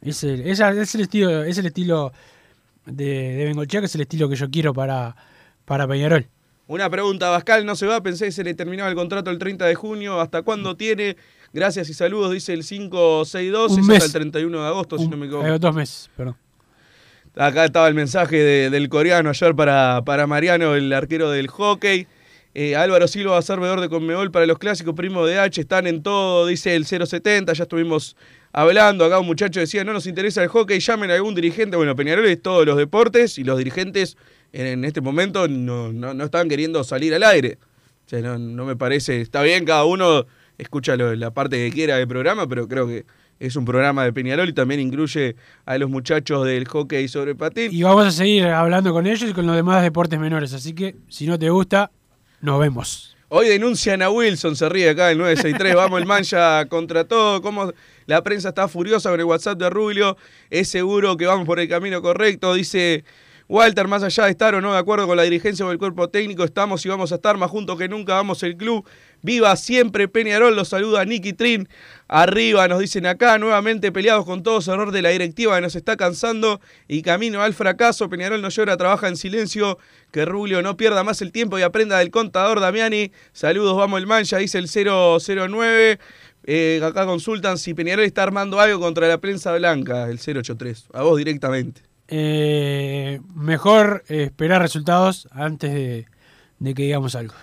Es 0.02 0.24
el, 0.24 0.48
es 0.48 0.62
el 0.96 1.02
estilo, 1.02 1.44
es 1.44 1.58
el 1.58 1.66
estilo 1.66 2.14
de, 2.86 3.36
de 3.36 3.44
Bengochea, 3.44 3.82
que 3.82 3.88
es 3.88 3.96
el 3.96 4.02
estilo 4.02 4.30
que 4.30 4.38
yo 4.38 4.50
quiero 4.50 4.74
para, 4.74 5.14
para 5.66 5.86
Peñarol. 5.90 6.26
Una 6.68 6.90
pregunta, 6.90 7.30
Bascal 7.30 7.66
no 7.66 7.76
se 7.76 7.86
va, 7.86 8.02
pensé 8.02 8.24
que 8.28 8.32
se 8.32 8.46
le 8.46 8.54
terminaba 8.54 8.90
el 8.90 8.96
contrato 8.96 9.30
el 9.30 9.38
30 9.40 9.66
de 9.66 9.76
junio. 9.76 10.22
¿Hasta 10.22 10.42
cuándo 10.42 10.78
tiene? 10.78 11.18
Gracias 11.54 11.90
y 11.90 11.94
saludos, 11.94 12.32
dice 12.32 12.54
el 12.54 12.64
562, 12.64 13.72
Un 13.74 13.80
es 13.80 13.90
hasta 13.90 14.06
el 14.06 14.12
31 14.12 14.62
de 14.62 14.68
agosto, 14.68 14.98
si 14.98 15.08
no 15.08 15.18
me 15.18 15.26
equivoco. 15.26 15.46
eh, 15.48 15.60
dos 15.60 15.76
meses, 15.76 16.10
perdón. 16.16 16.38
Acá 17.36 17.66
estaba 17.66 17.88
el 17.88 17.94
mensaje 17.94 18.38
de- 18.38 18.70
del 18.70 18.90
coreano 18.90 19.30
ayer 19.30 19.56
para, 19.56 20.02
para 20.06 20.28
Mariano, 20.28 20.76
el 20.76 20.92
arquero 20.94 21.30
del 21.32 21.48
hockey. 21.48 22.08
Eh, 22.54 22.76
Álvaro 22.76 23.08
Silva 23.08 23.34
va 23.34 23.38
a 23.38 23.42
ser 23.42 23.60
veedor 23.62 23.80
de 23.80 23.88
Conmebol 23.88 24.30
para 24.32 24.46
los 24.46 24.58
clásicos 24.60 24.94
primos 24.94 25.26
de 25.28 25.40
H, 25.40 25.62
están 25.62 25.88
en 25.88 26.04
todo, 26.04 26.46
dice 26.46 26.76
el 26.76 26.86
070, 26.86 27.54
ya 27.54 27.64
estuvimos 27.64 28.18
hablando. 28.52 29.06
Acá 29.06 29.20
un 29.20 29.26
muchacho 29.28 29.62
decía, 29.62 29.86
no 29.86 29.94
nos 29.94 30.06
interesa 30.08 30.44
el 30.44 30.50
hockey, 30.50 30.80
llamen 30.80 31.12
a 31.12 31.16
algún 31.16 31.34
dirigente. 31.36 31.78
Bueno, 31.78 31.96
Peñarol 31.96 32.26
es 32.26 32.42
todos 32.42 32.66
los 32.66 32.76
deportes 32.78 33.38
y 33.38 33.46
los 33.46 33.58
dirigentes 33.58 34.18
en, 34.52 34.66
en 34.68 34.84
este 34.86 35.00
momento 35.00 35.48
no, 35.48 35.94
no, 35.94 36.14
no 36.14 36.24
están 36.26 36.50
queriendo 36.50 36.84
salir 36.84 37.14
al 37.14 37.24
aire. 37.24 37.58
O 38.06 38.10
sea, 38.10 38.20
no, 38.20 38.38
no 38.38 38.66
me 38.66 38.76
parece, 38.76 39.22
está 39.22 39.42
bien, 39.42 39.64
cada 39.64 39.86
uno 39.86 40.26
escucha 40.62 40.96
lo- 40.96 41.16
la 41.16 41.32
parte 41.32 41.58
que 41.58 41.72
quiera 41.74 41.98
del 41.98 42.08
programa, 42.08 42.48
pero 42.48 42.68
creo 42.68 42.88
que 42.88 43.06
es 43.40 43.56
un 43.56 43.66
programa 43.66 44.04
de 44.04 44.14
Peñarol 44.14 44.48
y 44.50 44.54
también 44.54 44.80
incluye 44.80 45.36
a 45.66 45.78
los 45.80 45.90
muchachos 45.90 46.46
del 46.46 46.68
hockey 46.68 47.08
sobre 47.08 47.34
patín. 47.36 47.70
Y 47.74 47.82
vamos 47.84 48.06
a 48.06 48.12
seguir 48.12 48.46
hablando 48.46 48.94
con 48.94 49.08
ellos 49.08 49.30
y 49.30 49.34
con 49.34 49.48
los 49.48 49.56
demás 49.56 49.82
deportes 49.82 50.20
menores. 50.20 50.54
Así 50.54 50.74
que 50.74 50.96
si 51.10 51.26
no 51.26 51.40
te 51.40 51.50
gusta, 51.50 51.92
nos 52.42 52.60
vemos. 52.60 53.18
Hoy 53.30 53.48
denuncian 53.48 54.02
a 54.02 54.10
Wilson, 54.10 54.56
se 54.56 54.68
ríe 54.70 54.90
acá 54.90 55.10
el 55.10 55.18
963. 55.18 55.74
Vamos 55.76 56.00
el 56.02 56.06
mancha 56.06 56.66
contra 56.68 57.06
todo. 57.06 57.42
Cómo 57.42 57.72
la 58.06 58.22
prensa 58.24 58.50
está 58.50 58.68
furiosa 58.68 59.10
con 59.10 59.20
el 59.20 59.26
WhatsApp 59.26 59.58
de 59.58 59.70
Rubio. 59.70 60.18
Es 60.50 60.68
seguro 60.70 61.18
que 61.18 61.26
vamos 61.26 61.46
por 61.48 61.60
el 61.60 61.68
camino 61.70 62.02
correcto. 62.02 62.54
Dice 62.54 63.06
Walter, 63.48 63.88
más 63.88 64.04
allá 64.04 64.26
de 64.26 64.32
estar 64.32 64.54
o 64.54 64.62
no 64.62 64.74
de 64.74 64.78
acuerdo 64.80 65.08
con 65.08 65.16
la 65.18 65.24
dirigencia 65.24 65.66
o 65.66 65.72
el 65.72 65.78
cuerpo 65.78 66.10
técnico, 66.10 66.44
estamos 66.44 66.86
y 66.86 66.90
vamos 66.90 67.12
a 67.14 67.16
estar 67.16 67.38
más 67.38 67.50
juntos 67.50 67.78
que 67.78 67.88
nunca. 67.88 68.14
Vamos 68.16 68.44
el 68.44 68.56
club. 68.58 68.86
Viva 69.24 69.56
siempre 69.56 70.08
Peñarol. 70.08 70.56
Los 70.56 70.70
saluda 70.70 71.06
Nicky 71.06 71.34
Trin. 71.34 71.68
Arriba 72.08 72.68
nos 72.68 72.80
dicen 72.80 73.06
acá, 73.06 73.38
nuevamente 73.38 73.92
peleados 73.92 74.26
con 74.26 74.44
todos, 74.44 74.68
error 74.68 74.92
de 74.92 75.02
la 75.02 75.10
directiva 75.10 75.56
que 75.56 75.62
nos 75.62 75.76
está 75.76 75.96
cansando 75.96 76.60
y 76.88 77.02
camino 77.04 77.42
al 77.42 77.54
fracaso. 77.54 78.10
Peñarol 78.10 78.42
no 78.42 78.50
llora, 78.50 78.78
trabaja 78.78 79.08
en 79.08 79.16
silencio. 79.16 79.78
Que 80.12 80.26
Rubio 80.26 80.62
no 80.62 80.76
pierda 80.76 81.04
más 81.04 81.22
el 81.22 81.32
tiempo 81.32 81.58
y 81.58 81.62
aprenda 81.62 82.00
del 82.00 82.12
contador 82.12 82.60
Damiani. 82.60 83.12
Saludos, 83.32 83.78
vamos 83.78 84.00
el 84.00 84.08
mancha, 84.08 84.38
dice 84.38 84.58
el 84.58 84.68
009. 84.68 86.00
Eh, 86.44 86.82
acá 86.84 87.06
consultan 87.06 87.58
si 87.58 87.74
Peñarol 87.74 88.04
está 88.04 88.24
armando 88.24 88.60
algo 88.60 88.80
contra 88.80 89.08
la 89.08 89.20
prensa 89.20 89.54
blanca, 89.54 90.10
el 90.10 90.20
083. 90.20 90.88
A 90.94 91.04
vos 91.04 91.18
directamente. 91.18 91.82
Eh, 92.08 93.22
mejor 93.34 94.04
esperar 94.10 94.62
resultados 94.62 95.30
antes 95.32 95.72
de, 95.74 96.08
de 96.60 96.74
que 96.74 96.84
digamos 96.84 97.16
algo. 97.16 97.36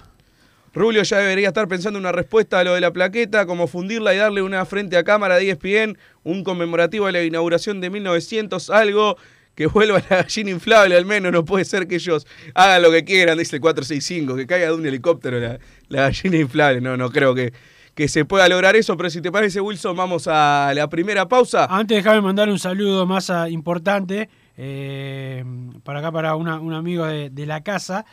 Rubio 0.78 1.02
ya 1.02 1.18
debería 1.18 1.48
estar 1.48 1.66
pensando 1.68 1.98
una 1.98 2.12
respuesta 2.12 2.60
a 2.60 2.64
lo 2.64 2.74
de 2.74 2.80
la 2.80 2.92
plaqueta, 2.92 3.44
como 3.46 3.66
fundirla 3.66 4.14
y 4.14 4.18
darle 4.18 4.42
una 4.42 4.64
frente 4.64 4.96
a 4.96 5.04
cámara 5.04 5.36
de 5.36 5.50
ESPN, 5.50 5.98
un 6.24 6.44
conmemorativo 6.44 7.06
de 7.06 7.12
la 7.12 7.22
inauguración 7.24 7.80
de 7.80 7.90
1900, 7.90 8.70
algo 8.70 9.16
que 9.54 9.66
vuelva 9.66 10.00
la 10.08 10.22
gallina 10.22 10.50
inflable 10.50 10.96
al 10.96 11.04
menos, 11.04 11.32
no 11.32 11.44
puede 11.44 11.64
ser 11.64 11.88
que 11.88 11.96
ellos 11.96 12.26
hagan 12.54 12.80
lo 12.80 12.92
que 12.92 13.04
quieran, 13.04 13.36
dice 13.36 13.56
el 13.56 13.60
465, 13.60 14.36
que 14.36 14.46
caiga 14.46 14.66
de 14.68 14.72
un 14.74 14.86
helicóptero 14.86 15.40
la, 15.40 15.58
gallina 15.88 16.36
inflable, 16.36 16.80
no, 16.80 16.96
no 16.96 17.10
creo 17.10 17.34
que, 17.34 17.52
que 17.96 18.06
se 18.06 18.24
pueda 18.24 18.48
lograr 18.48 18.76
eso, 18.76 18.96
pero 18.96 19.10
si 19.10 19.20
te 19.20 19.32
parece 19.32 19.60
Wilson, 19.60 19.96
vamos 19.96 20.28
a 20.28 20.70
la 20.76 20.88
primera 20.88 21.26
pausa. 21.26 21.66
Antes 21.68 21.96
déjame 21.96 22.20
mandar 22.20 22.48
un 22.48 22.58
saludo 22.60 23.04
más 23.04 23.32
importante 23.50 24.28
eh, 24.56 25.44
para 25.82 25.98
acá, 26.00 26.12
para 26.12 26.36
una- 26.36 26.60
un 26.60 26.72
amigo 26.74 27.04
de, 27.06 27.30
de 27.30 27.46
la 27.46 27.62
casa, 27.62 28.04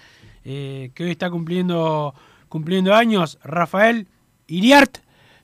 eh, 0.43 0.89
que 0.95 1.03
hoy 1.03 1.11
está 1.11 1.29
cumpliendo, 1.29 2.13
cumpliendo 2.49 2.93
años, 2.93 3.37
Rafael 3.43 4.07
Iriart. 4.47 4.97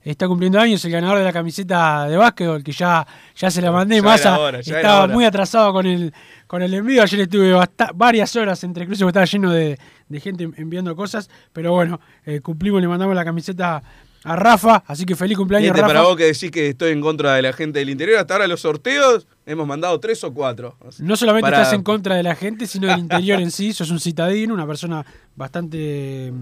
Está 0.03 0.27
cumpliendo 0.27 0.59
años 0.59 0.83
el 0.83 0.91
ganador 0.91 1.19
de 1.19 1.23
la 1.23 1.31
camiseta 1.31 2.07
de 2.07 2.17
básquetbol, 2.17 2.63
que 2.63 2.71
ya, 2.71 3.05
ya 3.35 3.51
se 3.51 3.61
la 3.61 3.71
mandé. 3.71 3.97
Ya 3.97 4.01
Massa 4.01 4.39
hora, 4.39 4.59
estaba 4.59 5.05
muy 5.07 5.25
atrasado 5.25 5.71
con 5.73 5.85
el, 5.85 6.11
con 6.47 6.63
el 6.63 6.73
envío. 6.73 7.03
Ayer 7.03 7.19
estuve 7.21 7.53
varias 7.93 8.35
horas 8.35 8.63
entre 8.63 8.85
cruces, 8.87 9.03
porque 9.03 9.09
estaba 9.19 9.25
lleno 9.25 9.51
de, 9.51 9.77
de 10.09 10.19
gente 10.19 10.49
enviando 10.57 10.95
cosas. 10.95 11.29
Pero 11.53 11.73
bueno, 11.73 11.99
eh, 12.25 12.39
cumplimos, 12.41 12.81
le 12.81 12.87
mandamos 12.87 13.15
la 13.15 13.23
camiseta 13.23 13.83
a 14.23 14.35
Rafa. 14.35 14.83
Así 14.87 15.05
que 15.05 15.15
feliz 15.15 15.37
cumpleaños, 15.37 15.67
Este, 15.67 15.81
Rafa. 15.81 15.93
para 15.93 16.01
vos 16.07 16.17
que 16.17 16.23
decís 16.25 16.49
que 16.49 16.69
estoy 16.69 16.93
en 16.93 17.01
contra 17.01 17.35
de 17.35 17.43
la 17.43 17.53
gente 17.53 17.77
del 17.77 17.91
interior, 17.91 18.17
hasta 18.17 18.33
ahora 18.33 18.47
los 18.47 18.61
sorteos 18.61 19.27
hemos 19.45 19.67
mandado 19.67 19.99
tres 19.99 20.23
o 20.23 20.33
cuatro. 20.33 20.77
No 20.97 21.15
solamente 21.15 21.45
Para- 21.45 21.57
estás 21.61 21.73
en 21.75 21.83
contra 21.83 22.15
de 22.15 22.23
la 22.23 22.33
gente, 22.33 22.65
sino 22.65 22.87
del 22.87 22.97
interior 22.97 23.39
en 23.39 23.51
sí. 23.51 23.71
Sos 23.71 23.91
un 23.91 23.99
citadino, 23.99 24.51
una 24.55 24.65
persona 24.65 25.05
bastante 25.35 26.33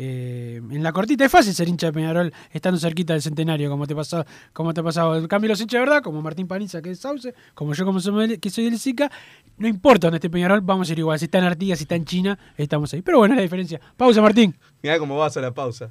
eh, 0.00 0.60
en 0.70 0.82
la 0.84 0.92
cortita. 0.92 1.24
Es 1.24 1.32
fácil 1.32 1.52
ser 1.52 1.68
hincha 1.68 1.88
de 1.88 1.92
Peñarol 1.92 2.32
estando 2.52 2.78
cerquita 2.78 3.14
del 3.14 3.22
centenario, 3.22 3.68
como 3.68 3.84
te 3.84 3.96
pasó, 3.96 4.24
como 4.52 4.72
te 4.72 4.80
ha 4.80 4.84
pasado. 4.84 5.16
En 5.16 5.26
cambio, 5.26 5.48
los 5.48 5.60
hinchas 5.60 5.80
de 5.80 5.86
verdad, 5.86 6.02
como 6.02 6.22
Martín 6.22 6.46
Paniza, 6.46 6.80
que 6.80 6.92
es 6.92 7.00
Sauce, 7.00 7.34
como 7.54 7.74
yo, 7.74 7.84
como 7.84 7.98
soy 7.98 8.38
que 8.38 8.48
soy 8.48 8.66
del 8.66 8.78
SICA, 8.78 9.10
no 9.56 9.66
importa 9.66 10.06
dónde 10.06 10.18
esté 10.18 10.30
Peñarol, 10.30 10.60
vamos 10.60 10.88
a 10.88 10.92
ir 10.92 11.00
igual. 11.00 11.18
Si 11.18 11.24
está 11.24 11.38
en 11.38 11.44
Artigas, 11.44 11.78
si 11.80 11.82
está 11.82 11.96
en 11.96 12.04
China, 12.04 12.38
estamos 12.56 12.94
ahí. 12.94 13.02
Pero 13.02 13.18
bueno, 13.18 13.34
es 13.34 13.38
la 13.38 13.42
diferencia. 13.42 13.80
Pausa, 13.96 14.22
Martín. 14.22 14.54
Mirá 14.82 15.00
cómo 15.00 15.18
vas 15.18 15.36
a 15.36 15.40
la 15.40 15.52
pausa. 15.52 15.90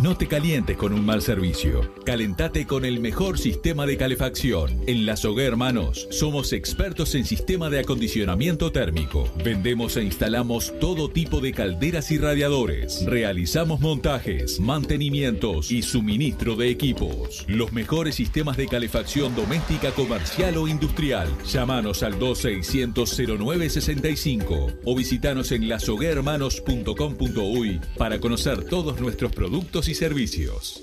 No 0.00 0.16
te 0.16 0.26
calientes 0.26 0.76
con 0.76 0.92
un 0.92 1.04
mal 1.04 1.22
servicio. 1.22 1.92
Calentate 2.04 2.66
con 2.66 2.84
el 2.84 2.98
mejor 2.98 3.38
sistema 3.38 3.86
de 3.86 3.96
calefacción. 3.96 4.82
En 4.86 5.06
La 5.06 5.14
Hermanos 5.38 6.08
somos 6.10 6.52
expertos 6.52 7.14
en 7.14 7.24
sistema 7.24 7.70
de 7.70 7.78
acondicionamiento 7.80 8.72
térmico. 8.72 9.30
Vendemos 9.44 9.96
e 9.96 10.02
instalamos 10.02 10.74
todo 10.80 11.08
tipo 11.08 11.40
de 11.40 11.52
calderas 11.52 12.10
y 12.10 12.18
radiadores. 12.18 13.06
Realizamos 13.06 13.78
montajes, 13.80 14.58
mantenimientos 14.58 15.70
y 15.70 15.82
suministro 15.82 16.56
de 16.56 16.70
equipos. 16.70 17.44
Los 17.46 17.72
mejores 17.72 18.16
sistemas 18.16 18.56
de 18.56 18.66
calefacción 18.66 19.36
doméstica, 19.36 19.92
comercial 19.92 20.56
o 20.56 20.66
industrial. 20.66 21.28
Llámanos 21.52 22.02
al 22.02 22.18
2600-0965 22.18 24.80
o 24.84 24.96
visitanos 24.96 25.52
en 25.52 25.68
lasoguermanos.com.uy 25.68 27.80
para 27.96 28.18
conocer 28.18 28.64
todos 28.64 29.00
nuestros 29.00 29.30
productos 29.32 29.81
y 29.88 29.94
servicios. 29.94 30.82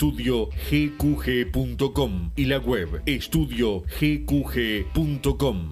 estudiogqg.com 0.01 2.31
y 2.35 2.45
la 2.45 2.57
web 2.57 3.03
estudiogqg.com. 3.05 5.71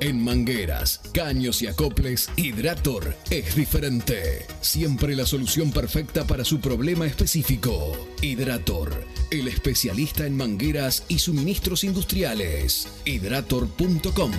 En 0.00 0.22
mangueras, 0.22 1.00
caños 1.12 1.62
y 1.62 1.68
acoples, 1.68 2.28
Hidrator 2.36 3.16
es 3.30 3.54
diferente. 3.54 4.44
Siempre 4.60 5.16
la 5.16 5.24
solución 5.26 5.72
perfecta 5.72 6.26
para 6.26 6.44
su 6.44 6.60
problema 6.60 7.06
específico. 7.06 7.96
Hidrator, 8.20 8.92
el 9.30 9.48
especialista 9.48 10.26
en 10.26 10.36
mangueras 10.36 11.06
y 11.08 11.20
suministros 11.20 11.82
industriales. 11.84 12.88
Hidrator.com. 13.04 14.32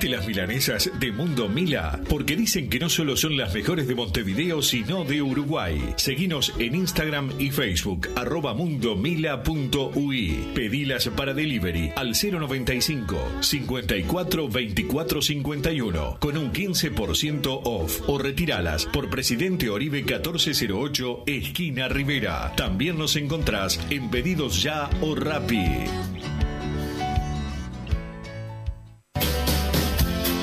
¿Probaste 0.00 0.16
las 0.16 0.26
milanesas 0.26 0.90
de 0.98 1.12
Mundo 1.12 1.46
Mila? 1.46 2.00
Porque 2.08 2.34
dicen 2.34 2.70
que 2.70 2.78
no 2.78 2.88
solo 2.88 3.18
son 3.18 3.36
las 3.36 3.52
mejores 3.52 3.86
de 3.86 3.94
Montevideo, 3.94 4.62
sino 4.62 5.04
de 5.04 5.20
Uruguay. 5.20 5.78
Seguinos 5.96 6.54
en 6.58 6.74
Instagram 6.74 7.30
y 7.38 7.50
Facebook, 7.50 8.08
arroba 8.16 8.54
mundomila.ui. 8.54 10.52
Pedilas 10.54 11.06
para 11.08 11.34
delivery 11.34 11.92
al 11.96 12.14
095 12.14 13.18
54 13.40 14.48
24 14.48 15.20
51 15.20 16.16
con 16.18 16.38
un 16.38 16.50
15% 16.50 17.60
off 17.64 18.00
o 18.06 18.16
retiralas 18.16 18.86
por 18.86 19.10
Presidente 19.10 19.68
Oribe 19.68 19.98
1408, 19.98 21.24
esquina 21.26 21.88
Rivera. 21.88 22.54
También 22.56 22.96
nos 22.96 23.16
encontrás 23.16 23.78
en 23.90 24.08
Pedidos 24.08 24.62
Ya 24.62 24.88
o 25.02 25.14
Rappi. 25.14 26.39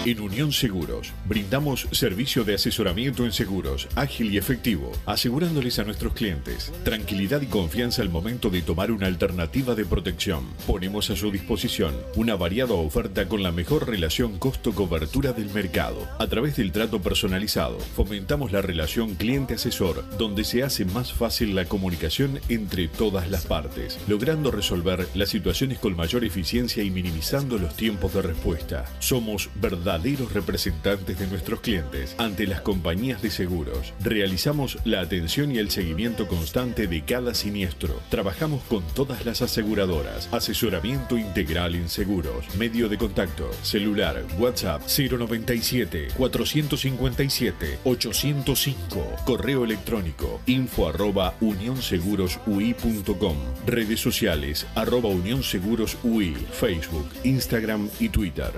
En 0.07 0.26
Seguros, 0.37 1.13
brindamos 1.25 1.87
servicio 1.91 2.43
de 2.43 2.53
asesoramiento 2.53 3.25
en 3.25 3.31
seguros, 3.31 3.87
ágil 3.95 4.31
y 4.31 4.37
efectivo, 4.37 4.91
asegurándoles 5.07 5.79
a 5.79 5.83
nuestros 5.83 6.13
clientes 6.13 6.71
tranquilidad 6.83 7.41
y 7.41 7.47
confianza 7.47 8.03
al 8.03 8.09
momento 8.09 8.51
de 8.51 8.61
tomar 8.61 8.91
una 8.91 9.07
alternativa 9.07 9.73
de 9.73 9.83
protección. 9.83 10.45
Ponemos 10.67 11.09
a 11.09 11.15
su 11.15 11.31
disposición 11.31 11.95
una 12.15 12.35
variada 12.35 12.75
oferta 12.75 13.27
con 13.27 13.41
la 13.41 13.51
mejor 13.51 13.89
relación 13.89 14.37
costo-cobertura 14.37 15.33
del 15.33 15.49
mercado. 15.49 16.07
A 16.19 16.27
través 16.27 16.55
del 16.55 16.71
trato 16.71 17.01
personalizado, 17.01 17.79
fomentamos 17.79 18.51
la 18.51 18.61
relación 18.61 19.15
cliente-asesor, 19.15 20.05
donde 20.17 20.43
se 20.43 20.63
hace 20.63 20.85
más 20.85 21.13
fácil 21.13 21.55
la 21.55 21.65
comunicación 21.65 22.39
entre 22.47 22.87
todas 22.87 23.29
las 23.29 23.45
partes, 23.47 23.99
logrando 24.07 24.51
resolver 24.51 25.07
las 25.15 25.29
situaciones 25.29 25.79
con 25.79 25.95
mayor 25.95 26.23
eficiencia 26.23 26.83
y 26.83 26.91
minimizando 26.91 27.57
los 27.57 27.75
tiempos 27.75 28.13
de 28.13 28.21
respuesta. 28.21 28.85
Somos 28.99 29.49
verdad 29.55 30.05
representantes 30.33 31.19
de 31.19 31.27
nuestros 31.27 31.61
clientes 31.61 32.15
ante 32.17 32.47
las 32.47 32.61
compañías 32.61 33.21
de 33.21 33.29
seguros. 33.29 33.93
Realizamos 34.01 34.77
la 34.85 35.01
atención 35.01 35.51
y 35.51 35.57
el 35.57 35.69
seguimiento 35.71 36.27
constante 36.27 36.87
de 36.87 37.03
cada 37.03 37.33
siniestro. 37.33 38.01
Trabajamos 38.09 38.63
con 38.63 38.83
todas 38.93 39.25
las 39.25 39.41
aseguradoras. 39.41 40.29
Asesoramiento 40.31 41.17
integral 41.17 41.75
en 41.75 41.89
seguros. 41.89 42.45
Medio 42.57 42.89
de 42.89 42.97
contacto. 42.97 43.49
Celular. 43.61 44.23
WhatsApp 44.37 44.81
097 44.87 46.09
457 46.17 47.79
805. 47.83 49.15
Correo 49.25 49.63
electrónico 49.63 50.41
info 50.45 50.87
arroba 50.87 51.33
unionsegurosui.com. 51.41 53.37
Redes 53.65 53.99
sociales 53.99 54.65
arroba 54.75 55.09
unionsegurosui. 55.09 56.35
Facebook, 56.51 57.07
Instagram 57.23 57.89
y 57.99 58.09
Twitter. 58.09 58.51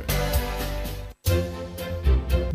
Música 1.29 1.78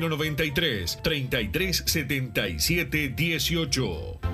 093 0.00 0.96
33 1.02 1.82
77 1.86 3.14
18. 3.14 4.33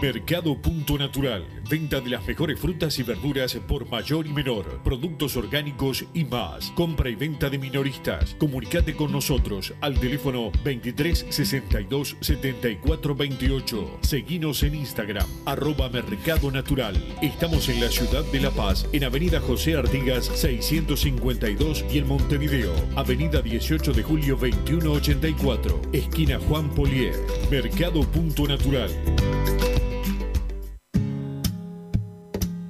Mercado 0.00 0.56
Punto 0.56 0.96
Natural. 0.96 1.44
Venta 1.68 2.00
de 2.00 2.10
las 2.10 2.24
mejores 2.24 2.60
frutas 2.60 2.96
y 3.00 3.02
verduras 3.02 3.54
por 3.66 3.90
mayor 3.90 4.28
y 4.28 4.32
menor. 4.32 4.80
Productos 4.84 5.36
orgánicos 5.36 6.04
y 6.14 6.24
más. 6.24 6.70
Compra 6.76 7.10
y 7.10 7.16
venta 7.16 7.50
de 7.50 7.58
minoristas. 7.58 8.36
Comunicate 8.38 8.94
con 8.94 9.10
nosotros 9.10 9.74
al 9.80 9.98
teléfono 9.98 10.52
23 10.62 11.26
62 11.30 12.16
74 12.20 13.14
28. 13.16 13.98
Seguinos 14.02 14.62
en 14.62 14.76
Instagram, 14.76 15.26
arroba 15.44 15.88
Mercado 15.88 16.52
Natural. 16.52 16.94
Estamos 17.20 17.68
en 17.68 17.80
la 17.80 17.88
ciudad 17.88 18.24
de 18.30 18.40
La 18.40 18.52
Paz, 18.52 18.86
en 18.92 19.02
Avenida 19.02 19.40
José 19.40 19.74
Artigas 19.74 20.26
652 20.26 21.84
y 21.92 21.98
en 21.98 22.06
Montevideo, 22.06 22.72
Avenida 22.94 23.42
18 23.42 23.92
de 23.92 24.02
Julio 24.04 24.36
2184, 24.36 25.82
esquina 25.92 26.38
Juan 26.48 26.70
Polier. 26.70 27.16
Mercado 27.50 28.02
Punto 28.02 28.46
Natural. 28.46 28.90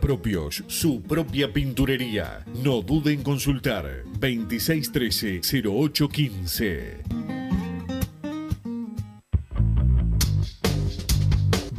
Propios, 0.00 0.64
su 0.66 1.02
propia 1.02 1.52
pinturería. 1.52 2.44
No 2.62 2.82
dude 2.82 3.12
en 3.12 3.22
consultar. 3.22 4.04
26 4.18 4.92
0613-0815. 4.92 7.31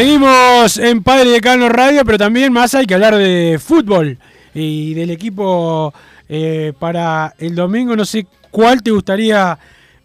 Seguimos 0.00 0.78
en 0.78 1.02
Padre 1.02 1.28
Decano 1.28 1.68
Radio, 1.68 2.06
pero 2.06 2.16
también 2.16 2.54
más 2.54 2.74
hay 2.74 2.86
que 2.86 2.94
hablar 2.94 3.16
de 3.16 3.60
fútbol 3.62 4.16
y 4.54 4.94
del 4.94 5.10
equipo 5.10 5.92
eh, 6.26 6.72
para 6.78 7.34
el 7.36 7.54
domingo. 7.54 7.94
No 7.94 8.06
sé 8.06 8.26
cuál 8.50 8.82
te 8.82 8.92
gustaría 8.92 9.58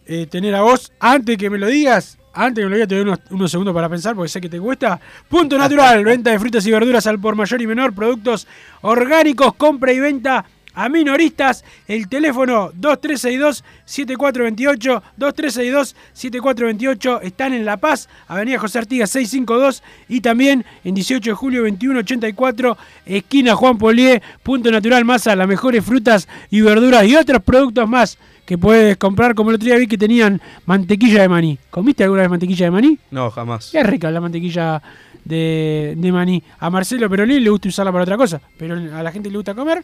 eh, 0.05 0.27
tener 0.29 0.53
a 0.53 0.63
vos. 0.63 0.91
Antes 0.99 1.37
que 1.37 1.49
me 1.49 1.57
lo 1.57 1.67
digas, 1.67 2.17
antes 2.33 2.61
que 2.61 2.65
me 2.65 2.71
lo 2.71 2.75
digas, 2.75 2.89
te 2.89 2.95
doy 2.95 3.03
unos, 3.05 3.19
unos 3.29 3.49
segundos 3.49 3.73
para 3.73 3.87
pensar 3.87 4.15
porque 4.15 4.27
sé 4.27 4.41
que 4.41 4.49
te 4.49 4.59
cuesta. 4.59 4.99
Punto 5.29 5.57
Natural, 5.57 6.03
venta 6.03 6.29
de 6.29 6.39
frutas 6.39 6.67
y 6.67 6.71
verduras 6.71 7.07
al 7.07 7.17
por 7.21 7.37
mayor 7.37 7.61
y 7.61 7.65
menor, 7.65 7.93
productos 7.93 8.49
orgánicos, 8.81 9.55
compra 9.55 9.93
y 9.93 10.01
venta 10.01 10.43
a 10.75 10.89
minoristas. 10.89 11.63
El 11.87 12.07
teléfono 12.07 12.71
2362-7428, 12.73 15.01
2362-7428. 15.17 17.21
Están 17.23 17.53
en 17.53 17.65
La 17.65 17.77
Paz, 17.77 18.07
Avenida 18.27 18.59
José 18.59 18.77
Artigas 18.79 19.09
652 19.11 19.81
y 20.09 20.19
también 20.21 20.65
en 20.83 20.93
18 20.93 21.31
de 21.31 21.35
julio 21.35 21.61
2184, 21.61 22.77
esquina 23.05 23.55
Juan 23.55 23.77
Polié, 23.77 24.21
Punto 24.43 24.69
Natural 24.69 25.05
Masa, 25.05 25.33
las 25.35 25.47
mejores 25.47 25.83
frutas 25.83 26.27
y 26.51 26.61
verduras 26.61 27.07
y 27.07 27.15
otros 27.15 27.41
productos 27.41 27.89
más 27.89 28.19
que 28.45 28.57
puedes 28.57 28.97
comprar. 28.97 29.35
Como 29.35 29.49
el 29.49 29.55
otro 29.55 29.65
día 29.65 29.77
vi 29.77 29.87
que 29.87 29.97
tenían 29.97 30.41
mantequilla 30.65 31.21
de 31.21 31.29
maní. 31.29 31.57
¿Comiste 31.69 32.03
alguna 32.03 32.21
vez 32.21 32.29
mantequilla 32.29 32.65
de 32.65 32.71
maní? 32.71 32.99
No, 33.11 33.31
jamás. 33.31 33.69
Qué 33.71 33.83
rica 33.83 34.11
la 34.11 34.21
mantequilla 34.21 34.81
de, 35.23 35.95
de 35.97 36.11
maní. 36.11 36.43
A 36.59 36.69
Marcelo 36.69 37.09
Perolín 37.09 37.43
le 37.43 37.49
gusta 37.49 37.69
usarla 37.69 37.91
para 37.91 38.03
otra 38.03 38.17
cosa, 38.17 38.41
pero 38.57 38.75
a 38.75 39.03
la 39.03 39.11
gente 39.11 39.29
le 39.29 39.37
gusta 39.37 39.53
comer. 39.53 39.83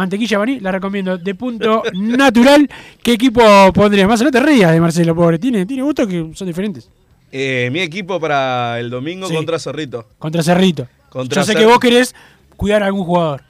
Mantequilla 0.00 0.38
maní, 0.38 0.60
la 0.60 0.72
recomiendo 0.72 1.18
de 1.18 1.34
punto 1.34 1.82
natural. 1.94 2.68
¿Qué 3.02 3.12
equipo 3.12 3.42
pondrías? 3.74 4.08
Más 4.08 4.22
no 4.22 4.30
te 4.30 4.40
rías 4.40 4.72
de 4.72 4.80
Marcelo, 4.80 5.14
pobre. 5.14 5.38
Tiene, 5.38 5.66
tiene 5.66 5.82
gustos 5.82 6.06
que 6.08 6.30
son 6.34 6.46
diferentes. 6.46 6.88
Eh, 7.32 7.68
mi 7.70 7.80
equipo 7.80 8.18
para 8.18 8.80
el 8.80 8.88
domingo 8.90 9.28
Sí. 9.28 9.34
contra 9.34 9.58
Cerrito. 9.58 10.06
Contra 10.18 10.42
Cerrito. 10.42 10.88
Contra 11.10 11.42
Yo 11.42 11.46
sé 11.46 11.52
Cer- 11.52 11.58
que 11.58 11.66
vos 11.66 11.78
querés 11.78 12.14
cuidar 12.56 12.82
a 12.82 12.86
algún 12.86 13.04
jugador. 13.04 13.42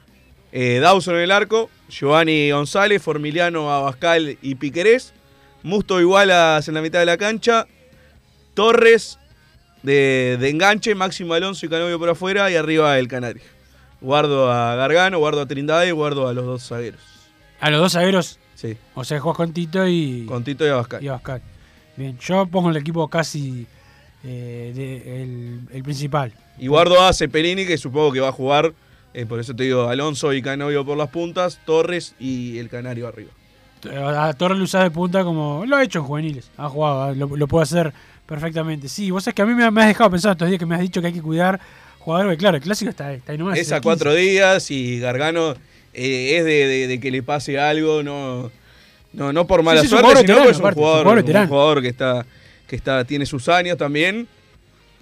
Eh, 0.51 0.79
Dawson 0.81 1.15
en 1.15 1.21
el 1.21 1.31
arco, 1.31 1.69
Giovanni 1.89 2.51
González, 2.51 3.01
Formiliano, 3.01 3.71
Abascal 3.71 4.37
y 4.41 4.55
Piquerés. 4.55 5.13
Musto 5.63 6.01
Igualas 6.01 6.67
en 6.67 6.73
la 6.73 6.81
mitad 6.81 6.99
de 6.99 7.05
la 7.05 7.17
cancha. 7.17 7.65
Torres 8.53 9.17
de, 9.83 10.37
de 10.39 10.49
enganche, 10.49 10.93
Máximo 10.95 11.33
Alonso 11.33 11.65
y 11.65 11.69
Canovio 11.69 11.97
por 11.97 12.09
afuera 12.09 12.51
y 12.51 12.55
arriba 12.55 12.97
el 12.99 13.07
Canario. 13.07 13.41
Guardo 14.01 14.51
a 14.51 14.75
Gargano, 14.75 15.19
guardo 15.19 15.41
a 15.41 15.45
Trindade 15.45 15.89
y 15.89 15.91
guardo 15.91 16.27
a 16.27 16.33
los 16.33 16.45
dos 16.45 16.67
zagueros. 16.67 17.01
A 17.59 17.69
los 17.69 17.79
dos 17.81 17.93
zagueros. 17.93 18.39
Sí. 18.55 18.75
O 18.95 19.03
sea, 19.03 19.19
juegas 19.19 19.37
con 19.37 19.53
Tito 19.53 19.87
y. 19.87 20.25
Con 20.27 20.43
Tito 20.43 20.65
y 20.65 20.69
Abascal. 20.69 21.03
Y 21.03 21.07
Abascal. 21.07 21.41
Bien, 21.95 22.17
yo 22.19 22.45
pongo 22.47 22.69
el 22.71 22.77
equipo 22.77 23.07
casi 23.07 23.67
eh, 24.23 24.71
de- 24.75 25.21
el, 25.23 25.59
el 25.71 25.83
principal. 25.83 26.33
Y 26.57 26.67
guardo 26.67 27.01
a 27.01 27.13
Cepelini, 27.13 27.65
que 27.65 27.77
supongo 27.77 28.11
que 28.11 28.19
va 28.19 28.29
a 28.29 28.31
jugar. 28.33 28.73
eh, 29.13 29.25
por 29.25 29.39
eso 29.39 29.55
te 29.55 29.63
digo, 29.63 29.87
Alonso 29.89 30.31
y 30.33 30.41
Canovio 30.41 30.85
por 30.85 30.97
las 30.97 31.09
puntas, 31.09 31.59
Torres 31.65 32.15
y 32.19 32.57
el 32.59 32.69
Canario 32.69 33.07
arriba. 33.07 33.31
A 34.17 34.33
Torres 34.33 34.57
lo 34.59 34.63
usás 34.65 34.83
de 34.83 34.91
punta 34.91 35.23
como 35.23 35.65
lo 35.65 35.75
ha 35.75 35.83
hecho 35.83 35.99
en 35.99 36.05
juveniles. 36.05 36.51
Ha 36.57 36.69
jugado, 36.69 37.13
lo, 37.15 37.35
lo 37.35 37.47
puede 37.47 37.63
hacer 37.63 37.93
perfectamente. 38.27 38.87
Sí, 38.87 39.09
vos 39.11 39.23
sabés 39.23 39.35
que 39.35 39.41
a 39.41 39.45
mí 39.45 39.53
me, 39.55 39.69
me 39.71 39.81
has 39.81 39.87
dejado 39.87 40.11
pensar 40.11 40.33
estos 40.33 40.47
días 40.47 40.59
que 40.59 40.65
me 40.67 40.75
has 40.75 40.81
dicho 40.81 41.01
que 41.01 41.07
hay 41.07 41.13
que 41.13 41.21
cuidar 41.21 41.59
jugadores. 42.01 42.31
que 42.33 42.37
Claro, 42.37 42.57
el 42.57 42.63
clásico 42.63 42.89
está, 42.89 43.13
está 43.13 43.31
ahí 43.31 43.37
nomás. 43.37 43.57
es 43.57 43.71
a 43.71 43.75
15. 43.75 43.83
cuatro 43.83 44.13
días 44.13 44.69
y 44.71 44.99
Gargano 44.99 45.55
eh, 45.93 46.37
es 46.37 46.45
de, 46.45 46.67
de- 46.67 46.87
de 46.87 46.99
que 46.99 47.11
le 47.11 47.23
pase 47.23 47.59
algo, 47.59 48.03
no, 48.03 48.51
no, 49.13 49.33
no 49.33 49.47
por 49.47 49.63
mala 49.63 49.81
Sí, 49.81 49.87
sí, 49.87 49.91
suerte, 49.91 50.07
jugador 50.07 50.21
sino 50.25 50.35
veterano, 50.35 50.51
es 50.51 50.57
un 50.57 50.61
aparte, 50.61 50.73
es 50.73 50.77
un 50.77 50.83
jugador, 50.83 51.03
jugador 51.23 51.41
un 51.43 51.47
jugador 51.47 51.81
que 51.81 51.87
está, 51.89 52.25
que 52.67 52.75
está, 52.75 53.03
tiene 53.05 53.25
sus 53.25 53.47
años 53.49 53.77
también. 53.77 54.27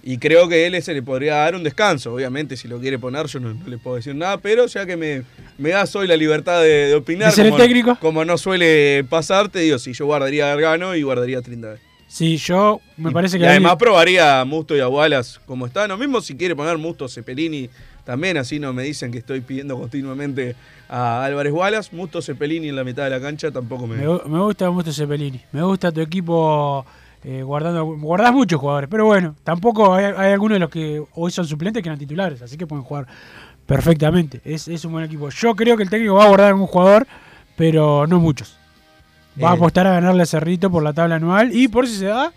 Y 0.02 0.16
creo 0.16 0.48
que 0.48 0.66
él 0.66 0.82
se 0.82 0.94
le 0.94 1.02
podría 1.02 1.34
dar 1.34 1.54
un 1.54 1.62
descanso. 1.62 2.14
Obviamente, 2.14 2.56
si 2.56 2.66
lo 2.68 2.80
quiere 2.80 2.98
poner, 2.98 3.26
yo 3.26 3.38
no, 3.38 3.52
no 3.52 3.66
le 3.68 3.76
puedo 3.76 3.96
decir 3.96 4.14
nada, 4.14 4.38
pero 4.38 4.64
ya 4.64 4.86
que 4.86 4.96
me, 4.96 5.24
me 5.58 5.68
das 5.70 5.94
hoy 5.94 6.06
la 6.06 6.16
libertad 6.16 6.62
de, 6.62 6.86
de 6.86 6.94
opinar, 6.94 7.28
¿De 7.28 7.36
ser 7.36 7.44
el 7.44 7.52
como, 7.52 7.62
técnico? 7.62 7.98
como 8.00 8.24
no 8.24 8.38
suele 8.38 9.04
pasar, 9.10 9.50
te 9.50 9.58
digo, 9.58 9.78
si 9.78 9.92
yo 9.92 10.06
guardaría 10.06 10.46
a 10.46 10.48
Gargano 10.56 10.96
y 10.96 11.02
guardaría 11.02 11.36
a 11.38 11.42
Trindade. 11.42 11.80
Sí, 12.10 12.38
yo 12.38 12.80
me 12.96 13.12
parece 13.12 13.38
que 13.38 13.44
Y 13.44 13.46
además 13.46 13.76
probaría 13.76 14.40
a 14.40 14.44
Musto 14.44 14.76
y 14.76 14.80
a 14.80 14.88
Wallace 14.88 15.38
como 15.46 15.66
están. 15.66 15.90
Lo 15.90 15.96
mismo 15.96 16.20
si 16.20 16.36
quiere 16.36 16.56
poner 16.56 16.76
Musto 16.76 17.08
Cepelini 17.08 17.70
también, 18.04 18.36
así 18.36 18.58
no 18.58 18.72
me 18.72 18.82
dicen 18.82 19.12
que 19.12 19.18
estoy 19.18 19.42
pidiendo 19.42 19.78
continuamente 19.78 20.56
a 20.88 21.24
Álvarez 21.24 21.52
Wallace. 21.52 21.94
Musto 21.94 22.20
Cepelini 22.20 22.70
en 22.70 22.74
la 22.74 22.82
mitad 22.82 23.04
de 23.04 23.10
la 23.10 23.20
cancha 23.20 23.52
tampoco 23.52 23.86
me. 23.86 23.96
me, 23.96 24.06
me 24.26 24.40
gusta 24.40 24.68
mucho 24.72 24.92
Cepelini. 24.92 25.40
Me 25.52 25.62
gusta 25.62 25.92
tu 25.92 26.00
equipo 26.00 26.84
eh, 27.22 27.44
guardando. 27.44 27.84
Guardás 27.84 28.32
muchos 28.32 28.58
jugadores, 28.58 28.90
pero 28.90 29.06
bueno, 29.06 29.36
tampoco 29.44 29.94
hay, 29.94 30.06
hay 30.16 30.32
algunos 30.32 30.56
de 30.56 30.60
los 30.60 30.70
que 30.70 31.00
hoy 31.14 31.30
son 31.30 31.46
suplentes 31.46 31.80
que 31.80 31.90
eran 31.90 31.98
titulares, 31.98 32.42
así 32.42 32.56
que 32.56 32.66
pueden 32.66 32.84
jugar 32.84 33.06
perfectamente. 33.66 34.40
Es, 34.44 34.66
es 34.66 34.84
un 34.84 34.90
buen 34.90 35.04
equipo. 35.04 35.30
Yo 35.30 35.54
creo 35.54 35.76
que 35.76 35.84
el 35.84 35.90
técnico 35.90 36.14
va 36.14 36.24
a 36.24 36.28
guardar 36.28 36.48
algún 36.48 36.66
jugador, 36.66 37.06
pero 37.54 38.04
no 38.08 38.18
muchos. 38.18 38.59
Va 39.42 39.50
a 39.50 39.54
Eh. 39.54 39.56
apostar 39.56 39.86
a 39.86 39.92
ganarle 39.92 40.22
a 40.22 40.26
Cerrito 40.26 40.70
por 40.70 40.82
la 40.82 40.92
tabla 40.92 41.16
anual 41.16 41.54
y 41.54 41.68
por 41.68 41.86
si 41.86 41.96
se 41.96 42.06
da 42.06 42.32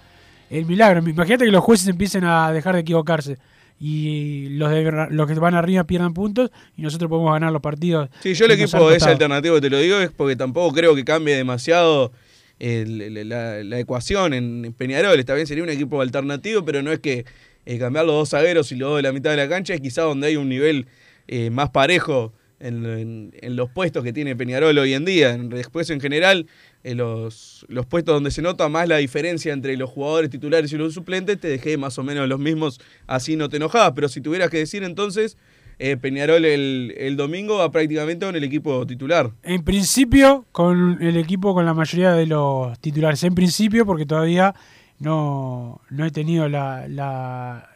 el 0.50 0.66
milagro. 0.66 1.00
Imagínate 1.08 1.46
que 1.46 1.52
los 1.52 1.64
jueces 1.64 1.88
empiecen 1.88 2.24
a 2.24 2.52
dejar 2.52 2.76
de 2.76 2.82
equivocarse 2.82 3.38
y 3.80 4.50
los, 4.52 4.70
de, 4.72 5.08
los 5.10 5.28
que 5.28 5.34
van 5.36 5.56
arriba 5.56 5.84
pierdan 5.84 6.14
puntos 6.14 6.52
y 6.78 6.82
nosotros 6.84 7.10
podemos 7.10 7.34
ganar 7.34 7.52
los 7.52 7.62
partidos. 7.62 8.10
Sí, 8.22 8.34
yo 8.34 8.46
el 8.46 8.52
equipo 8.52 8.92
es 8.92 9.04
alternativo, 9.04 9.60
te 9.60 9.70
lo 9.70 9.78
digo, 9.80 9.98
es 10.00 10.12
porque 10.12 10.36
tampoco 10.36 10.74
creo 10.74 10.96
que 10.96 11.04
cambie 11.04 11.36
demasiado 11.36 12.12
el- 12.60 13.02
el- 13.02 13.28
la, 13.30 13.64
la 13.64 13.80
ecuación 13.80 14.34
en 14.34 14.74
Peñarol. 14.78 15.20
Está 15.20 15.34
bien, 15.34 15.48
sería 15.48 15.64
un 15.64 15.70
equipo 15.70 16.02
alternativo, 16.02 16.64
pero 16.64 16.82
no 16.82 16.92
es 16.92 17.00
que 17.00 17.26
eh, 17.66 17.80
cambiar 17.80 18.06
los 18.06 18.16
dos 18.16 18.30
zagueros 18.30 18.72
y 18.72 18.76
los 18.76 18.90
dos 18.90 18.98
de 18.98 19.04
la 19.04 19.12
mitad 19.12 19.32
de 19.32 19.38
la 19.38 19.50
cancha 19.50 19.74
es 19.74 19.82
quizá 19.82 20.04
donde 20.04 20.28
hay 20.28 20.36
un 20.38 20.48
nivel 20.50 20.86
eh, 21.28 21.50
más 21.50 21.70
parejo 21.72 22.32
en, 22.68 23.32
en- 23.42 23.56
los 23.56 23.70
puestos 23.70 24.04
que 24.04 24.14
tiene 24.14 24.36
Peñarol 24.36 24.78
hoy 24.78 24.94
en 24.94 25.06
día. 25.06 25.34
En- 25.34 25.50
Después, 25.50 25.90
en 25.90 26.00
general, 26.00 26.48
en 26.84 26.98
los, 26.98 27.66
los 27.70 27.86
puestos 27.86 28.14
donde 28.16 28.32
se 28.32 28.42
nota 28.42 28.68
más 28.70 28.88
la 28.88 28.98
diferencia 28.98 29.54
entre 29.54 29.76
los 29.78 29.90
jugadores 29.90 30.30
titulares 30.30 30.72
y 30.74 30.78
los 30.78 30.94
suplentes, 30.94 31.40
te 31.40 31.48
dejé 31.48 31.78
más 31.78 31.98
o 32.00 32.04
menos 32.04 32.28
los 32.28 32.40
mismos, 32.40 32.80
así 33.08 33.36
no 33.36 33.50
te 33.50 33.58
enojabas. 33.58 33.92
Pero 33.96 34.08
si 34.10 34.22
tuvieras 34.22 34.50
que 34.50 34.58
decir 34.58 34.84
entonces, 34.84 35.38
eh, 35.80 35.98
Peñarol 35.98 36.46
el, 36.46 36.94
el 36.98 37.18
domingo 37.18 37.58
va 37.58 37.72
prácticamente 37.72 38.26
con 38.26 38.36
el 38.36 38.44
equipo 38.44 38.86
titular. 38.86 39.32
En 39.44 39.64
principio, 39.64 40.46
con 40.52 41.02
el 41.02 41.18
equipo 41.18 41.54
con 41.54 41.66
la 41.66 41.74
mayoría 41.74 42.14
de 42.14 42.26
los 42.28 42.78
titulares. 42.80 43.24
En 43.24 43.34
principio, 43.36 43.86
porque 43.86 44.06
todavía 44.06 44.54
no, 45.00 45.82
no 45.90 46.06
he 46.06 46.12
tenido 46.12 46.48
la, 46.48 46.88
la- 46.88 47.70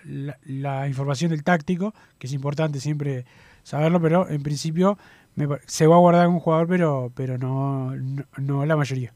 la 0.46 0.88
información 0.88 1.32
del 1.32 1.44
táctico, 1.44 1.94
que 2.20 2.28
es 2.28 2.34
importante 2.34 2.80
siempre 2.80 3.26
saberlo, 3.68 4.02
pero 4.02 4.30
en 4.30 4.42
principio 4.44 4.98
me 5.36 5.46
se 5.66 5.88
va 5.88 5.98
a 5.98 6.00
guardar 6.00 6.30
un 6.30 6.40
jugador, 6.40 6.70
pero, 6.70 7.12
pero 7.14 7.38
no, 7.38 7.94
no, 7.98 8.24
no 8.38 8.66
la 8.66 8.78
mayoría. 8.78 9.14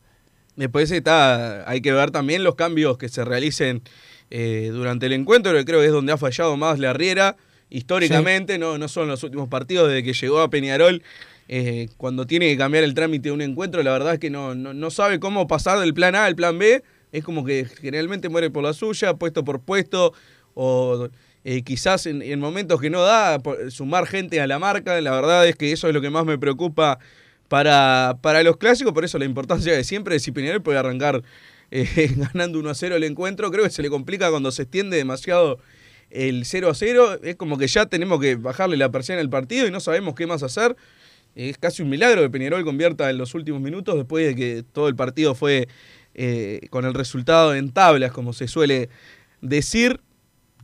Después 0.58 0.92
está, 0.92 1.70
hay 1.70 1.82
que 1.82 1.94
ver 1.94 2.12
también 2.12 2.44
los 2.44 2.56
cambios 2.56 2.98
que 2.98 3.08
se 3.08 3.24
realicen 3.24 3.82
eh, 4.30 4.70
durante 4.74 5.06
el 5.06 5.14
encuentro, 5.14 5.54
que 5.54 5.64
creo 5.64 5.80
que 5.80 5.86
es 5.86 5.94
donde 5.94 6.12
ha 6.12 6.18
fallado 6.18 6.58
más 6.58 6.80
la 6.80 6.92
Riera. 6.92 7.38
Históricamente, 7.70 8.58
no, 8.58 8.78
no 8.78 8.90
son 8.90 9.08
los 9.08 9.24
últimos 9.24 9.48
partidos 9.48 9.88
desde 9.88 10.04
que 10.04 10.12
llegó 10.12 10.42
a 10.42 10.50
Peñarol. 10.50 11.02
eh, 11.48 11.88
cuando 11.96 12.28
tiene 12.28 12.50
que 12.50 12.58
cambiar 12.58 12.84
el 12.84 12.94
trámite 12.94 13.30
de 13.30 13.34
un 13.34 13.42
encuentro, 13.42 13.82
la 13.84 13.94
verdad 13.94 14.16
es 14.16 14.20
que 14.20 14.30
no, 14.30 14.54
no, 14.54 14.74
no 14.74 14.90
sabe 14.92 15.22
cómo 15.22 15.48
pasar 15.48 15.80
del 15.80 15.94
plan 15.94 16.16
A 16.16 16.26
al 16.26 16.36
plan 16.36 16.60
B. 16.60 16.84
Es 17.14 17.24
como 17.24 17.46
que 17.46 17.66
generalmente 17.66 18.28
muere 18.28 18.50
por 18.50 18.64
la 18.64 18.74
suya, 18.74 19.14
puesto 19.14 19.46
por 19.46 19.62
puesto, 19.62 20.14
o 20.54 21.08
eh, 21.44 21.64
quizás 21.64 22.06
en, 22.06 22.22
en 22.22 22.40
momentos 22.40 22.80
que 22.80 22.90
no 22.90 23.02
da, 23.02 23.40
sumar 23.70 24.08
gente 24.08 24.42
a 24.42 24.48
la 24.48 24.60
marca. 24.60 25.00
La 25.02 25.12
verdad 25.12 25.48
es 25.48 25.56
que 25.56 25.72
eso 25.72 25.88
es 25.88 25.94
lo 25.94 26.02
que 26.02 26.10
más 26.10 26.26
me 26.26 26.38
preocupa 26.38 27.00
para, 27.52 28.18
para 28.22 28.44
los 28.44 28.56
clásicos, 28.56 28.94
por 28.94 29.04
eso 29.04 29.20
la 29.20 29.26
importancia 29.26 29.74
de 29.74 29.84
siempre, 29.84 30.18
si 30.20 30.32
Peñarol 30.32 30.62
puede 30.62 30.78
arrancar 30.78 31.22
eh, 31.70 32.10
ganando 32.16 32.58
1 32.60 32.70
a 32.70 32.74
0 32.74 32.96
el 32.96 33.04
encuentro, 33.04 33.52
creo 33.52 33.66
que 33.66 33.70
se 33.70 33.82
le 33.82 33.90
complica 33.90 34.30
cuando 34.30 34.54
se 34.54 34.62
extiende 34.62 34.96
demasiado 34.96 35.60
el 36.12 36.46
0 36.46 36.70
a 36.70 36.74
0, 36.74 37.20
es 37.24 37.36
como 37.36 37.58
que 37.58 37.68
ya 37.68 37.88
tenemos 37.88 38.22
que 38.22 38.36
bajarle 38.36 38.78
la 38.78 38.90
persiana 38.90 39.20
al 39.20 39.30
partido 39.30 39.68
y 39.68 39.72
no 39.72 39.82
sabemos 39.82 40.16
qué 40.16 40.28
más 40.28 40.44
hacer. 40.44 40.78
Es 41.36 41.58
casi 41.58 41.82
un 41.82 41.90
milagro 41.90 42.22
que 42.22 42.30
Peñarol 42.30 42.64
convierta 42.64 43.10
en 43.10 43.18
los 43.18 43.36
últimos 43.36 43.60
minutos 43.60 43.96
después 43.96 44.28
de 44.28 44.36
que 44.36 44.64
todo 44.64 44.88
el 44.88 44.96
partido 44.96 45.36
fue 45.36 45.68
eh, 46.14 46.62
con 46.70 46.86
el 46.86 46.94
resultado 46.94 47.54
en 47.54 47.72
tablas, 47.72 48.14
como 48.14 48.32
se 48.32 48.48
suele 48.48 48.88
decir. 49.42 50.00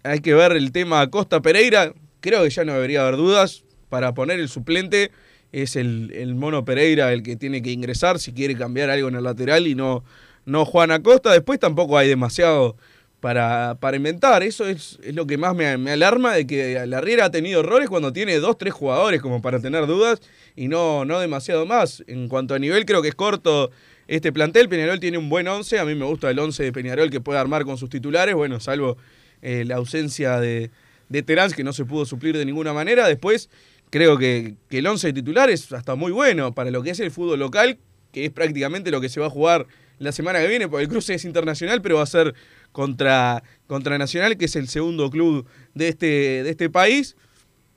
Hay 0.04 0.20
que 0.20 0.34
ver 0.34 0.54
el 0.54 0.72
tema 0.72 1.08
Costa 1.10 1.42
Pereira. 1.42 1.94
Creo 2.20 2.44
que 2.44 2.50
ya 2.50 2.66
no 2.66 2.74
debería 2.74 3.02
haber 3.02 3.18
dudas. 3.18 3.64
Para 3.90 4.14
poner 4.14 4.40
el 4.40 4.50
suplente 4.50 5.12
es 5.52 5.76
el, 5.76 6.12
el 6.14 6.36
Mono 6.36 6.66
Pereira 6.66 7.14
el 7.14 7.24
que 7.24 7.38
tiene 7.38 7.62
que 7.62 7.72
ingresar 7.72 8.20
si 8.20 8.34
quiere 8.34 8.56
cambiar 8.58 8.90
algo 8.90 9.08
en 9.08 9.16
el 9.16 9.24
lateral 9.24 9.66
y 9.66 9.76
no, 9.76 10.04
no 10.46 10.66
Juan 10.66 10.92
Acosta. 10.92 11.32
Después 11.32 11.60
tampoco 11.60 11.98
hay 11.98 12.10
demasiado 12.10 12.76
para, 13.20 13.78
para 13.80 13.98
inventar. 13.98 14.44
Eso 14.44 14.68
es, 14.68 15.00
es 15.04 15.16
lo 15.16 15.26
que 15.26 15.38
más 15.38 15.56
me, 15.56 15.78
me 15.78 15.92
alarma 15.92 16.34
de 16.34 16.46
que 16.46 16.86
la 16.86 17.02
Riera 17.02 17.26
ha 17.26 17.32
tenido 17.32 17.62
errores 17.62 17.90
cuando 17.90 18.14
tiene 18.14 18.38
dos, 18.40 18.58
tres 18.58 18.74
jugadores 18.74 19.22
como 19.22 19.42
para 19.42 19.60
tener 19.60 19.88
dudas 19.88 20.22
y 20.56 20.68
no, 20.68 21.06
no 21.06 21.20
demasiado 21.20 21.66
más. 21.66 22.04
En 22.08 22.28
cuanto 22.28 22.54
a 22.54 22.60
nivel, 22.60 22.86
creo 22.86 23.02
que 23.02 23.10
es 23.10 23.16
corto 23.16 23.72
este 24.08 24.32
plantel. 24.32 24.70
Peñarol 24.70 25.00
tiene 25.00 25.18
un 25.18 25.30
buen 25.30 25.48
11. 25.48 25.80
A 25.80 25.86
mí 25.86 25.96
me 25.96 26.06
gusta 26.06 26.30
el 26.30 26.40
11 26.40 26.64
de 26.64 26.72
Peñarol 26.72 27.10
que 27.10 27.22
puede 27.22 27.40
armar 27.40 27.66
con 27.66 27.78
sus 27.78 27.90
titulares. 27.90 28.36
Bueno, 28.36 28.60
salvo 28.60 28.98
eh, 29.42 29.64
la 29.66 29.76
ausencia 29.76 30.40
de, 30.40 30.72
de 31.10 31.24
Terán, 31.24 31.52
que 31.52 31.64
no 31.64 31.74
se 31.74 31.86
pudo 31.86 32.06
suplir 32.06 32.38
de 32.38 32.46
ninguna 32.46 32.74
manera. 32.74 33.08
Después, 33.08 33.50
creo 33.90 34.18
que, 34.18 34.56
que 34.70 34.80
el 34.80 34.88
11 34.88 35.08
de 35.08 35.14
titulares 35.14 35.72
hasta 35.72 35.96
muy 35.96 36.12
bueno 36.12 36.54
para 36.54 36.72
lo 36.72 36.84
que 36.84 36.92
es 36.92 37.00
el 37.00 37.12
fútbol 37.12 37.40
local, 37.40 37.78
que 38.12 38.26
es 38.26 38.32
prácticamente 38.32 38.92
lo 38.92 39.02
que 39.02 39.10
se 39.10 39.20
va 39.20 39.28
a 39.28 39.30
jugar 39.30 39.68
la 40.00 40.12
semana 40.12 40.40
que 40.40 40.48
viene, 40.48 40.68
porque 40.68 40.84
el 40.84 40.90
cruce 40.90 41.16
es 41.16 41.26
internacional, 41.26 41.82
pero 41.82 41.98
va 41.98 42.04
a 42.04 42.08
ser 42.08 42.36
contra, 42.72 43.44
contra 43.66 43.98
Nacional, 43.98 44.38
que 44.38 44.46
es 44.46 44.56
el 44.56 44.68
segundo 44.68 45.10
club 45.10 45.48
de 45.74 45.88
este, 45.88 46.06
de 46.44 46.50
este 46.50 46.70
país. 46.70 47.16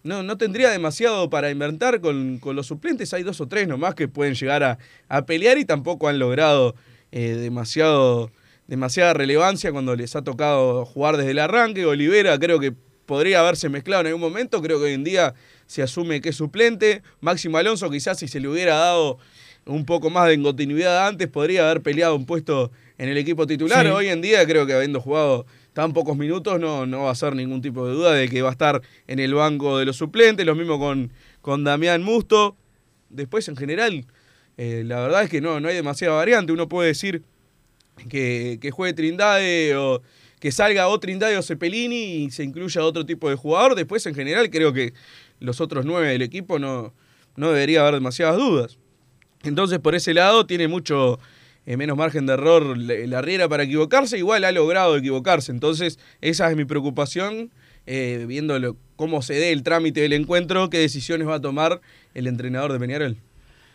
No, 0.03 0.23
no 0.23 0.39
tendría 0.39 0.71
demasiado 0.71 1.29
para 1.29 1.51
inventar 1.51 2.01
con, 2.01 2.39
con 2.39 2.57
los 2.57 2.67
suplentes. 2.67 3.13
Hay 3.15 3.23
dos 3.23 3.41
o 3.41 3.49
tres 3.49 3.69
nomás 3.69 3.95
que 3.95 4.09
pueden 4.09 4.35
llegar 4.35 4.63
a, 4.63 4.79
a 5.09 5.27
pelear 5.27 5.59
y 5.59 5.65
tampoco 5.65 6.09
han 6.09 6.19
logrado 6.19 6.75
eh, 7.13 7.35
demasiado, 7.35 8.31
demasiada 8.71 9.15
relevancia 9.15 9.73
cuando 9.73 9.97
les 9.97 10.15
ha 10.15 10.23
tocado 10.23 10.85
jugar 10.87 11.17
desde 11.17 11.33
el 11.33 11.41
arranque. 11.41 11.85
Olivera 11.85 12.39
creo 12.39 12.61
que 12.61 12.73
podría 13.05 13.41
haberse 13.41 13.69
mezclado 13.69 14.03
en 14.03 14.07
algún 14.07 14.21
momento. 14.21 14.63
Creo 14.63 14.79
que 14.79 14.85
hoy 14.85 14.93
en 14.93 15.03
día 15.03 15.35
se 15.67 15.83
asume 15.83 16.21
que 16.21 16.29
es 16.29 16.37
suplente. 16.37 17.03
Máximo 17.21 17.59
Alonso 17.59 17.91
quizás 17.91 18.21
si 18.21 18.29
se 18.29 18.39
le 18.39 18.47
hubiera 18.47 18.77
dado 18.77 19.19
un 19.67 19.85
poco 19.85 20.09
más 20.09 20.29
de 20.29 20.41
continuidad 20.41 21.09
antes 21.09 21.27
podría 21.27 21.69
haber 21.69 21.83
peleado 21.83 22.15
un 22.15 22.27
puesto 22.27 22.71
en 22.97 23.09
el 23.09 23.19
equipo 23.19 23.45
titular. 23.45 23.85
Sí. 23.85 23.91
Hoy 23.91 24.07
en 24.07 24.23
día 24.23 24.47
creo 24.47 24.65
que 24.67 24.73
habiendo 24.73 25.01
jugado 25.01 25.47
tan 25.73 25.93
pocos 25.93 26.17
minutos 26.17 26.61
no, 26.61 26.87
no 26.87 27.03
va 27.03 27.11
a 27.11 27.15
ser 27.17 27.35
ningún 27.35 27.61
tipo 27.61 27.89
de 27.89 27.95
duda 27.95 28.15
de 28.15 28.29
que 28.29 28.41
va 28.41 28.51
a 28.51 28.53
estar 28.53 28.83
en 29.09 29.19
el 29.19 29.35
banco 29.35 29.79
de 29.79 29.85
los 29.85 29.97
suplentes. 29.97 30.47
Lo 30.47 30.55
mismo 30.55 30.79
con, 30.79 31.13
con 31.41 31.65
Damián 31.65 32.05
Musto. 32.05 32.57
Después 33.09 33.49
en 33.49 33.57
general, 33.57 34.07
eh, 34.57 34.85
la 34.87 35.01
verdad 35.01 35.25
es 35.25 35.29
que 35.29 35.41
no, 35.41 35.59
no 35.59 35.67
hay 35.67 35.75
demasiada 35.75 36.15
variante. 36.15 36.53
Uno 36.53 36.69
puede 36.69 36.87
decir 36.87 37.25
que, 38.09 38.71
juegue 38.73 38.95
Trindade 38.95 39.77
o 39.77 40.03
que 40.39 40.53
salga 40.53 40.89
o 40.89 40.99
Trindade 40.99 41.37
o 41.37 41.43
Cepelini 41.43 42.25
y 42.25 42.31
se 42.31 42.45
incluya 42.45 42.85
otro 42.85 43.05
tipo 43.05 43.29
de 43.29 43.37
jugador. 43.37 43.75
Después 43.75 44.07
en 44.07 44.15
general 44.15 44.51
creo 44.51 44.73
que 44.73 44.95
los 45.39 45.61
otros 45.61 45.85
nueve 45.85 46.09
del 46.09 46.23
equipo 46.23 46.59
no, 46.59 46.95
no 47.37 47.51
debería 47.51 47.81
haber 47.81 47.95
demasiadas 47.95 48.37
dudas. 48.37 48.79
Entonces, 49.43 49.79
por 49.79 49.95
ese 49.95 50.13
lado, 50.13 50.47
tiene 50.47 50.69
mucho 50.69 51.19
eh, 51.67 51.77
menos 51.77 51.97
margen 51.97 52.27
de 52.27 52.35
error 52.35 52.77
la, 52.77 53.23
Riera 53.23 53.49
para 53.49 53.65
equivocarse, 53.65 54.19
igual 54.19 54.45
ha 54.45 54.53
logrado 54.53 54.97
equivocarse. 54.97 55.53
Entonces, 55.53 55.99
esa 56.21 56.51
es 56.51 56.57
mi 56.57 56.65
preocupación, 56.65 57.51
eh, 57.87 58.25
viendo 58.27 58.77
cómo 58.97 59.23
se 59.23 59.35
dé 59.35 59.53
el 59.53 59.63
trámite 59.63 60.01
del 60.01 60.13
encuentro, 60.13 60.69
qué 60.71 60.79
decisiones 60.79 61.29
va 61.29 61.37
a 61.37 61.41
tomar 61.41 61.81
el 62.15 62.27
entrenador 62.27 62.73
de 62.73 62.79
Peñarol. 62.79 63.17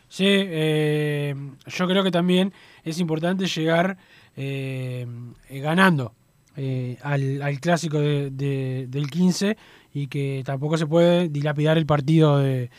Sí, 0.07 0.25
eh, 0.27 1.35
yo 1.67 1.87
creo 1.87 2.03
que 2.03 2.11
también 2.11 2.53
es 2.85 2.99
importante 2.99 3.45
llegar 3.47 3.97
eh, 4.37 5.05
ganando 5.49 6.13
eh, 6.55 6.97
al, 7.01 7.41
al 7.41 7.59
clásico 7.59 7.99
de- 7.99 8.29
de- 8.31 8.85
del 8.87 9.09
15 9.09 9.57
y 9.93 10.07
que 10.07 10.41
tampoco 10.45 10.77
se 10.77 10.87
puede 10.87 11.27
dilapidar 11.29 11.77
el 11.77 11.85
partido 11.85 12.37
de, 12.39 12.69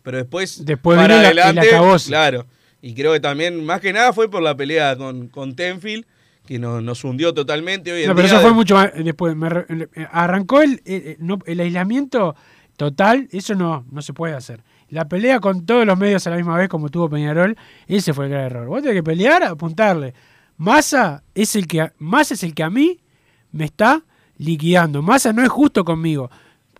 pero 0.02 0.18
después, 0.18 0.64
Después 0.66 0.98
para 0.98 1.16
vino 1.16 1.22
la- 1.24 1.30
el 1.32 1.40
adelante, 1.40 1.70
acabose. 1.76 2.08
claro. 2.08 2.46
Y 2.82 2.94
creo 2.94 3.12
que 3.12 3.20
también, 3.20 3.66
más 3.66 3.82
que 3.82 3.92
nada, 3.92 4.14
fue 4.14 4.30
por 4.32 4.42
la 4.42 4.56
pelea 4.56 4.96
con, 4.96 5.28
con 5.28 5.56
Tenfield, 5.56 6.06
que 6.46 6.58
nos, 6.60 6.82
nos 6.82 7.04
hundió 7.04 7.34
totalmente 7.34 7.92
hoy 7.92 8.04
en 8.04 8.08
No, 8.10 8.16
pero 8.16 8.28
día. 8.30 8.38
eso 8.38 8.44
fue 8.48 8.54
mucho 8.54 8.76
más 8.76 8.92
eh, 8.96 9.04
después. 9.04 9.36
me 9.36 9.48
eh, 9.48 10.08
arrancó 10.12 10.62
el, 10.62 10.76
eh, 10.76 10.80
eh, 10.86 11.18
no, 11.20 11.40
el 11.46 11.60
aislamiento 11.60 12.34
total, 12.78 13.28
eso 13.32 13.56
no, 13.56 13.86
no 13.92 14.02
se 14.02 14.14
puede 14.14 14.34
hacer. 14.36 14.62
La 14.90 15.10
pelea 15.10 15.42
con 15.42 15.66
todos 15.66 15.86
los 15.86 15.98
medios 15.98 16.26
a 16.28 16.30
la 16.30 16.38
misma 16.38 16.56
vez, 16.58 16.70
como 16.70 16.88
tuvo 16.88 17.10
Peñarol, 17.10 17.58
ese 17.88 18.14
fue 18.14 18.26
el 18.28 18.32
gran 18.32 18.46
error. 18.46 18.68
Vos 18.68 18.82
tenés 18.82 18.96
que 18.96 19.04
pelear, 19.04 19.44
apuntarle. 19.44 20.14
Massa 20.58 21.24
es 21.36 21.56
el 21.56 21.68
que, 21.68 21.92
Massa 22.00 22.34
es 22.34 22.44
el 22.44 22.54
que 22.54 22.64
a 22.64 22.70
mí 22.70 23.00
me 23.52 23.66
está 23.66 24.04
liquidando. 24.38 25.02
Massa 25.02 25.32
no 25.32 25.44
es 25.44 25.50
justo 25.50 25.86
conmigo. 25.86 26.30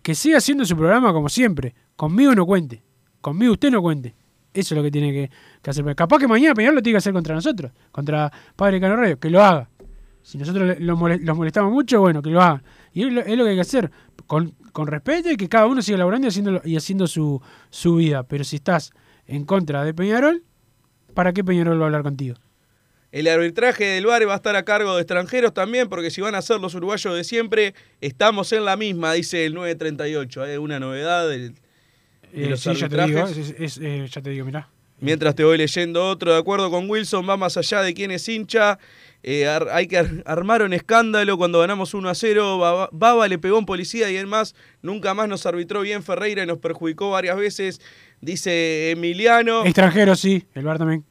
Que 0.02 0.16
siga 0.16 0.40
haciendo 0.40 0.66
su 0.66 0.76
programa 0.76 1.14
como 1.14 1.30
siempre. 1.30 1.76
Conmigo 1.96 2.34
no 2.34 2.46
cuente. 2.46 2.84
Conmigo 3.22 3.54
usted 3.54 3.72
no 3.72 3.82
cuente. 3.82 4.16
Eso 4.54 4.74
es 4.74 4.78
lo 4.78 4.84
que 4.84 4.90
tiene 4.90 5.12
que, 5.12 5.32
que 5.62 5.70
hacer. 5.70 5.96
Capaz 5.96 6.18
que 6.18 6.28
mañana 6.28 6.56
Peñarol 6.56 6.76
lo 6.76 6.82
tiene 6.82 6.96
que 6.96 6.98
hacer 6.98 7.14
contra 7.14 7.36
nosotros, 7.36 7.72
contra 7.92 8.32
Padre 8.56 8.80
Cano 8.80 8.96
Radio, 8.96 9.20
que 9.20 9.30
lo 9.30 9.44
haga. 9.44 9.70
Si 10.24 10.38
nosotros 10.38 10.78
los 10.80 10.98
molestamos 10.98 11.72
mucho, 11.72 12.02
bueno, 12.02 12.22
que 12.22 12.32
lo 12.32 12.42
hagan. 12.42 12.64
Y 12.92 13.04
es 13.04 13.14
lo, 13.14 13.24
que 13.24 13.50
hay 13.50 13.56
que 13.56 13.62
hacer, 13.62 13.92
con, 14.26 14.56
con 14.74 14.88
respeto 14.88 15.32
y 15.32 15.38
que 15.38 15.48
cada 15.48 15.68
uno 15.68 15.82
siga 15.82 16.00
laburando 16.00 16.28
y 16.28 16.30
haciendo, 16.30 16.62
y 16.66 16.76
haciendo 16.76 17.06
su, 17.06 17.40
su 17.70 17.96
vida. 17.98 18.24
Pero 18.24 18.44
si 18.44 18.56
estás 18.56 18.92
en 19.28 19.46
contra 19.46 19.84
de 19.84 19.94
Peñarol, 19.94 20.44
¿para 21.14 21.32
qué 21.34 21.44
Peñarol 21.44 21.80
va 21.80 21.84
a 21.84 21.86
hablar 21.86 22.04
contigo? 22.04 22.36
El 23.12 23.28
arbitraje 23.28 23.86
del 23.86 24.06
VAR 24.06 24.28
va 24.28 24.34
a 24.34 24.36
estar 24.36 24.56
a 24.56 24.64
cargo 24.64 24.96
de 24.96 25.02
extranjeros 25.02 25.54
también, 25.54 25.88
porque 25.88 26.12
si 26.12 26.20
van 26.22 26.36
a 26.36 26.42
ser 26.42 26.60
los 26.60 26.76
uruguayos 26.76 27.16
de 27.16 27.24
siempre, 27.24 27.74
estamos 28.02 28.52
en 28.52 28.66
la 28.66 28.76
misma, 28.76 29.14
dice 29.14 29.46
el 29.46 29.54
938. 29.54 30.44
Hay 30.44 30.58
una 30.58 30.80
novedad 30.80 31.28
del- 31.30 31.54
de 32.34 32.46
Eh, 32.46 32.50
los 32.50 32.60
sí, 32.60 32.74
ya 32.76 32.90
te 32.90 32.96
digo, 33.06 33.20
arbitrajes. 33.22 33.38
es- 33.38 33.56
es- 33.60 33.80
eh, 33.82 34.08
ya 34.12 34.22
te 34.22 34.30
digo, 34.32 34.46
mirá. 34.46 34.70
Mientras 35.00 35.36
te 35.36 35.44
voy 35.44 35.58
leyendo 35.60 36.04
otro, 36.08 36.34
de 36.34 36.40
acuerdo 36.40 36.70
con 36.72 36.90
Wilson, 36.90 37.28
va 37.30 37.38
más 37.38 37.56
allá 37.56 37.82
de 37.84 37.94
quién 37.94 38.10
es 38.12 38.28
hincha. 38.28 38.80
Eh, 39.24 39.48
ar- 39.48 39.68
hay 39.72 39.88
que 39.88 39.98
ar- 40.00 40.24
armar 40.26 40.64
un 40.64 40.74
escándalo 40.74 41.38
cuando 41.38 41.60
ganamos 41.60 41.94
1 41.94 42.10
a 42.10 42.16
0. 42.16 42.58
Baba, 42.58 42.90
Baba 42.92 43.28
le 43.28 43.38
pegó 43.38 43.58
a 43.58 43.60
un 43.60 43.66
policía 43.68 44.10
y 44.10 44.16
además 44.18 44.56
nunca 44.82 45.14
más 45.14 45.30
nos 45.30 45.46
arbitró 45.46 45.82
bien 45.82 46.02
Ferreira 46.04 46.44
y 46.44 46.48
nos 46.48 46.58
perjudicó 46.58 47.12
varias 47.12 47.38
veces, 47.38 47.80
dice 48.22 48.90
Emiliano. 48.92 49.64
Extranjero, 49.66 50.16
sí, 50.16 50.44
el 50.56 50.64
bar 50.64 50.78
también. 50.80 51.06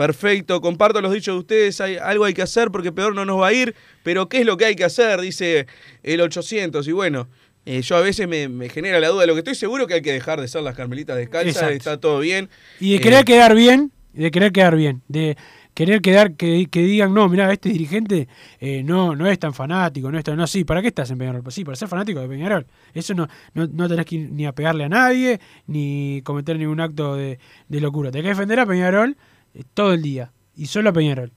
Perfecto, 0.00 0.62
comparto 0.62 1.02
los 1.02 1.12
dichos 1.12 1.34
de 1.34 1.38
ustedes, 1.40 1.78
hay, 1.82 1.98
algo 1.98 2.24
hay 2.24 2.32
que 2.32 2.40
hacer 2.40 2.70
porque 2.70 2.90
peor 2.90 3.14
no 3.14 3.26
nos 3.26 3.38
va 3.38 3.48
a 3.48 3.52
ir, 3.52 3.74
pero 4.02 4.30
¿qué 4.30 4.38
es 4.40 4.46
lo 4.46 4.56
que 4.56 4.64
hay 4.64 4.74
que 4.74 4.84
hacer? 4.84 5.20
Dice 5.20 5.66
el 6.02 6.22
800 6.22 6.88
y 6.88 6.92
bueno, 6.92 7.28
eh, 7.66 7.82
yo 7.82 7.96
a 7.96 8.00
veces 8.00 8.26
me, 8.26 8.48
me 8.48 8.70
genera 8.70 8.98
la 8.98 9.08
duda, 9.08 9.26
lo 9.26 9.34
que 9.34 9.40
estoy 9.40 9.56
seguro 9.56 9.86
que 9.86 9.92
hay 9.92 10.00
que 10.00 10.14
dejar 10.14 10.40
de 10.40 10.48
ser 10.48 10.62
las 10.62 10.74
carmelitas 10.74 11.18
descalzas, 11.18 11.54
Exacto. 11.54 11.74
está 11.74 12.00
todo 12.00 12.20
bien. 12.20 12.48
Y 12.80 12.92
de 12.92 12.96
Eh, 12.96 13.00
querer 13.00 13.26
quedar 13.26 13.54
bien, 13.54 13.92
de 14.14 14.30
querer 14.30 14.52
quedar 14.52 14.74
bien, 14.74 15.02
de 15.08 15.36
querer 15.74 16.00
quedar, 16.00 16.32
que, 16.32 16.66
que 16.70 16.80
digan, 16.80 17.12
no, 17.12 17.28
mira, 17.28 17.52
este 17.52 17.68
dirigente 17.68 18.26
eh, 18.58 18.82
no, 18.82 19.14
no 19.14 19.26
es 19.26 19.38
tan 19.38 19.52
fanático, 19.52 20.10
no 20.10 20.16
es 20.16 20.24
tan, 20.24 20.38
no, 20.38 20.46
sí, 20.46 20.64
¿para 20.64 20.80
qué 20.80 20.88
estás 20.88 21.10
en 21.10 21.18
Peñarol? 21.18 21.42
Pues 21.42 21.54
sí, 21.54 21.62
para 21.62 21.76
ser 21.76 21.88
fanático 21.88 22.20
de 22.20 22.28
Peñarol. 22.28 22.66
Eso 22.94 23.12
no, 23.12 23.28
no, 23.52 23.66
no 23.66 23.86
tenés 23.86 24.06
que 24.06 24.16
ir 24.16 24.30
ni 24.32 24.46
a 24.46 24.52
pegarle 24.52 24.84
a 24.84 24.88
nadie, 24.88 25.40
ni 25.66 26.22
cometer 26.24 26.58
ningún 26.58 26.80
acto 26.80 27.16
de, 27.16 27.38
de 27.68 27.80
locura. 27.82 28.10
Tenés 28.10 28.24
que 28.24 28.28
defender 28.30 28.60
a 28.60 28.64
Peñarol 28.64 29.10
eh, 29.10 29.14
todo 29.74 29.92
el 29.92 30.02
día, 30.02 30.32
y 30.56 30.66
solo 30.66 30.90
a 30.90 30.92
Peñarol. 30.92 31.32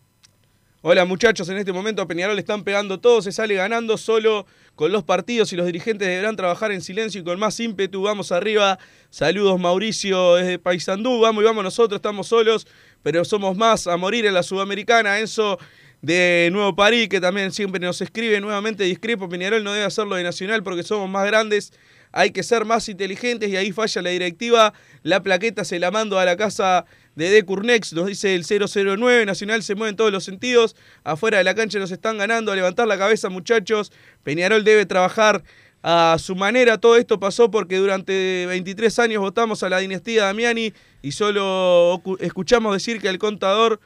Hola 0.86 1.06
muchachos, 1.06 1.48
en 1.48 1.56
este 1.56 1.72
momento 1.72 2.02
a 2.02 2.08
Peñarol 2.10 2.38
están 2.38 2.66
pegando 2.66 3.00
todo, 3.00 3.22
se 3.22 3.32
sale 3.32 3.56
ganando 3.56 3.98
solo 3.98 4.46
con 4.76 4.92
los 4.92 5.06
partidos 5.06 5.54
y 5.54 5.56
los 5.56 5.66
dirigentes 5.66 6.06
deberán 6.06 6.36
trabajar 6.36 6.74
en 6.74 6.82
silencio 6.82 7.22
y 7.22 7.24
con 7.24 7.40
más 7.40 7.58
ímpetu. 7.62 8.02
Vamos 8.02 8.34
arriba. 8.34 8.78
Saludos 9.10 9.58
Mauricio 9.62 10.36
desde 10.36 10.60
Paysandú, 10.60 11.22
vamos 11.22 11.42
y 11.42 11.46
vamos 11.46 11.64
nosotros, 11.64 12.00
estamos 12.00 12.28
solos, 12.28 12.68
pero 13.02 13.24
somos 13.24 13.56
más 13.56 13.88
a 13.88 13.96
morir 13.96 14.26
en 14.26 14.34
la 14.34 14.44
Sudamericana. 14.44 15.20
Enzo 15.20 15.58
de 16.02 16.50
Nuevo 16.52 16.76
París, 16.76 17.08
que 17.08 17.22
también 17.22 17.54
siempre 17.54 17.80
nos 17.80 18.02
escribe 18.02 18.42
nuevamente, 18.42 18.84
discrepo, 18.84 19.30
Peñarol 19.30 19.64
no 19.64 19.72
debe 19.72 19.86
hacerlo 19.86 20.16
de 20.16 20.24
Nacional 20.24 20.64
porque 20.64 20.84
somos 20.84 21.10
más 21.10 21.26
grandes. 21.26 21.72
Hay 22.12 22.32
que 22.32 22.44
ser 22.44 22.66
más 22.66 22.90
inteligentes 22.90 23.50
y 23.50 23.56
ahí 23.56 23.72
falla 23.72 24.02
la 24.02 24.10
directiva. 24.10 24.74
La 25.02 25.24
plaqueta 25.24 25.64
se 25.64 25.80
la 25.80 25.92
mando 25.92 26.20
a 26.20 26.26
la 26.26 26.36
casa 26.36 26.86
de 27.16 27.30
Decurnex 27.30 27.94
nos 27.94 28.08
dice 28.08 28.36
el 28.36 28.44
009, 28.46 29.26
Nacional 29.26 29.64
se 29.64 29.76
mueve 29.76 29.92
en 29.92 29.96
todos 29.96 30.12
los 30.12 30.24
sentidos, 30.24 30.76
afuera 31.04 31.38
de 31.38 31.44
la 31.44 31.56
cancha 31.56 31.80
nos 31.80 31.92
están 31.92 32.18
ganando, 32.18 32.52
a 32.52 32.56
levantar 32.56 32.88
la 32.88 32.98
cabeza 32.98 33.30
muchachos, 33.30 33.92
Peñarol 34.24 34.64
debe 34.64 34.86
trabajar 34.86 35.44
a 35.84 36.18
su 36.18 36.36
manera, 36.36 36.78
todo 36.78 36.96
esto 36.96 37.20
pasó 37.20 37.52
porque 37.52 37.78
durante 37.78 38.46
23 38.48 39.00
años 39.00 39.22
votamos 39.22 39.64
a 39.64 39.70
la 39.70 39.80
dinastía 39.80 40.26
Damiani 40.26 40.74
y 41.02 41.12
solo 41.12 42.02
escuchamos 42.20 42.74
decir 42.74 43.02
que 43.02 43.10
el 43.10 43.20
contador 43.20 43.80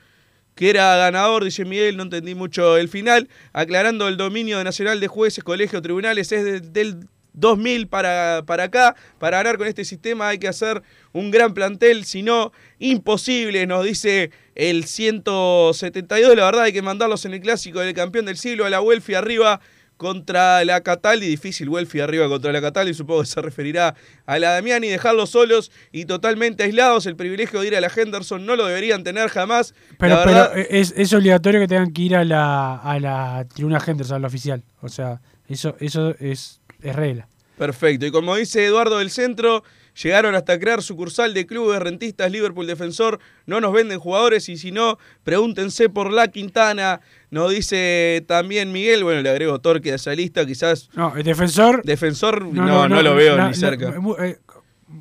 que 0.58 0.72
era 0.72 0.96
ganador, 0.98 1.44
dice 1.44 1.66
Miguel, 1.66 1.98
no 1.98 2.04
entendí 2.04 2.34
mucho 2.34 2.78
el 2.78 2.90
final, 2.90 3.30
aclarando 3.54 4.08
el 4.08 4.18
dominio 4.18 4.58
de 4.58 4.64
Nacional 4.64 5.00
de 5.00 5.08
Jueces, 5.08 5.44
Colegios, 5.44 5.84
Tribunales, 5.84 6.32
es 6.32 6.74
del 6.74 7.08
2000 7.38 7.88
para, 7.88 8.44
para 8.46 8.64
acá. 8.64 8.96
Para 9.20 9.38
ganar 9.38 9.58
con 9.58 9.68
este 9.68 9.86
sistema 9.86 10.30
hay 10.30 10.40
que 10.40 10.48
hacer 10.48 10.82
un 11.14 11.32
gran 11.32 11.54
plantel, 11.54 12.04
si 12.04 12.24
no, 12.24 12.52
imposible, 12.80 13.66
nos 13.66 13.86
dice 13.86 14.32
el 14.56 14.84
172. 14.86 16.36
La 16.36 16.46
verdad 16.46 16.64
hay 16.64 16.74
que 16.74 16.82
mandarlos 16.82 17.26
en 17.26 17.34
el 17.34 17.42
clásico 17.42 17.80
del 17.80 17.94
campeón 17.94 18.26
del 18.26 18.38
siglo 18.38 18.66
a 18.66 18.70
la 18.70 18.82
Welfi 18.82 19.14
arriba 19.14 19.62
contra 19.98 20.64
la 20.64 20.82
Catal 20.82 21.24
y 21.24 21.28
difícil 21.28 21.70
Welfi 21.70 22.00
arriba 22.00 22.28
contra 22.28 22.52
la 22.52 22.62
Catal 22.62 22.88
y 22.88 22.94
supongo 22.94 23.22
que 23.22 23.28
se 23.28 23.42
referirá 23.42 23.96
a 24.28 24.40
la 24.40 24.52
Damiani 24.52 24.88
dejarlos 24.88 25.32
solos 25.32 25.72
y 25.92 26.06
totalmente 26.06 26.64
aislados 26.64 27.08
el 27.08 27.16
privilegio 27.16 27.62
de 27.62 27.68
ir 27.68 27.76
a 27.76 27.82
la 27.82 27.92
Henderson 27.94 28.46
no 28.46 28.56
lo 28.56 28.68
deberían 28.68 29.04
tener 29.04 29.30
jamás 29.30 29.74
pero, 29.98 30.22
pero 30.24 30.54
es, 30.54 30.94
es, 30.96 31.14
obligatorio 31.14 31.60
que 31.62 31.68
tengan 31.68 31.92
que 31.92 32.04
ir 32.04 32.16
a 32.16 32.24
la, 32.24 32.76
a 32.76 33.00
la 33.00 33.48
tribuna 33.52 33.82
Henderson 33.84 34.18
a 34.18 34.20
la 34.20 34.28
oficial 34.28 34.64
o 34.82 34.90
sea 34.90 35.20
eso, 35.50 35.76
eso 35.80 36.14
es 36.20 36.62
es 36.82 36.96
regla. 36.96 37.28
Perfecto. 37.58 38.06
Y 38.06 38.12
como 38.12 38.36
dice 38.36 38.66
Eduardo 38.66 39.00
del 39.00 39.10
Centro, 39.10 39.64
llegaron 40.02 40.36
hasta 40.36 40.60
crear 40.60 40.82
sucursal 40.84 41.34
de 41.34 41.48
clubes 41.48 41.80
rentistas 41.80 42.32
Liverpool 42.32 42.68
Defensor. 42.68 43.20
No 43.46 43.60
nos 43.60 43.74
venden 43.74 44.00
jugadores 44.00 44.48
y 44.50 44.58
si 44.58 44.72
no, 44.72 44.98
pregúntense 45.24 45.90
por 45.90 46.14
la 46.14 46.28
Quintana. 46.28 47.02
Nos 47.32 47.52
dice 47.52 48.24
también 48.28 48.72
Miguel, 48.72 49.04
bueno, 49.04 49.22
le 49.22 49.30
agrego 49.30 49.60
Torque 49.60 49.92
a 49.92 49.96
esa 49.96 50.14
lista, 50.14 50.46
quizás. 50.46 50.90
No, 50.94 51.16
el 51.16 51.24
defensor. 51.24 51.82
Defensor, 51.84 52.46
no, 52.46 52.88
no, 52.88 53.02
lo 53.02 53.16
veo 53.16 53.48
ni 53.48 53.54
cerca. 53.54 53.94
Eh, 54.20 54.38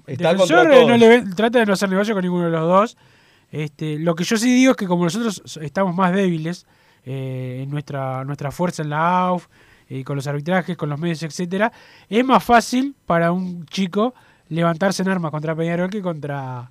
Está 0.07 0.33
defensor 0.33 0.73
eh, 0.73 0.85
no 0.85 0.97
le 0.97 1.23
trata 1.35 1.61
de 1.61 1.67
no 1.67 1.73
hacer 1.75 1.89
negocio 1.89 2.15
con 2.15 2.23
ninguno 2.23 2.47
de 2.47 2.51
los 2.51 2.63
dos. 2.63 2.97
Este, 3.53 3.99
lo 3.99 4.15
que 4.15 4.25
yo 4.25 4.37
sí 4.37 4.53
digo 4.53 4.73
es 4.73 4.77
que 4.77 4.87
como 4.87 5.05
nosotros 5.05 5.59
estamos 5.61 5.95
más 5.95 6.13
débiles 6.13 6.67
eh, 7.05 7.61
en 7.63 7.71
nuestra, 7.71 8.25
nuestra 8.25 8.51
fuerza 8.51 8.83
en 8.83 8.91
la 8.91 9.29
AUF, 9.29 9.47
eh, 9.89 10.03
con 10.03 10.17
los 10.17 10.27
arbitrajes, 10.27 10.77
con 10.77 10.89
los 10.89 10.99
medios, 10.99 11.23
etcétera, 11.23 11.71
es 12.09 12.25
más 12.25 12.43
fácil 12.43 12.97
para 13.07 13.31
un 13.31 13.65
chico 13.67 14.15
levantarse 14.49 15.03
en 15.03 15.09
armas 15.09 15.31
contra 15.31 15.55
Peñarol 15.55 15.91
que 15.91 16.03
contra 16.03 16.71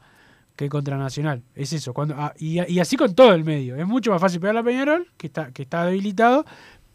que 0.55 0.68
contra 0.70 0.97
Nacional. 0.97 1.43
Es 1.53 1.72
eso. 1.74 1.93
Cuando, 1.93 2.16
ah, 2.18 2.34
y, 2.38 2.80
así 2.80 2.97
con 2.97 3.13
todo 3.16 3.34
el 3.34 3.43
medio. 3.43 3.76
Es 3.76 3.86
mucho 3.86 4.11
más 4.11 4.22
fácil 4.22 4.39
pegar 4.39 4.57
a 4.57 4.63
Peñarol, 4.63 5.07
que 5.18 5.28
está, 5.28 5.51
que 5.51 5.63
está 5.63 5.86
debilitado, 5.86 6.45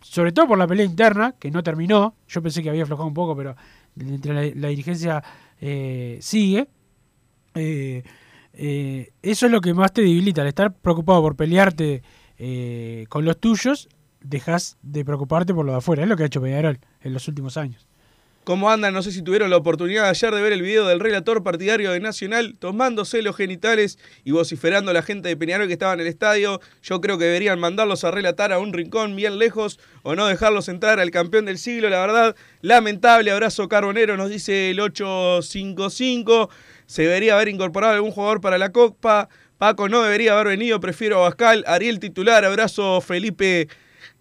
sobre 0.00 0.32
todo 0.32 0.48
por 0.48 0.58
la 0.58 0.66
pelea 0.66 0.84
interna, 0.84 1.34
que 1.38 1.50
no 1.50 1.62
terminó. 1.62 2.14
Yo 2.28 2.42
pensé 2.42 2.62
que 2.62 2.70
había 2.70 2.82
aflojado 2.82 3.08
un 3.08 3.14
poco, 3.14 3.36
pero 3.36 3.56
entre 3.98 4.54
la, 4.54 4.68
dirigencia 4.68 5.22
eh, 5.60 6.18
sigue. 6.20 6.68
Eh, 7.54 8.02
eso 9.22 9.46
es 9.46 9.52
lo 9.52 9.60
que 9.60 9.74
más 9.74 9.92
te 9.92 10.02
debilita, 10.02 10.42
al 10.42 10.48
estar 10.48 10.72
preocupado 10.72 11.22
por 11.22 11.36
pelearte 11.36 12.02
con 13.08 13.24
los 13.26 13.38
tuyos 13.38 13.88
dejas 14.22 14.76
de 14.82 15.04
preocuparte 15.04 15.54
por 15.54 15.64
lo 15.64 15.72
de 15.72 15.78
afuera. 15.78 16.02
Es 16.02 16.08
lo 16.08 16.16
que 16.16 16.24
ha 16.24 16.26
hecho 16.26 16.42
Peñarol 16.42 16.78
en 17.00 17.12
los 17.12 17.26
últimos 17.28 17.56
años. 17.56 17.86
¿Cómo 18.42 18.70
andan? 18.70 18.94
No 18.94 19.02
sé 19.02 19.12
si 19.12 19.20
tuvieron 19.20 19.50
la 19.50 19.58
oportunidad 19.58 20.08
ayer 20.08 20.34
de 20.34 20.40
ver 20.40 20.54
el 20.54 20.62
video 20.62 20.86
del 20.88 20.98
relator 20.98 21.42
partidario 21.42 21.92
de 21.92 22.00
Nacional 22.00 22.56
tomándose 22.58 23.20
los 23.20 23.36
genitales 23.36 23.98
y 24.24 24.32
vociferando 24.32 24.90
a 24.90 24.94
la 24.94 25.02
gente 25.02 25.28
de 25.28 25.36
Peñarol 25.36 25.66
que 25.66 25.74
estaba 25.74 25.92
en 25.92 26.00
el 26.00 26.06
estadio. 26.06 26.58
Yo 26.82 27.02
creo 27.02 27.18
que 27.18 27.26
deberían 27.26 27.60
mandarlos 27.60 28.02
a 28.02 28.10
relatar 28.10 28.50
a 28.52 28.58
un 28.58 28.72
rincón 28.72 29.14
bien 29.14 29.38
lejos 29.38 29.78
o 30.02 30.16
no 30.16 30.26
dejarlos 30.26 30.68
entrar 30.68 31.00
al 31.00 31.10
campeón 31.10 31.44
del 31.44 31.58
siglo. 31.58 31.90
La 31.90 32.00
verdad, 32.00 32.34
lamentable. 32.62 33.30
Abrazo 33.30 33.68
carbonero, 33.68 34.16
nos 34.16 34.30
dice 34.30 34.70
el 34.70 34.80
855. 34.80 36.48
Se 36.86 37.02
debería 37.02 37.34
haber 37.34 37.48
incorporado 37.48 37.92
algún 37.92 38.10
jugador 38.10 38.40
para 38.40 38.56
la 38.56 38.72
Copa. 38.72 39.28
Paco 39.58 39.90
no 39.90 40.02
debería 40.02 40.32
haber 40.32 40.46
venido, 40.46 40.80
prefiero 40.80 41.18
a 41.18 41.28
Bascal. 41.28 41.62
Ariel 41.66 42.00
titular, 42.00 42.46
abrazo 42.46 43.02
Felipe 43.02 43.68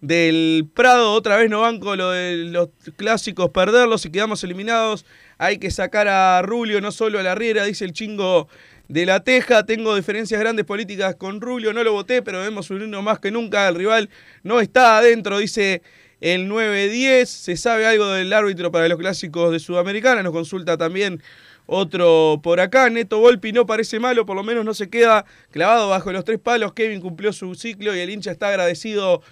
del 0.00 0.66
Prado, 0.74 1.12
otra 1.12 1.36
vez 1.36 1.50
no 1.50 1.60
banco 1.60 1.94
lo 1.94 2.10
de 2.10 2.36
los 2.36 2.70
clásicos 2.96 3.50
perderlos 3.50 4.06
y 4.06 4.10
quedamos 4.10 4.42
eliminados. 4.44 5.04
Hay 5.38 5.58
que 5.58 5.70
sacar 5.70 6.08
a 6.08 6.42
Rulio, 6.42 6.80
no 6.80 6.92
solo 6.92 7.18
a 7.18 7.22
la 7.22 7.34
Riera, 7.34 7.64
dice 7.64 7.84
el 7.84 7.92
chingo 7.92 8.48
de 8.88 9.06
la 9.06 9.20
Teja. 9.20 9.64
Tengo 9.64 9.94
diferencias 9.94 10.40
grandes 10.40 10.64
políticas 10.64 11.16
con 11.16 11.40
Rulio, 11.40 11.72
no 11.72 11.84
lo 11.84 11.92
voté, 11.92 12.22
pero 12.22 12.38
debemos 12.38 12.70
unirnos 12.70 13.02
más 13.02 13.18
que 13.18 13.30
nunca. 13.30 13.68
El 13.68 13.74
rival 13.74 14.10
no 14.42 14.60
está 14.60 14.98
adentro, 14.98 15.38
dice 15.38 15.82
el 16.20 16.48
9-10. 16.48 17.26
Se 17.26 17.56
sabe 17.56 17.86
algo 17.86 18.08
del 18.08 18.32
árbitro 18.32 18.72
para 18.72 18.88
los 18.88 18.98
clásicos 18.98 19.52
de 19.52 19.58
Sudamericana, 19.58 20.22
nos 20.22 20.32
consulta 20.32 20.78
también 20.78 21.22
otro 21.66 22.40
por 22.42 22.58
acá. 22.58 22.88
Neto 22.90 23.20
Volpi 23.20 23.52
no 23.52 23.66
parece 23.66 24.00
malo, 24.00 24.26
por 24.26 24.34
lo 24.34 24.42
menos 24.42 24.64
no 24.64 24.74
se 24.74 24.88
queda 24.88 25.24
clavado 25.50 25.88
bajo 25.88 26.10
los 26.10 26.24
tres 26.24 26.38
palos. 26.38 26.72
Kevin 26.72 27.00
cumplió 27.00 27.32
su 27.32 27.54
ciclo 27.54 27.94
y 27.94 28.00
el 28.00 28.10
hincha 28.10 28.30
está 28.30 28.48
agradecido 28.48 29.22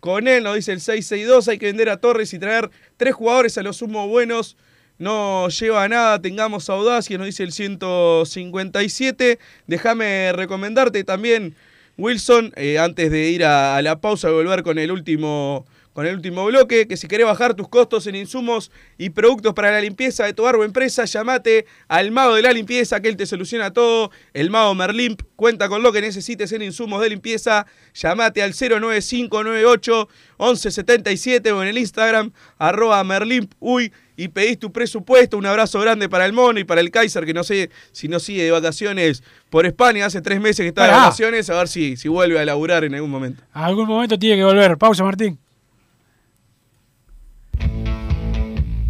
con 0.00 0.28
él, 0.28 0.44
nos 0.44 0.54
dice 0.54 0.72
el 0.72 0.80
662, 0.80 1.48
hay 1.48 1.58
que 1.58 1.66
vender 1.66 1.88
a 1.88 1.96
Torres 1.96 2.32
y 2.32 2.38
traer 2.38 2.70
tres 2.96 3.14
jugadores 3.14 3.58
a 3.58 3.62
los 3.62 3.78
sumo 3.78 4.06
buenos. 4.08 4.56
No 4.98 5.48
lleva 5.48 5.84
a 5.84 5.88
nada, 5.88 6.20
tengamos 6.20 6.68
audacia, 6.70 7.18
nos 7.18 7.26
dice 7.26 7.44
el 7.44 7.52
157. 7.52 9.38
Déjame 9.66 10.32
recomendarte 10.32 11.04
también, 11.04 11.54
Wilson, 11.96 12.52
eh, 12.56 12.78
antes 12.78 13.10
de 13.10 13.30
ir 13.30 13.44
a, 13.44 13.76
a 13.76 13.82
la 13.82 14.00
pausa 14.00 14.28
y 14.28 14.32
volver 14.32 14.62
con 14.62 14.78
el 14.78 14.90
último 14.90 15.66
con 15.98 16.06
el 16.06 16.14
último 16.14 16.44
bloque, 16.44 16.86
que 16.86 16.96
si 16.96 17.08
querés 17.08 17.26
bajar 17.26 17.54
tus 17.54 17.66
costos 17.66 18.06
en 18.06 18.14
insumos 18.14 18.70
y 18.98 19.10
productos 19.10 19.52
para 19.52 19.72
la 19.72 19.80
limpieza 19.80 20.24
de 20.26 20.32
tu 20.32 20.44
barro 20.44 20.62
empresa, 20.62 21.06
llamate 21.06 21.66
al 21.88 22.12
mago 22.12 22.36
de 22.36 22.42
la 22.42 22.52
limpieza, 22.52 23.00
que 23.00 23.08
él 23.08 23.16
te 23.16 23.26
soluciona 23.26 23.72
todo. 23.72 24.12
El 24.32 24.48
mago 24.48 24.76
Merlimp 24.76 25.22
cuenta 25.34 25.68
con 25.68 25.82
lo 25.82 25.92
que 25.92 26.00
necesites 26.00 26.52
en 26.52 26.62
insumos 26.62 27.00
de 27.02 27.10
limpieza. 27.10 27.66
Llamate 27.94 28.44
al 28.44 28.52
09598 28.52 30.08
1177 30.38 31.50
o 31.50 31.62
en 31.64 31.68
el 31.68 31.78
Instagram 31.78 32.30
arroba 32.58 33.02
Merlimp 33.02 33.54
uy 33.58 33.92
y 34.16 34.28
pedís 34.28 34.60
tu 34.60 34.70
presupuesto. 34.70 35.36
Un 35.36 35.46
abrazo 35.46 35.80
grande 35.80 36.08
para 36.08 36.26
el 36.26 36.32
mono 36.32 36.60
y 36.60 36.64
para 36.64 36.80
el 36.80 36.92
Kaiser, 36.92 37.26
que 37.26 37.34
no 37.34 37.42
sé 37.42 37.70
si 37.90 38.06
no 38.06 38.20
sigue 38.20 38.44
de 38.44 38.52
vacaciones 38.52 39.24
por 39.50 39.66
España. 39.66 40.06
Hace 40.06 40.20
tres 40.20 40.40
meses 40.40 40.62
que 40.62 40.68
está 40.68 40.84
de 40.84 40.92
vacaciones, 40.92 41.50
a 41.50 41.54
ver 41.54 41.66
si, 41.66 41.96
si 41.96 42.06
vuelve 42.06 42.38
a 42.38 42.44
laburar 42.44 42.84
en 42.84 42.94
algún 42.94 43.10
momento. 43.10 43.42
algún 43.52 43.88
momento 43.88 44.16
tiene 44.16 44.36
que 44.36 44.44
volver. 44.44 44.78
Pausa, 44.78 45.02
Martín. 45.02 45.40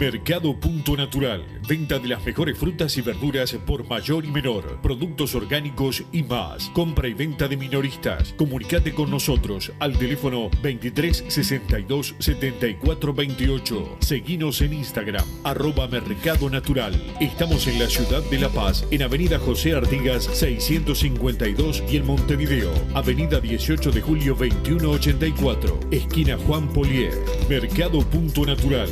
Mercado 0.00 0.54
Punto 0.54 0.96
Natural. 0.96 1.44
Venta 1.68 1.98
de 1.98 2.06
las 2.06 2.24
mejores 2.24 2.56
frutas 2.56 2.96
y 2.96 3.00
verduras 3.00 3.52
por 3.66 3.84
mayor 3.88 4.24
y 4.24 4.30
menor. 4.30 4.80
Productos 4.80 5.34
orgánicos 5.34 6.04
y 6.12 6.22
más. 6.22 6.70
Compra 6.70 7.08
y 7.08 7.14
venta 7.14 7.48
de 7.48 7.56
minoristas. 7.56 8.32
Comunicate 8.34 8.94
con 8.94 9.10
nosotros 9.10 9.72
al 9.80 9.98
teléfono 9.98 10.50
23 10.62 11.24
62 11.26 12.14
74 12.20 13.12
28. 13.12 13.96
Seguinos 13.98 14.60
en 14.60 14.74
Instagram, 14.74 15.24
arroba 15.42 15.88
Mercado 15.88 16.48
Natural. 16.48 16.94
Estamos 17.18 17.66
en 17.66 17.80
la 17.80 17.88
ciudad 17.88 18.22
de 18.30 18.38
La 18.38 18.50
Paz, 18.50 18.86
en 18.92 19.02
Avenida 19.02 19.40
José 19.40 19.74
Artigas 19.74 20.24
652 20.32 21.82
y 21.90 21.96
en 21.96 22.06
Montevideo, 22.06 22.72
Avenida 22.94 23.40
18 23.40 23.90
de 23.90 24.00
Julio 24.00 24.36
2184, 24.38 25.80
esquina 25.90 26.38
Juan 26.46 26.68
Polier. 26.68 27.14
Mercado 27.48 28.00
Punto 28.02 28.46
Natural. 28.46 28.88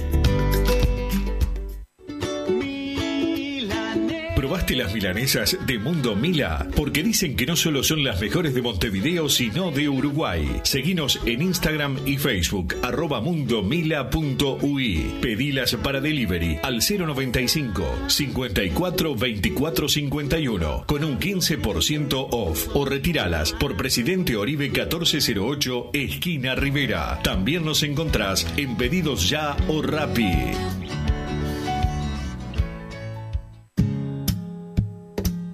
¿Probaste 4.67 4.85
las 4.85 4.95
milanesas 4.95 5.59
de 5.64 5.79
Mundo 5.79 6.17
Mila? 6.17 6.67
Porque 6.75 7.05
dicen 7.05 7.37
que 7.37 7.47
no 7.47 7.55
solo 7.55 7.85
son 7.85 8.03
las 8.03 8.21
mejores 8.21 8.53
de 8.53 8.62
Montevideo, 8.62 9.29
sino 9.29 9.71
de 9.71 9.89
Uruguay. 9.89 10.61
Seguinos 10.64 11.21
en 11.25 11.43
Instagram 11.43 11.99
y 12.05 12.17
Facebook, 12.17 12.75
arroba 12.83 13.21
mundomila.ui. 13.21 15.19
Pedilas 15.23 15.77
para 15.77 16.01
delivery 16.01 16.59
al 16.64 16.81
095 16.81 17.85
54 18.09 19.14
24 19.14 19.89
51 19.89 20.85
con 20.85 21.05
un 21.05 21.21
15% 21.21 22.27
off 22.33 22.67
o 22.75 22.85
retiralas 22.85 23.53
por 23.53 23.77
Presidente 23.77 24.35
Oribe 24.35 24.69
1408, 24.69 25.91
esquina 25.93 26.57
Rivera. 26.57 27.21
También 27.23 27.64
nos 27.64 27.85
encontrás 27.85 28.45
en 28.57 28.77
Pedidos 28.77 29.29
Ya 29.29 29.57
o 29.69 29.81
Rappi. 29.81 30.33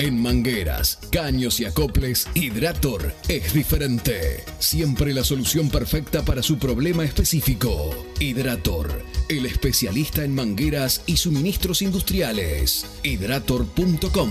En 0.00 0.18
mangueras, 0.18 0.98
caños 1.12 1.60
y 1.60 1.66
acoples, 1.66 2.26
Hidrator 2.32 3.12
es 3.28 3.52
diferente. 3.52 4.42
Siempre 4.58 5.12
la 5.12 5.22
solución 5.24 5.68
perfecta 5.68 6.24
para 6.24 6.42
su 6.42 6.56
problema 6.58 7.04
específico. 7.04 7.94
Hidrator, 8.18 9.04
el 9.28 9.44
especialista 9.44 10.24
en 10.24 10.34
mangueras 10.34 11.02
y 11.04 11.18
suministros 11.18 11.82
industriales. 11.82 12.86
Hidrator.com 13.02 14.30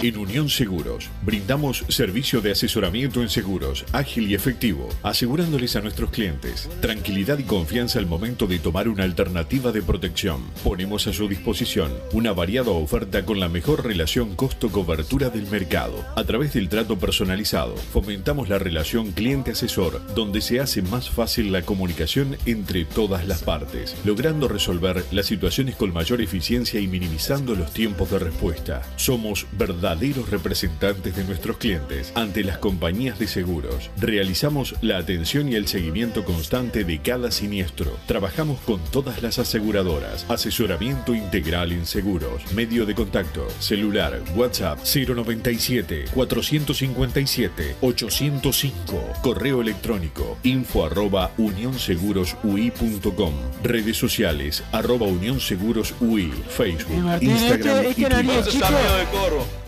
En 0.00 0.16
Unión 0.16 0.48
Seguros 0.48 1.10
brindamos 1.22 1.84
servicio 1.88 2.40
de 2.40 2.52
asesoramiento 2.52 3.20
en 3.20 3.28
seguros 3.28 3.84
ágil 3.90 4.30
y 4.30 4.34
efectivo, 4.34 4.88
asegurándoles 5.02 5.74
a 5.74 5.80
nuestros 5.80 6.10
clientes 6.10 6.68
tranquilidad 6.80 7.36
y 7.38 7.42
confianza 7.42 7.98
al 7.98 8.06
momento 8.06 8.46
de 8.46 8.60
tomar 8.60 8.88
una 8.88 9.02
alternativa 9.02 9.72
de 9.72 9.82
protección. 9.82 10.44
Ponemos 10.62 11.08
a 11.08 11.12
su 11.12 11.26
disposición 11.26 11.92
una 12.12 12.32
variada 12.32 12.70
oferta 12.70 13.24
con 13.24 13.40
la 13.40 13.48
mejor 13.48 13.84
relación 13.84 14.36
costo-cobertura 14.36 15.30
del 15.30 15.48
mercado. 15.48 16.04
A 16.14 16.22
través 16.22 16.52
del 16.52 16.68
trato 16.68 16.96
personalizado, 16.96 17.74
fomentamos 17.76 18.48
la 18.48 18.60
relación 18.60 19.10
cliente-asesor, 19.10 20.14
donde 20.14 20.42
se 20.42 20.60
hace 20.60 20.80
más 20.80 21.10
fácil 21.10 21.50
la 21.50 21.62
comunicación 21.62 22.36
entre 22.46 22.84
todas 22.84 23.26
las 23.26 23.42
partes, 23.42 23.96
logrando 24.04 24.46
resolver 24.46 25.04
las 25.10 25.26
situaciones 25.26 25.74
con 25.74 25.92
mayor 25.92 26.20
eficiencia 26.20 26.78
y 26.78 26.86
minimizando 26.86 27.56
los 27.56 27.72
tiempos 27.72 28.12
de 28.12 28.20
respuesta. 28.20 28.82
Somos 28.94 29.48
verdaderos 29.88 30.28
representantes 30.30 31.16
de 31.16 31.24
nuestros 31.24 31.56
clientes 31.56 32.12
ante 32.14 32.44
las 32.44 32.58
compañías 32.58 33.18
de 33.18 33.26
seguros. 33.26 33.90
Realizamos 33.98 34.74
la 34.82 34.98
atención 34.98 35.48
y 35.50 35.54
el 35.54 35.66
seguimiento 35.66 36.24
constante 36.26 36.84
de 36.84 37.00
cada 37.00 37.30
siniestro. 37.30 37.96
Trabajamos 38.06 38.60
con 38.60 38.80
todas 38.90 39.22
las 39.22 39.38
aseguradoras. 39.38 40.26
Asesoramiento 40.28 41.14
integral 41.14 41.72
en 41.72 41.86
seguros. 41.86 42.42
Medio 42.52 42.84
de 42.84 42.94
contacto. 42.94 43.48
Celular. 43.60 44.20
WhatsApp 44.36 44.78
097 44.84 46.04
457 46.12 47.76
805. 47.80 49.12
Correo 49.22 49.62
electrónico 49.62 50.36
info 50.42 50.84
arroba 50.84 51.30
unionsegurosui.com. 51.38 53.32
Redes 53.62 53.96
sociales 53.96 54.62
arroba 54.72 55.06
unionsegurosui. 55.06 56.30
Facebook, 56.48 57.02
Martín, 57.04 57.30
Instagram 57.30 57.78
este- 57.78 57.88
este 57.90 58.00
y 58.00 58.04
era 58.04 58.20
Twitter. 58.22 59.67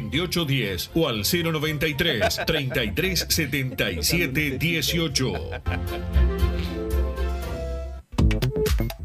2810 0.09 0.89
o 0.95 1.07
al 1.07 1.23
093 1.23 2.41
3377 2.45 4.57
18. 4.57 6.50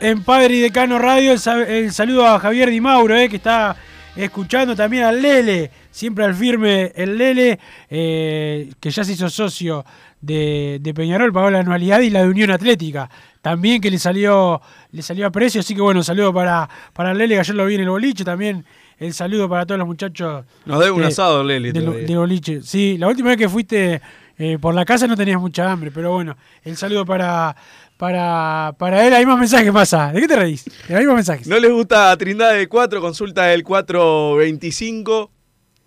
En 0.00 0.22
Padre 0.22 0.54
y 0.54 0.60
Decano 0.60 0.98
Radio. 1.00 1.32
El, 1.32 1.38
sa- 1.40 1.62
el 1.64 1.92
saludo 1.92 2.26
a 2.26 2.38
Javier 2.38 2.70
Di 2.70 2.80
Mauro, 2.80 3.16
eh, 3.16 3.28
que 3.28 3.36
está 3.36 3.74
escuchando 4.14 4.76
también 4.76 5.02
al 5.02 5.20
Lele, 5.20 5.68
siempre 5.90 6.24
al 6.24 6.32
firme 6.34 6.92
el 6.94 7.18
Lele, 7.18 7.58
eh, 7.90 8.70
que 8.78 8.90
ya 8.90 9.02
se 9.02 9.12
hizo 9.14 9.28
socio 9.28 9.84
de, 10.20 10.78
de 10.80 10.94
Peñarol, 10.94 11.32
pagó 11.32 11.50
la 11.50 11.58
anualidad 11.58 12.00
y 12.00 12.10
la 12.10 12.22
de 12.22 12.28
Unión 12.28 12.52
Atlética. 12.52 13.10
También 13.42 13.80
que 13.80 13.90
le 13.90 13.98
salió, 13.98 14.60
le 14.92 15.02
salió 15.02 15.26
a 15.26 15.30
precio, 15.30 15.60
así 15.60 15.74
que 15.74 15.80
bueno, 15.80 16.04
saludo 16.04 16.32
para, 16.32 16.68
para 16.92 17.10
el 17.10 17.18
Lele, 17.18 17.34
que 17.34 17.40
ayer 17.40 17.56
lo 17.56 17.66
vi 17.66 17.74
en 17.74 17.80
el 17.80 17.90
boliche, 17.90 18.24
también 18.24 18.64
el 19.00 19.12
saludo 19.12 19.48
para 19.48 19.66
todos 19.66 19.80
los 19.80 19.88
muchachos. 19.88 20.44
Nos 20.66 20.78
debe 20.78 20.92
un 20.92 21.02
asado, 21.02 21.44
del- 21.44 21.84
todavía. 21.86 22.06
de 22.06 22.16
boliche. 22.16 22.62
Sí, 22.62 22.96
la 22.96 23.08
última 23.08 23.30
vez 23.30 23.38
que 23.38 23.48
fuiste 23.48 24.00
eh, 24.38 24.58
por 24.60 24.74
la 24.74 24.84
casa 24.84 25.06
no 25.08 25.16
tenías 25.16 25.40
mucha 25.40 25.70
hambre, 25.70 25.90
pero 25.92 26.12
bueno, 26.12 26.36
el 26.62 26.76
saludo 26.76 27.04
para, 27.04 27.54
para, 27.96 28.74
para 28.78 29.06
él. 29.06 29.14
Hay 29.14 29.26
más 29.26 29.38
mensajes, 29.38 29.70
pasa. 29.72 30.12
¿De 30.12 30.20
qué 30.20 30.28
te 30.28 30.36
reís? 30.36 30.64
Hay 30.88 31.06
más 31.06 31.14
mensajes. 31.14 31.46
No 31.46 31.58
les 31.58 31.70
gusta 31.70 32.16
Trindade 32.16 32.58
de 32.58 32.68
4, 32.68 33.00
consulta 33.00 33.44
del 33.44 33.62
425. 33.64 35.30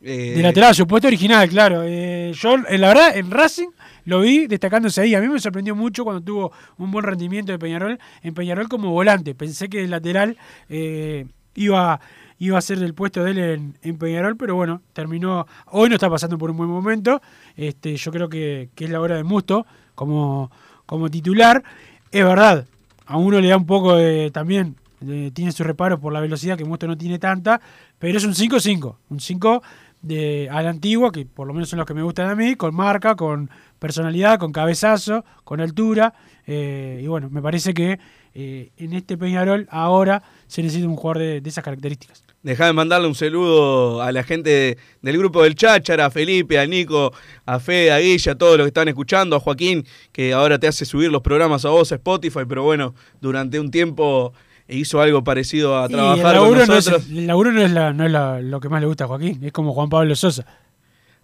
eh, 0.01 0.33
De 0.35 0.41
lateral, 0.41 0.73
su 0.75 0.87
puesto 0.87 1.07
original, 1.07 1.47
claro. 1.49 1.83
Eh, 1.85 2.31
yo, 2.33 2.55
eh, 2.69 2.77
la 2.77 2.89
verdad, 2.89 3.17
en 3.17 3.31
Racing 3.31 3.67
lo 4.05 4.21
vi 4.21 4.47
destacándose 4.47 5.01
ahí. 5.01 5.15
A 5.15 5.21
mí 5.21 5.27
me 5.27 5.39
sorprendió 5.39 5.75
mucho 5.75 6.03
cuando 6.03 6.21
tuvo 6.21 6.51
un 6.77 6.91
buen 6.91 7.03
rendimiento 7.05 7.51
de 7.51 7.59
Peñarol. 7.59 7.99
En 8.23 8.33
Peñarol 8.33 8.69
como 8.69 8.91
volante. 8.91 9.35
Pensé 9.35 9.67
que 9.67 9.83
el 9.83 9.89
lateral 9.89 10.37
eh, 10.69 11.25
iba, 11.55 11.99
iba 12.39 12.57
a 12.57 12.61
ser 12.61 12.81
el 12.81 12.93
puesto 12.93 13.23
de 13.23 13.31
él 13.31 13.37
en, 13.39 13.77
en 13.81 13.97
Peñarol, 13.97 14.37
pero 14.37 14.55
bueno, 14.55 14.81
terminó. 14.93 15.45
Hoy 15.67 15.89
no 15.89 15.95
está 15.95 16.09
pasando 16.09 16.37
por 16.37 16.51
un 16.51 16.57
buen 16.57 16.69
momento. 16.69 17.21
Este, 17.55 17.97
yo 17.97 18.11
creo 18.11 18.29
que, 18.29 18.69
que 18.75 18.85
es 18.85 18.89
la 18.91 19.01
hora 19.01 19.17
de 19.17 19.23
Musto 19.25 19.65
como, 19.93 20.51
como 20.85 21.09
titular. 21.09 21.61
Es 22.17 22.25
verdad, 22.25 22.65
a 23.05 23.17
uno 23.17 23.39
le 23.39 23.47
da 23.47 23.57
un 23.57 23.67
poco 23.67 23.95
de 23.95 24.31
también. 24.31 24.75
tiene 25.33 25.51
sus 25.51 25.67
reparos 25.67 25.99
por 25.99 26.11
la 26.11 26.19
velocidad 26.19 26.57
que 26.57 26.65
Musto 26.65 26.87
no 26.87 26.97
tiene 26.97 27.19
tanta, 27.19 27.61
pero 27.99 28.17
es 28.17 28.25
un 28.25 28.33
5-5, 28.33 28.95
un 29.09 29.19
5 29.19 29.61
de 30.01 30.49
a 30.51 30.63
la 30.63 30.71
antigua, 30.71 31.11
que 31.11 31.27
por 31.27 31.45
lo 31.45 31.53
menos 31.53 31.69
son 31.69 31.77
los 31.77 31.85
que 31.85 31.93
me 31.93 32.01
gustan 32.01 32.27
a 32.27 32.33
mí, 32.33 32.55
con 32.55 32.73
marca, 32.73 33.15
con 33.15 33.51
personalidad, 33.77 34.39
con 34.39 34.51
cabezazo, 34.51 35.25
con 35.43 35.61
altura. 35.61 36.15
eh, 36.47 37.01
y 37.03 37.05
bueno, 37.05 37.29
me 37.29 37.43
parece 37.43 37.75
que 37.75 37.99
eh, 38.33 38.71
en 38.77 38.93
este 38.93 39.15
Peñarol 39.15 39.67
ahora 39.69 40.23
se 40.47 40.63
necesita 40.63 40.87
un 40.87 40.95
jugador 40.95 41.19
de 41.19 41.41
esas 41.49 41.63
características. 41.63 42.26
Dejá 42.43 42.67
de 42.67 42.73
mandarle 42.73 43.07
un 43.07 43.15
saludo 43.15 44.01
a 44.01 44.11
la 44.11 44.23
gente 44.23 44.49
de- 44.49 44.77
del 45.01 45.17
grupo 45.17 45.43
del 45.43 45.55
Cháchara, 45.55 46.05
a 46.05 46.11
Felipe, 46.11 46.57
a 46.59 46.65
Nico, 46.65 47.11
a 47.45 47.59
Fede, 47.59 47.91
a 47.91 47.99
Guilla, 47.99 48.33
a 48.33 48.35
todos 48.37 48.57
los 48.57 48.65
que 48.65 48.69
están 48.69 48.87
escuchando, 48.87 49.35
a 49.35 49.39
Joaquín, 49.39 49.85
que 50.13 50.33
ahora 50.33 50.57
te 50.59 50.67
hace 50.67 50.85
subir 50.85 51.11
los 51.11 51.21
programas 51.21 51.65
a 51.65 51.69
vos 51.69 51.91
a 51.91 51.95
Spotify, 51.95 52.41
pero 52.47 52.63
bueno, 52.63 52.93
durante 53.19 53.59
un 53.59 53.69
tiempo 53.71 54.33
hizo 54.69 55.01
algo 55.01 55.23
parecido 55.23 55.77
a 55.77 55.89
trabajar 55.89 56.17
el 56.17 56.23
con 56.23 56.33
laburo, 56.33 56.57
no 56.57 56.63
es, 56.63 56.69
nosotros. 56.87 57.07
el 57.09 57.27
laburo 57.27 57.51
no 57.51 57.61
es, 57.63 57.71
la- 57.71 57.91
no 57.93 58.05
es 58.05 58.11
la- 58.11 58.39
lo 58.41 58.59
que 58.59 58.69
más 58.69 58.81
le 58.81 58.87
gusta 58.87 59.05
a 59.05 59.07
Joaquín, 59.07 59.43
es 59.43 59.51
como 59.51 59.73
Juan 59.73 59.89
Pablo 59.89 60.15
Sosa. 60.15 60.45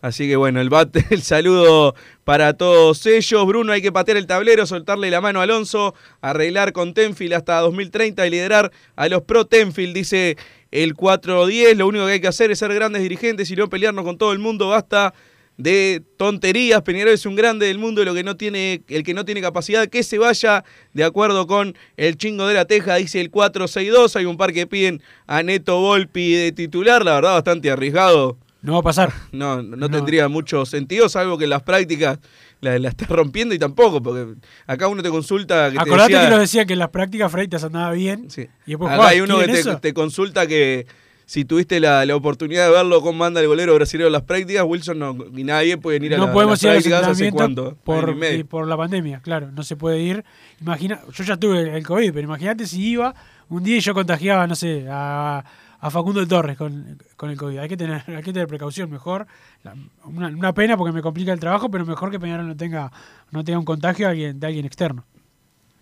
Así 0.02 0.28
que 0.28 0.36
bueno, 0.36 0.60
el, 0.60 0.70
bat- 0.70 0.94
el 1.12 1.22
saludo 1.22 1.96
para 2.26 2.54
todos 2.58 3.06
ellos. 3.06 3.46
Bruno, 3.48 3.72
hay 3.72 3.82
que 3.82 3.92
patear 3.94 4.18
el 4.18 4.28
tablero, 4.28 4.66
soltarle 4.66 5.10
la 5.10 5.22
mano 5.22 5.40
a 5.40 5.44
Alonso, 5.44 5.94
arreglar 6.20 6.74
con 6.74 6.94
Tenfield 6.94 7.34
hasta 7.36 7.60
2030 7.62 8.28
y 8.28 8.30
liderar 8.30 8.72
a 8.98 9.08
los 9.08 9.22
pro 9.22 9.46
Tenfield, 9.46 9.94
dice 9.96 10.36
el 10.74 10.96
410. 10.96 11.78
Lo 11.78 11.88
único 11.88 12.08
que 12.08 12.14
hay 12.14 12.20
que 12.20 12.28
hacer 12.28 12.50
es 12.52 12.60
ser 12.60 12.74
grandes 12.74 13.04
dirigentes 13.04 13.50
y 13.52 13.56
no 13.56 13.70
pelearnos 13.70 14.04
con 14.04 14.18
todo 14.18 14.34
el 14.34 14.40
mundo. 14.40 14.70
Basta 14.70 15.14
de 15.56 16.02
tonterías. 16.18 16.82
Peñarol 16.82 17.14
es 17.14 17.28
un 17.28 17.36
grande 17.36 17.68
del 17.68 17.78
mundo 17.78 18.02
y 18.02 18.06
lo 18.06 18.14
que 18.16 18.24
no 18.24 18.36
tiene, 18.38 18.82
el 18.88 19.04
que 19.04 19.14
no 19.14 19.24
tiene 19.24 19.40
capacidad 19.40 19.88
que 19.88 20.02
se 20.02 20.18
vaya 20.18 20.66
de 20.94 21.04
acuerdo 21.04 21.46
con 21.46 21.76
el 21.96 22.18
chingo 22.18 22.48
de 22.48 22.56
la 22.56 22.66
teja, 22.66 22.96
dice 22.96 23.22
el 23.22 23.30
462. 23.30 24.16
Hay 24.16 24.26
un 24.26 24.36
par 24.36 24.52
que 24.52 24.66
piden 24.66 25.04
a 25.28 25.44
Neto 25.44 25.80
Volpi 25.80 26.34
de 26.34 26.52
titular, 26.52 27.06
la 27.06 27.16
verdad 27.16 27.34
bastante 27.36 27.70
arriesgado. 27.70 28.40
No 28.64 28.74
va 28.74 28.80
a 28.80 28.82
pasar. 28.82 29.14
No, 29.32 29.62
no, 29.62 29.90
tendría 29.90 30.28
mucho 30.30 30.66
sentido, 30.66 31.08
salvo 31.10 31.38
que 31.38 31.44
en 31.44 31.52
las 31.52 31.62
prácticas 31.64 32.18
la, 32.62 32.80
la 32.80 32.90
estés 32.90 33.08
rompiendo 33.10 33.54
y 33.54 33.60
tampoco, 33.60 34.02
porque 34.02 34.36
acá 34.66 34.88
uno 34.88 35.04
te 35.04 35.10
consulta 35.10 35.70
que 35.70 35.76
te 35.76 35.82
Acordate 35.82 36.14
decía- 36.14 36.26
que 36.26 36.32
nos 36.32 36.40
decía 36.40 36.66
que 36.66 36.74
en 36.74 36.80
las 36.80 36.90
prácticas 36.90 37.32
Freitas 37.32 37.64
andaba 37.64 37.92
bien. 37.92 38.28
Y 38.66 38.72
después 38.72 38.92
Acá 38.92 39.08
hay 39.10 39.22
uno 39.22 39.38
que 39.40 39.46
¿Quieren 39.46 39.64
te, 39.76 39.76
te 39.78 39.94
consulta 39.94 40.48
que 40.48 40.88
si 41.26 41.46
tuviste 41.46 41.80
la, 41.80 42.06
la 42.06 42.16
oportunidad 42.16 42.68
de 42.68 42.72
verlo 42.74 43.02
cómo 43.02 43.24
anda 43.26 43.40
el 43.42 43.48
golero 43.48 43.74
brasileño 43.76 44.08
en 44.08 44.14
las 44.14 44.24
prácticas, 44.24 44.64
Wilson 44.66 45.00
no, 45.00 45.14
ni 45.32 45.44
nadie 45.44 45.78
puede 45.78 46.06
ir 46.06 46.14
a, 46.16 46.18
no 46.18 46.28
la- 46.28 46.34
podemos 46.34 46.62
las 46.62 46.64
ir 46.64 46.70
a 46.70 46.74
prácticas 46.74 47.08
hace 47.08 47.28
entrenamientos 47.28 47.74
cuánto, 47.86 48.16
por, 48.18 48.34
y 48.34 48.44
por 48.44 48.68
la 48.68 48.78
pandemia, 48.78 49.20
claro, 49.22 49.50
no 49.52 49.64
se 49.64 49.76
puede 49.76 50.00
ir. 50.02 50.24
Imagina, 50.62 51.02
yo 51.14 51.24
ya 51.24 51.36
tuve 51.38 51.76
el 51.78 51.84
COVID, 51.86 52.14
pero 52.14 52.26
imagínate 52.26 52.66
si 52.68 52.82
iba 52.92 53.14
un 53.50 53.64
día 53.64 53.78
y 53.78 53.82
yo 53.82 53.94
contagiaba, 53.94 54.48
no 54.48 54.56
sé, 54.56 54.86
a, 54.90 55.44
a 55.86 55.92
Facundo 55.92 56.26
Torres 56.26 56.58
con, 56.58 56.98
con 57.18 57.30
el 57.30 57.38
COVID. 57.38 57.58
Hay 57.58 57.68
que 57.68 57.76
tener, 57.78 58.02
hay 58.08 58.24
que 58.24 58.32
tener 58.34 58.48
precaución, 58.48 58.90
mejor. 58.90 59.28
La- 59.64 59.76
una, 60.06 60.28
una 60.28 60.54
pena 60.54 60.78
porque 60.78 60.94
me 60.94 61.02
complica 61.02 61.34
el 61.34 61.40
trabajo, 61.40 61.70
pero 61.70 61.86
mejor 61.86 62.10
que 62.10 62.20
Peñarol 62.20 62.48
no 62.48 62.56
tenga, 62.56 62.92
no 63.32 63.44
tenga 63.44 63.60
un 63.60 63.66
contagio 63.66 64.06
de 64.06 64.12
alguien, 64.12 64.40
de 64.40 64.48
alguien 64.48 64.66
externo. 64.66 65.06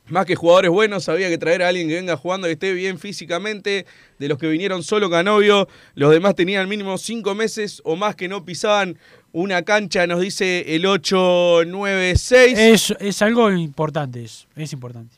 Más 0.08 0.26
que 0.26 0.36
jugadores 0.36 0.72
buenos, 0.72 1.08
había 1.08 1.30
que 1.30 1.38
traer 1.38 1.62
a 1.62 1.68
alguien 1.70 1.88
que 1.88 1.94
venga 1.94 2.18
jugando 2.18 2.50
y 2.50 2.54
esté 2.54 2.74
bien 2.74 2.98
físicamente. 2.98 3.86
De 4.18 4.28
los 4.28 4.38
que 4.40 4.48
vinieron 4.50 4.82
solo 4.84 5.10
Canovio, 5.10 5.68
los 5.94 6.12
demás 6.12 6.36
tenían 6.36 6.68
mínimo 6.68 6.98
cinco 6.98 7.36
meses 7.36 7.82
o 7.86 7.96
más 7.96 8.16
que 8.16 8.28
no 8.28 8.44
pisaban 8.44 8.98
una 9.32 9.62
cancha, 9.62 10.08
nos 10.08 10.20
dice 10.20 10.76
el 10.76 10.86
896. 10.86 12.58
Es, 12.58 12.94
es 13.00 13.22
algo 13.22 13.52
importante 13.52 14.24
es 14.24 14.74
importante. 14.74 15.16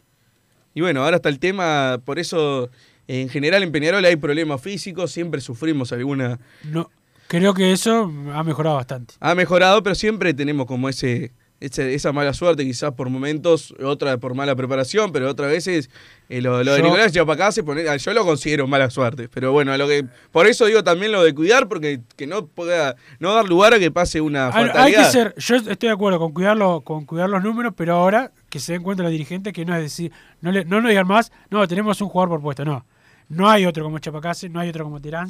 Y 0.76 0.82
bueno, 0.82 1.04
ahora 1.04 1.16
está 1.18 1.30
el 1.30 1.40
tema, 1.40 2.00
por 2.04 2.20
eso 2.20 2.70
en 3.08 3.30
general 3.30 3.64
en 3.64 3.72
Peñarol 3.72 4.04
hay 4.06 4.16
problemas 4.16 4.62
físicos, 4.62 5.12
siempre 5.12 5.42
sufrimos 5.42 5.92
alguna... 5.92 6.40
No, 6.64 6.90
creo 7.28 7.54
que 7.54 7.72
eso 7.72 8.12
ha 8.34 8.44
mejorado 8.44 8.76
bastante. 8.78 9.16
Ha 9.20 9.36
mejorado, 9.36 9.84
pero 9.84 9.96
siempre 9.96 10.34
tenemos 10.34 10.66
como 10.68 10.88
ese, 10.90 11.32
ese- 11.60 11.94
esa 11.94 12.12
mala 12.14 12.34
suerte, 12.34 12.64
quizás 12.64 12.92
por 12.94 13.10
momentos, 13.10 13.74
otra 13.84 14.18
por 14.18 14.36
mala 14.36 14.56
preparación, 14.56 15.12
pero 15.12 15.30
otras 15.30 15.50
veces 15.50 15.90
eh, 16.30 16.42
lo, 16.42 16.64
lo 16.64 16.74
de 16.74 16.80
Yo- 16.80 16.86
Nicolás 16.86 17.12
Yapacá 17.12 17.52
se 17.52 17.64
pone, 17.64 17.88
ah, 17.90 17.96
yo 17.98 18.14
lo 18.14 18.26
considero 18.26 18.68
mala 18.68 18.90
suerte. 18.90 19.28
Pero 19.30 19.52
bueno, 19.52 19.76
lo 19.78 19.88
que 19.88 20.06
por 20.32 20.48
eso 20.48 20.66
digo 20.66 20.84
también 20.84 21.12
lo 21.12 21.24
de 21.24 21.34
cuidar, 21.34 21.68
porque 21.68 22.02
que 22.16 22.28
no 22.28 22.46
pueda 22.48 22.96
no 23.20 23.34
dar 23.34 23.46
lugar 23.46 23.74
a 23.74 23.80
que 23.80 23.92
pase 23.92 24.20
una 24.22 24.52
fatalidad. 24.52 24.84
Hay 24.84 24.94
que 24.94 25.12
ser, 25.12 25.34
yo 25.38 25.56
estoy 25.56 25.88
de 25.90 25.94
acuerdo 25.94 26.20
con 26.20 26.34
cuidarlo, 26.34 26.82
con 26.82 27.06
cuidar 27.06 27.30
los 27.30 27.44
números, 27.44 27.74
pero 27.76 27.96
ahora 27.96 28.32
que 28.50 28.60
se 28.60 28.74
den 28.74 28.84
cuenta 28.84 29.04
los 29.04 29.12
dirigentes 29.12 29.52
que 29.54 29.66
no 29.66 29.76
es 29.76 29.82
decir, 29.82 30.12
no 30.42 30.52
le, 30.52 30.64
no 30.66 30.80
nos 30.82 30.90
digan 30.90 31.08
más, 31.08 31.32
no, 31.50 31.68
tenemos 31.68 32.00
un 32.02 32.10
jugador 32.10 32.30
por 32.30 32.42
puesto, 32.42 32.66
no. 32.66 32.86
No 33.34 33.50
hay 33.50 33.66
otro 33.66 33.84
como 33.84 34.00
Chapacase, 34.00 34.50
no 34.50 34.60
hay 34.60 34.70
otro 34.70 34.84
como 34.84 35.02
Terán. 35.02 35.30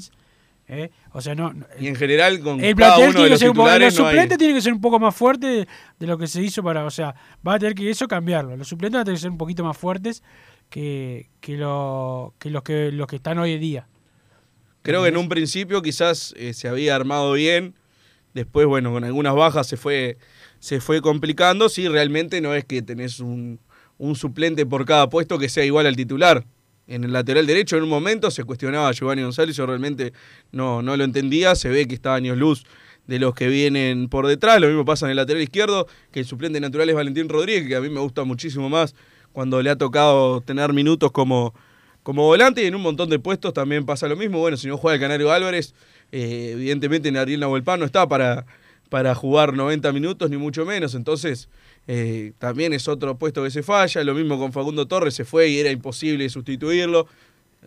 ¿eh? 0.68 0.90
O 1.12 1.22
sea, 1.22 1.36
no. 1.36 1.52
no- 1.54 1.66
Y 1.80 1.88
en 1.88 1.96
general 1.96 2.40
con 2.40 2.64
el 2.64 2.76
cada 2.76 2.98
uno 3.00 3.06
tiene 3.12 3.24
de 3.26 3.30
los 3.32 3.40
titulares 3.40 4.00
no 4.00 4.06
hay- 4.06 4.12
suplentes 4.12 4.38
tienen 4.38 4.56
que 4.56 4.62
ser 4.62 4.74
un 4.74 4.82
poco 4.82 5.00
más 5.00 5.14
fuertes 5.16 5.68
de 6.00 6.08
lo 6.08 6.18
que 6.18 6.28
se 6.28 6.42
hizo 6.42 6.64
para, 6.64 6.86
o 6.86 6.92
sea, 6.92 7.14
va 7.46 7.56
a 7.56 7.60
tener 7.60 7.76
que 7.76 7.90
eso 7.90 8.08
cambiarlo. 8.08 8.56
Los 8.56 8.68
suplentes 8.70 8.94
van 8.96 9.02
a 9.02 9.06
tener 9.06 9.18
que 9.18 9.22
ser 9.22 9.32
un 9.32 9.38
poquito 9.38 9.64
más 9.64 9.78
fuertes 9.78 10.24
que, 10.70 11.30
que, 11.42 11.58
lo- 11.58 12.34
que 12.40 12.50
los 12.50 12.64
que 12.64 12.92
los 12.92 13.08
que 13.08 13.18
están 13.18 13.40
hoy 13.40 13.54
en 13.54 13.60
día. 13.62 13.88
Creo 14.84 15.04
que 15.04 15.10
en 15.10 15.18
un 15.18 15.30
principio 15.30 15.82
quizás 15.82 16.34
eh, 16.38 16.54
se 16.54 16.68
había 16.68 16.96
armado 16.96 17.34
bien, 17.34 17.74
después, 18.34 18.66
bueno, 18.68 18.92
con 18.92 19.04
algunas 19.04 19.34
bajas 19.36 19.68
se 19.68 19.78
fue, 19.78 20.18
se 20.60 20.82
fue 20.82 21.02
complicando. 21.02 21.70
Sí, 21.70 21.88
realmente 21.88 22.42
no 22.42 22.54
es 22.54 22.66
que 22.66 22.82
tenés 22.82 23.20
un, 23.20 23.60
un 23.98 24.16
suplente 24.16 24.66
por 24.66 24.86
cada 24.86 25.10
puesto 25.10 25.38
que 25.40 25.48
sea 25.50 25.64
igual 25.64 25.86
al 25.88 25.96
titular. 25.96 26.46
En 26.88 27.04
el 27.04 27.14
lateral 27.14 27.48
derecho, 27.48 27.78
en 27.78 27.84
un 27.84 27.90
momento 27.90 28.30
se 28.30 28.44
cuestionaba 28.44 28.90
a 28.90 28.92
Giovanni 28.92 29.24
González, 29.24 29.56
yo 29.56 29.66
realmente 29.66 30.14
no, 30.52 30.82
no 30.82 30.98
lo 30.98 31.04
entendía. 31.04 31.56
Se 31.56 31.70
ve 31.70 31.88
que 31.88 31.96
está 31.96 32.14
años 32.16 32.38
luz 32.38 32.66
de 33.08 33.20
los 33.20 33.34
que 33.34 33.48
vienen 33.48 34.10
por 34.10 34.28
detrás. 34.28 34.60
Lo 34.60 34.68
mismo 34.68 34.86
pasa 34.86 35.06
en 35.06 35.12
el 35.12 35.18
lateral 35.18 35.42
izquierdo, 35.42 35.88
que 36.12 36.20
el 36.20 36.26
suplente 36.26 36.60
natural 36.60 36.90
es 36.90 36.96
Valentín 36.96 37.30
Rodríguez, 37.30 37.68
que 37.68 37.76
a 37.76 37.82
mí 37.82 37.90
me 37.90 38.00
gusta 38.00 38.24
muchísimo 38.24 38.70
más 38.70 38.96
cuando 39.34 39.62
le 39.62 39.70
ha 39.70 39.76
tocado 39.76 40.42
tener 40.42 40.72
minutos 40.74 41.12
como, 41.12 41.54
como 42.04 42.24
volante 42.24 42.64
y 42.64 42.68
en 42.68 42.76
un 42.76 42.82
montón 42.82 43.10
de 43.10 43.20
puestos 43.20 43.54
también 43.54 43.86
pasa 43.86 44.08
lo 44.08 44.16
mismo. 44.16 44.40
Bueno, 44.40 44.58
si 44.58 44.68
no 44.68 44.78
juega 44.78 44.96
el 44.96 45.02
Canario 45.02 45.32
Álvarez, 45.32 45.74
eh, 46.12 46.52
evidentemente 46.54 47.18
Ariel 47.18 47.40
Nahuelpan 47.42 47.80
no 47.80 47.86
está 47.86 48.08
para, 48.08 48.46
para 48.90 49.16
jugar 49.16 49.54
90 49.54 49.92
minutos, 49.92 50.30
ni 50.30 50.38
mucho 50.38 50.66
menos. 50.66 50.96
Entonces, 50.96 51.50
eh, 51.88 52.32
también 52.40 52.74
es 52.74 52.88
otro 52.88 53.16
puesto 53.18 53.44
que 53.44 53.52
se 53.52 53.64
falla. 53.64 54.04
Lo 54.04 54.14
mismo 54.14 54.38
con 54.40 54.52
Facundo 54.54 54.86
Torres, 54.88 55.14
se 55.14 55.26
fue 55.26 55.50
y 55.50 55.60
era 55.60 55.70
imposible 55.72 56.28
sustituirlo. 56.30 57.08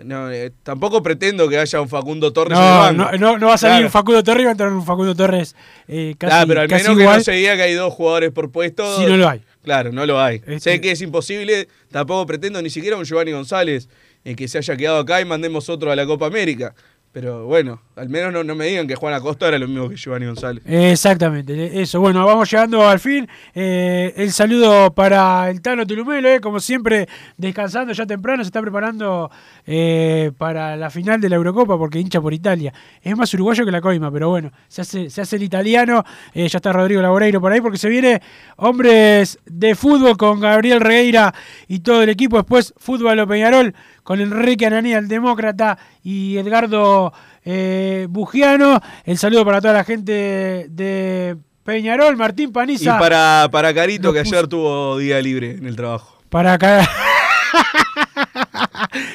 No, 0.04 0.30
eh, 0.30 0.52
tampoco 0.62 1.02
pretendo 1.02 1.48
que 1.48 1.56
haya 1.58 1.80
un 1.80 1.88
Facundo 1.88 2.30
Torres 2.30 2.58
en 2.58 2.64
el 2.64 2.70
No, 2.70 2.78
banco. 2.78 3.12
no, 3.12 3.32
no, 3.32 3.38
no 3.38 3.46
va 3.46 3.54
a 3.54 3.58
salir 3.58 3.76
Claro. 3.76 3.86
un 3.86 3.92
Facundo 3.92 4.22
Torres 4.22 4.40
y 4.42 4.44
va 4.44 4.50
a 4.50 4.52
entrar 4.52 4.70
un 4.72 4.84
Facundo 4.84 5.14
Torres 5.14 5.56
eh, 5.88 6.14
casi, 6.18 6.30
Claro, 6.30 6.48
pero 6.48 6.60
al 6.60 6.68
menos 6.68 6.96
que 6.98 7.04
no 7.04 7.20
se 7.20 7.32
diga 7.32 7.56
que 7.56 7.62
hay 7.62 7.72
dos 7.74 7.94
jugadores 7.94 8.30
por 8.30 8.50
puesto. 8.50 8.98
Si 8.98 9.06
no 9.06 9.16
lo 9.16 9.26
hay. 9.28 9.40
Claro, 9.62 9.92
no 9.92 10.04
lo 10.04 10.20
hay. 10.20 10.36
Este- 10.46 10.60
Sé 10.60 10.80
que 10.82 10.90
es 10.90 11.00
imposible, 11.00 11.66
tampoco 11.90 12.26
pretendo 12.26 12.60
ni 12.60 12.68
siquiera 12.70 12.96
un 12.98 13.04
Giovanni 13.04 13.32
González 13.32 13.88
eh, 14.24 14.34
que 14.36 14.48
se 14.48 14.58
haya 14.58 14.76
quedado 14.76 14.98
acá 14.98 15.20
y 15.22 15.24
mandemos 15.24 15.68
otro 15.70 15.90
a 15.90 15.96
la 15.96 16.04
Copa 16.04 16.26
América. 16.26 16.74
Pero 17.16 17.46
bueno, 17.46 17.80
al 17.96 18.10
menos 18.10 18.30
no, 18.30 18.44
no 18.44 18.54
me 18.54 18.66
digan 18.66 18.86
que 18.86 18.94
Juan 18.94 19.14
Acosta 19.14 19.48
era 19.48 19.58
lo 19.58 19.66
mismo 19.66 19.88
que 19.88 19.96
Giovanni 19.96 20.26
González. 20.26 20.62
Exactamente, 20.66 21.80
eso. 21.80 21.98
Bueno, 21.98 22.26
vamos 22.26 22.50
llegando 22.50 22.86
al 22.86 23.00
fin. 23.00 23.26
Eh, 23.54 24.12
el 24.18 24.32
saludo 24.32 24.92
para 24.92 25.48
el 25.48 25.62
Tano 25.62 25.86
Tulumelo, 25.86 26.28
eh, 26.28 26.40
como 26.42 26.60
siempre, 26.60 27.08
descansando 27.38 27.94
ya 27.94 28.04
temprano, 28.04 28.44
se 28.44 28.48
está 28.48 28.60
preparando 28.60 29.30
eh, 29.66 30.30
para 30.36 30.76
la 30.76 30.90
final 30.90 31.18
de 31.18 31.30
la 31.30 31.36
Eurocopa 31.36 31.78
porque 31.78 31.98
hincha 31.98 32.20
por 32.20 32.34
Italia. 32.34 32.74
Es 33.00 33.16
más 33.16 33.32
uruguayo 33.32 33.64
que 33.64 33.72
la 33.72 33.80
coima, 33.80 34.12
pero 34.12 34.28
bueno, 34.28 34.52
se 34.68 34.82
hace, 34.82 35.08
se 35.08 35.22
hace 35.22 35.36
el 35.36 35.44
italiano. 35.44 36.04
Eh, 36.34 36.46
ya 36.48 36.58
está 36.58 36.70
Rodrigo 36.70 37.00
Laboreiro 37.00 37.40
por 37.40 37.50
ahí 37.50 37.62
porque 37.62 37.78
se 37.78 37.88
viene 37.88 38.20
hombres 38.56 39.38
de 39.46 39.74
fútbol 39.74 40.18
con 40.18 40.38
Gabriel 40.38 40.80
Regueira 40.80 41.34
y 41.66 41.78
todo 41.78 42.02
el 42.02 42.10
equipo. 42.10 42.36
Después, 42.36 42.74
fútbol 42.76 43.18
a 43.18 43.26
Peñarol 43.26 43.74
con 44.06 44.20
Enrique 44.20 44.64
Ananía, 44.64 44.98
el 44.98 45.08
demócrata, 45.08 45.78
y 46.04 46.36
Edgardo 46.36 47.12
eh, 47.44 48.06
Bugiano. 48.08 48.80
El 49.04 49.18
saludo 49.18 49.44
para 49.44 49.60
toda 49.60 49.74
la 49.74 49.82
gente 49.82 50.68
de 50.70 51.36
Peñarol, 51.64 52.16
Martín 52.16 52.52
Paniza. 52.52 52.94
Y 52.94 52.98
para, 53.00 53.48
para 53.50 53.74
Carito, 53.74 54.12
que 54.12 54.20
ayer 54.20 54.46
tuvo 54.46 54.96
día 54.96 55.20
libre 55.20 55.50
en 55.50 55.66
el 55.66 55.74
trabajo. 55.74 56.22
Para 56.28 56.52
acá. 56.52 56.82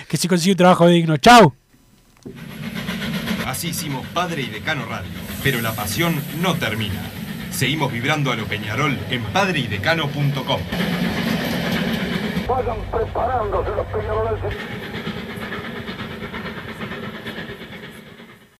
que 0.09 0.17
se 0.17 0.27
consigue 0.27 0.51
un 0.51 0.57
trabajo 0.57 0.85
digno. 0.87 1.15
Chau. 1.15 1.53
Así 3.47 3.69
hicimos 3.69 4.05
Padre 4.07 4.41
y 4.41 4.47
Decano 4.47 4.85
Radio, 4.87 5.09
pero 5.41 5.61
la 5.61 5.71
pasión 5.71 6.21
no 6.41 6.55
termina. 6.55 7.01
Seguimos 7.49 7.93
vibrando 7.93 8.29
a 8.29 8.35
lo 8.35 8.43
Peñarol 8.43 8.99
en 9.09 9.23
padreidecano.com. 9.23 10.59
Vayan 12.52 12.82
preparándose 12.91 13.70
los 13.78 13.86
peñaroles. 13.88 14.90